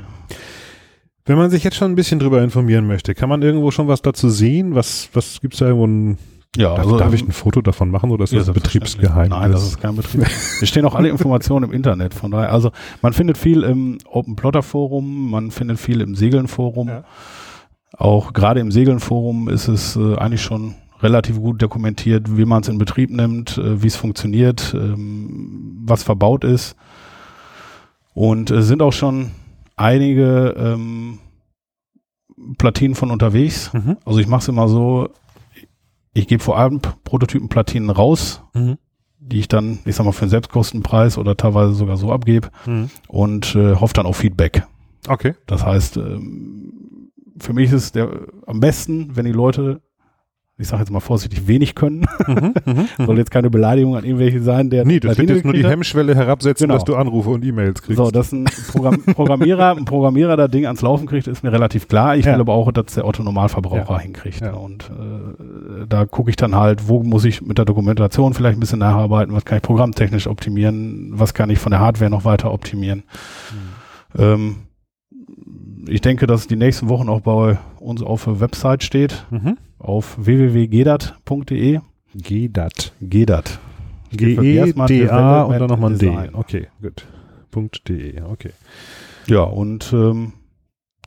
Wenn 1.25 1.37
man 1.37 1.49
sich 1.49 1.63
jetzt 1.63 1.75
schon 1.75 1.91
ein 1.91 1.95
bisschen 1.95 2.19
drüber 2.19 2.41
informieren 2.41 2.87
möchte, 2.87 3.13
kann 3.13 3.27
man 3.27 3.41
irgendwo 3.41 3.69
schon 3.71 3.89
was 3.89 4.01
dazu 4.01 4.29
sehen? 4.29 4.75
Was, 4.75 5.09
was 5.11 5.41
gibt's 5.41 5.57
da 5.57 5.65
irgendwo 5.65 5.85
ein, 5.85 6.17
Ja, 6.57 6.75
darf, 6.75 6.97
darf 6.97 7.13
ich 7.13 7.23
ein 7.23 7.31
Foto 7.31 7.61
davon 7.61 7.91
machen 7.91 8.11
oder 8.11 8.23
ist 8.23 8.33
Ja, 8.33 8.39
das. 8.39 8.51
Betriebsgeheimnis? 8.51 9.29
Nein, 9.29 9.51
das 9.51 9.63
ist 9.63 9.81
kein 9.81 9.95
Betrieb. 9.95 10.23
Es 10.23 10.63
stehen 10.69 10.85
auch 10.85 10.95
alle 10.95 11.09
Informationen 11.09 11.65
im 11.69 11.73
Internet. 11.73 12.13
Von 12.13 12.31
daher, 12.31 12.51
also 12.51 12.71
man 13.01 13.13
findet 13.13 13.37
viel 13.37 13.63
im 13.63 13.97
Open 14.09 14.35
Plotter 14.35 14.63
Forum, 14.63 15.31
man 15.31 15.51
findet 15.51 15.79
viel 15.79 16.01
im 16.01 16.15
Segeln 16.15 16.47
Forum. 16.47 16.87
Ja. 16.87 17.03
Auch 17.97 18.33
gerade 18.33 18.59
im 18.59 18.71
Segeln 18.71 18.99
Forum 18.99 19.49
ist 19.49 19.67
es 19.67 19.95
äh, 19.95 20.15
eigentlich 20.15 20.41
schon 20.41 20.75
relativ 21.01 21.39
gut 21.39 21.61
dokumentiert, 21.61 22.37
wie 22.37 22.45
man 22.45 22.61
es 22.61 22.67
in 22.67 22.77
Betrieb 22.77 23.11
nimmt, 23.11 23.57
äh, 23.57 23.81
wie 23.81 23.87
es 23.87 23.95
funktioniert, 23.95 24.73
ähm, 24.73 25.83
was 25.85 26.03
verbaut 26.03 26.43
ist. 26.43 26.75
Und 28.13 28.49
es 28.51 28.67
sind 28.67 28.81
auch 28.81 28.93
schon 28.93 29.31
einige 29.75 30.55
ähm, 30.57 31.19
Platinen 32.57 32.95
von 32.95 33.11
unterwegs. 33.11 33.71
Mhm. 33.73 33.97
Also 34.05 34.19
ich 34.19 34.27
mache 34.27 34.41
es 34.41 34.47
immer 34.47 34.67
so, 34.67 35.09
ich 36.17 36.27
gebe 36.27 36.43
vor 36.43 36.57
allem 36.57 36.79
Prototypenplatinen 37.03 37.89
raus, 37.89 38.41
Mhm. 38.53 38.77
die 39.19 39.39
ich 39.39 39.47
dann, 39.47 39.79
ich 39.85 39.95
sag 39.95 40.05
mal, 40.05 40.11
für 40.13 40.21
einen 40.23 40.29
Selbstkostenpreis 40.31 41.17
oder 41.17 41.35
teilweise 41.35 41.73
sogar 41.73 41.97
so 41.97 42.11
abgebe 42.11 42.49
Mhm. 42.65 42.89
und 43.07 43.55
äh, 43.55 43.75
hoffe 43.75 43.93
dann 43.93 44.05
auf 44.05 44.17
Feedback. 44.17 44.63
Okay. 45.07 45.33
Das 45.45 45.65
heißt, 45.65 45.97
ähm, 45.97 47.11
für 47.39 47.53
mich 47.53 47.71
ist 47.71 47.83
es 47.83 47.91
der 47.91 48.09
am 48.45 48.59
besten, 48.59 49.15
wenn 49.15 49.25
die 49.25 49.31
Leute, 49.31 49.81
ich 50.59 50.67
sage 50.67 50.81
jetzt 50.81 50.91
mal 50.91 50.99
vorsichtig, 50.99 51.47
wenig 51.47 51.75
können. 51.75 52.05
Mhm. 52.27 52.53
Mhm. 52.65 53.05
Soll 53.05 53.17
jetzt 53.19 53.31
keine 53.31 53.49
Beleidigung 53.49 53.95
an 53.95 54.03
irgendwelche 54.03 54.41
sein, 54.41 54.69
der 54.69 54.83
Nee, 54.85 54.99
das 54.99 55.17
wird 55.17 55.29
jetzt 55.29 55.43
nur 55.45 55.53
die. 55.53 55.63
Hemmschwelle 55.65 56.13
herabsetzen, 56.13 56.65
Genau. 56.65 56.73
dass 56.73 56.83
du 56.83 56.95
Anrufe 56.95 57.29
und 57.29 57.45
E-Mails 57.45 57.81
kriegst. 57.81 57.97
So, 57.97 58.11
dass 58.11 58.31
ein 58.33 58.45
Programm 58.71 59.01
Programmierer, 59.05 59.77
ein 59.77 59.85
Programmierer 59.85 60.35
das 60.35 60.51
Ding 60.51 60.65
ans 60.65 60.81
Laufen 60.81 61.07
kriegt, 61.07 61.27
ist 61.27 61.41
mir 61.43 61.51
relativ 61.53 61.87
klar. 61.87 62.17
Ich 62.17 62.25
Ja. 62.25 62.33
will 62.33 62.41
aber 62.41 62.53
auch, 62.53 62.71
dass 62.73 62.95
der 62.95 63.05
Otto 63.05 63.23
Normalverbraucher 63.23 63.93
Ja. 63.93 63.99
hinkriegt. 63.99 64.41
Ja. 64.41 64.53
Und 64.53 64.89
äh, 64.89 65.85
da 65.87 66.05
gucke 66.05 66.29
ich 66.31 66.35
dann 66.35 66.55
halt, 66.55 66.87
wo 66.89 67.01
muss 67.03 67.23
ich 67.23 67.41
mit 67.41 67.57
der 67.57 67.65
Dokumentation 67.65 68.33
vielleicht 68.33 68.57
ein 68.57 68.59
bisschen 68.59 68.79
nacharbeiten, 68.79 69.33
was 69.33 69.45
kann 69.45 69.57
ich 69.57 69.63
programmtechnisch 69.63 70.27
optimieren, 70.27 71.11
was 71.13 71.33
kann 71.33 71.49
ich 71.49 71.59
von 71.59 71.71
der 71.71 71.79
Hardware 71.79 72.09
noch 72.09 72.25
weiter 72.25 72.51
optimieren. 72.51 73.03
Ähm, 74.17 74.55
ich 75.87 76.01
denke, 76.01 76.27
dass 76.27 76.47
die 76.47 76.55
nächsten 76.55 76.89
Wochen 76.89 77.09
auch 77.09 77.21
bei 77.21 77.57
uns 77.79 78.01
auf 78.01 78.25
der 78.25 78.39
Website 78.39 78.83
steht, 78.83 79.25
Mhm. 79.29 79.57
auf 79.79 80.15
www.gedat.de. 80.19 81.79
Gedat. 82.15 83.59
Gersmart 84.11 84.89
G-E-D-A 84.89 85.43
und 85.43 85.53
Development 85.53 85.61
dann 85.61 85.67
nochmal 85.69 85.91
ein. 85.91 85.97
D. 85.99 86.29
Okay, 86.33 86.67
gut. 86.81 87.05
Punkt 87.51 87.87
.de, 87.89 88.21
okay. 88.21 88.51
Ja, 89.27 89.41
und 89.41 89.91
ähm, 89.93 90.33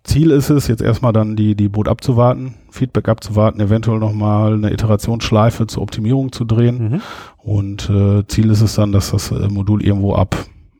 Ziel 0.04 0.30
ist 0.30 0.50
es, 0.50 0.68
jetzt 0.68 0.82
erstmal 0.82 1.12
dann 1.12 1.36
die, 1.36 1.54
die 1.54 1.68
Boot 1.68 1.88
abzuwarten, 1.88 2.54
Feedback 2.70 3.08
abzuwarten, 3.08 3.60
eventuell 3.60 3.98
nochmal 3.98 4.54
eine 4.54 4.72
Iterationsschleife 4.72 5.66
zur 5.66 5.82
Optimierung 5.82 6.32
zu 6.32 6.44
drehen. 6.44 6.90
Mhm. 6.92 7.00
Und 7.38 7.90
äh, 7.90 8.26
Ziel 8.26 8.50
ist 8.50 8.60
es 8.62 8.74
dann, 8.74 8.92
dass 8.92 9.10
das 9.10 9.30
äh, 9.30 9.48
Modul 9.48 9.82
irgendwo 9.82 10.14
ab 10.14 10.36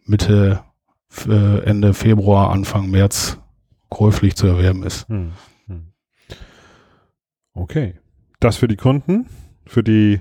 Mitte, 0.07 0.61
äh, 1.29 1.59
Ende 1.65 1.95
Februar, 1.95 2.51
Anfang 2.51 2.91
März 2.91 3.40
käuflich 3.91 4.37
zu 4.37 4.47
erwerben 4.47 4.83
ist. 4.85 5.09
Hm. 5.09 5.33
Hm. 5.67 5.93
Okay. 7.53 7.95
Das 8.39 8.57
für 8.57 8.69
die 8.69 8.77
Kunden, 8.77 9.27
für 9.67 9.83
die 9.83 10.21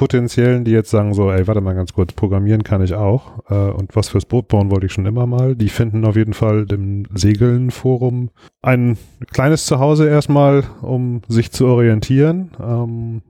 potenziellen, 0.00 0.64
die 0.64 0.70
jetzt 0.70 0.90
sagen 0.90 1.12
so, 1.12 1.30
ey, 1.30 1.46
warte 1.46 1.60
mal 1.60 1.74
ganz 1.74 1.92
kurz, 1.92 2.14
programmieren 2.14 2.62
kann 2.62 2.82
ich 2.82 2.94
auch 2.94 3.50
äh, 3.50 3.70
und 3.70 3.94
was 3.94 4.08
fürs 4.08 4.24
Boot 4.24 4.48
bauen 4.48 4.70
wollte 4.70 4.86
ich 4.86 4.92
schon 4.92 5.04
immer 5.04 5.26
mal. 5.26 5.54
Die 5.54 5.68
finden 5.68 6.06
auf 6.06 6.16
jeden 6.16 6.32
Fall 6.32 6.66
im 6.70 7.04
Segeln-Forum 7.14 8.30
ein 8.62 8.96
kleines 9.30 9.66
Zuhause 9.66 10.08
erstmal, 10.08 10.64
um 10.80 11.20
sich 11.28 11.52
zu 11.52 11.66
orientieren 11.66 12.52
ähm, 12.58 13.22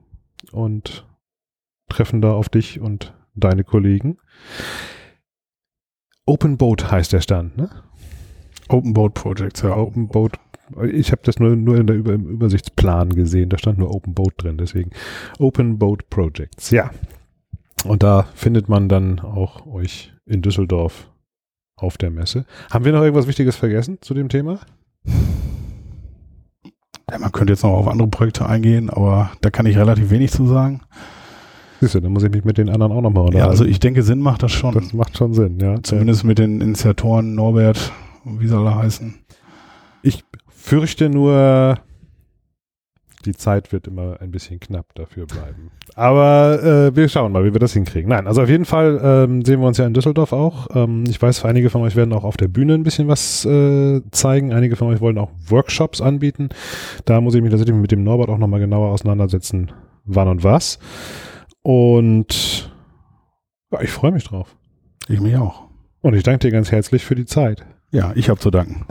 und 0.53 1.05
treffen 1.89 2.21
da 2.21 2.31
auf 2.31 2.47
dich 2.47 2.79
und 2.79 3.13
deine 3.35 3.65
Kollegen. 3.65 4.17
Open 6.25 6.57
Boat 6.57 6.89
heißt 6.89 7.11
der 7.11 7.19
Stand, 7.19 7.57
ne? 7.57 7.69
Open 8.69 8.93
Boat 8.93 9.13
Projects, 9.13 9.61
ja. 9.61 9.75
Open 9.75 10.07
Boat. 10.07 10.33
Ich 10.91 11.11
habe 11.11 11.21
das 11.23 11.39
nur, 11.39 11.55
nur 11.55 11.77
in 11.77 11.87
der 11.87 11.97
Über 11.97 12.13
im 12.13 12.27
Übersichtsplan 12.27 13.09
gesehen. 13.09 13.49
Da 13.49 13.57
stand 13.57 13.77
nur 13.77 13.93
Open 13.93 14.13
Boat 14.13 14.33
drin, 14.37 14.57
deswegen 14.57 14.91
Open 15.39 15.77
Boat 15.77 16.09
Projects. 16.09 16.71
Ja. 16.71 16.91
Und 17.83 18.03
da 18.03 18.27
findet 18.35 18.69
man 18.69 18.87
dann 18.87 19.19
auch 19.19 19.65
euch 19.65 20.13
in 20.25 20.41
Düsseldorf 20.41 21.09
auf 21.75 21.97
der 21.97 22.11
Messe. 22.11 22.45
Haben 22.71 22.85
wir 22.85 22.91
noch 22.91 23.01
irgendwas 23.01 23.27
Wichtiges 23.27 23.55
vergessen 23.55 23.97
zu 24.01 24.13
dem 24.13 24.29
Thema? 24.29 24.59
Ja, 27.09 27.19
man 27.19 27.31
könnte 27.31 27.53
jetzt 27.53 27.63
noch 27.63 27.71
auf 27.71 27.87
andere 27.87 28.07
Projekte 28.07 28.45
eingehen, 28.45 28.89
aber 28.89 29.31
da 29.41 29.49
kann 29.49 29.65
ich 29.65 29.77
relativ 29.77 30.09
wenig 30.11 30.31
zu 30.31 30.45
sagen. 30.45 30.81
Siehst 31.81 31.95
du, 31.95 31.99
dann 31.99 32.13
muss 32.13 32.23
ich 32.23 32.31
mich 32.31 32.45
mit 32.45 32.57
den 32.57 32.69
anderen 32.69 32.91
auch 32.93 33.01
nochmal 33.01 33.33
Ja, 33.33 33.47
also 33.47 33.65
ich 33.65 33.79
denke, 33.79 34.03
Sinn 34.03 34.19
macht 34.19 34.43
das 34.43 34.51
schon. 34.51 34.75
Das 34.75 34.93
macht 34.93 35.17
schon 35.17 35.33
Sinn, 35.33 35.59
ja. 35.59 35.81
Zumindest 35.81 36.23
mit 36.23 36.37
den 36.37 36.61
Initiatoren 36.61 37.33
Norbert, 37.33 37.91
wie 38.25 38.47
soll 38.47 38.65
er 38.65 38.75
heißen? 38.75 39.15
Ich 40.03 40.23
fürchte 40.47 41.09
nur, 41.09 41.77
die 43.25 43.33
Zeit 43.33 43.71
wird 43.71 43.87
immer 43.87 44.19
ein 44.21 44.31
bisschen 44.31 44.59
knapp 44.59 44.93
dafür 44.95 45.25
bleiben. 45.25 45.71
Aber 45.95 46.63
äh, 46.63 46.95
wir 46.95 47.07
schauen 47.09 47.31
mal, 47.31 47.43
wie 47.43 47.53
wir 47.53 47.59
das 47.59 47.73
hinkriegen. 47.73 48.09
Nein, 48.09 48.27
also 48.27 48.41
auf 48.41 48.49
jeden 48.49 48.65
Fall 48.65 48.99
ähm, 49.03 49.43
sehen 49.45 49.59
wir 49.59 49.67
uns 49.67 49.77
ja 49.77 49.85
in 49.85 49.93
Düsseldorf 49.93 50.33
auch. 50.33 50.67
Ähm, 50.75 51.03
ich 51.07 51.21
weiß, 51.21 51.45
einige 51.45 51.69
von 51.69 51.81
euch 51.81 51.95
werden 51.95 52.13
auch 52.13 52.23
auf 52.23 52.37
der 52.37 52.47
Bühne 52.47 52.73
ein 52.73 52.83
bisschen 52.83 53.07
was 53.07 53.45
äh, 53.45 54.01
zeigen. 54.11 54.53
Einige 54.53 54.75
von 54.75 54.87
euch 54.87 55.01
wollen 55.01 55.17
auch 55.17 55.31
Workshops 55.47 56.01
anbieten. 56.01 56.49
Da 57.05 57.21
muss 57.21 57.35
ich 57.35 57.41
mich 57.41 57.51
tatsächlich 57.51 57.75
mit 57.75 57.91
dem 57.91 58.03
Norbert 58.03 58.29
auch 58.29 58.37
nochmal 58.37 58.59
genauer 58.59 58.89
auseinandersetzen, 58.89 59.71
wann 60.05 60.27
und 60.27 60.43
was. 60.43 60.79
Und 61.61 62.71
ja, 63.71 63.81
ich 63.81 63.91
freue 63.91 64.11
mich 64.11 64.23
drauf. 64.23 64.55
Ich 65.07 65.19
mich 65.19 65.35
auch. 65.35 65.67
Und 66.01 66.15
ich 66.15 66.23
danke 66.23 66.39
dir 66.39 66.51
ganz 66.51 66.71
herzlich 66.71 67.05
für 67.05 67.15
die 67.15 67.25
Zeit. 67.25 67.65
Ja, 67.91 68.13
ich 68.15 68.29
habe 68.29 68.39
zu 68.39 68.51
danken. 68.51 68.85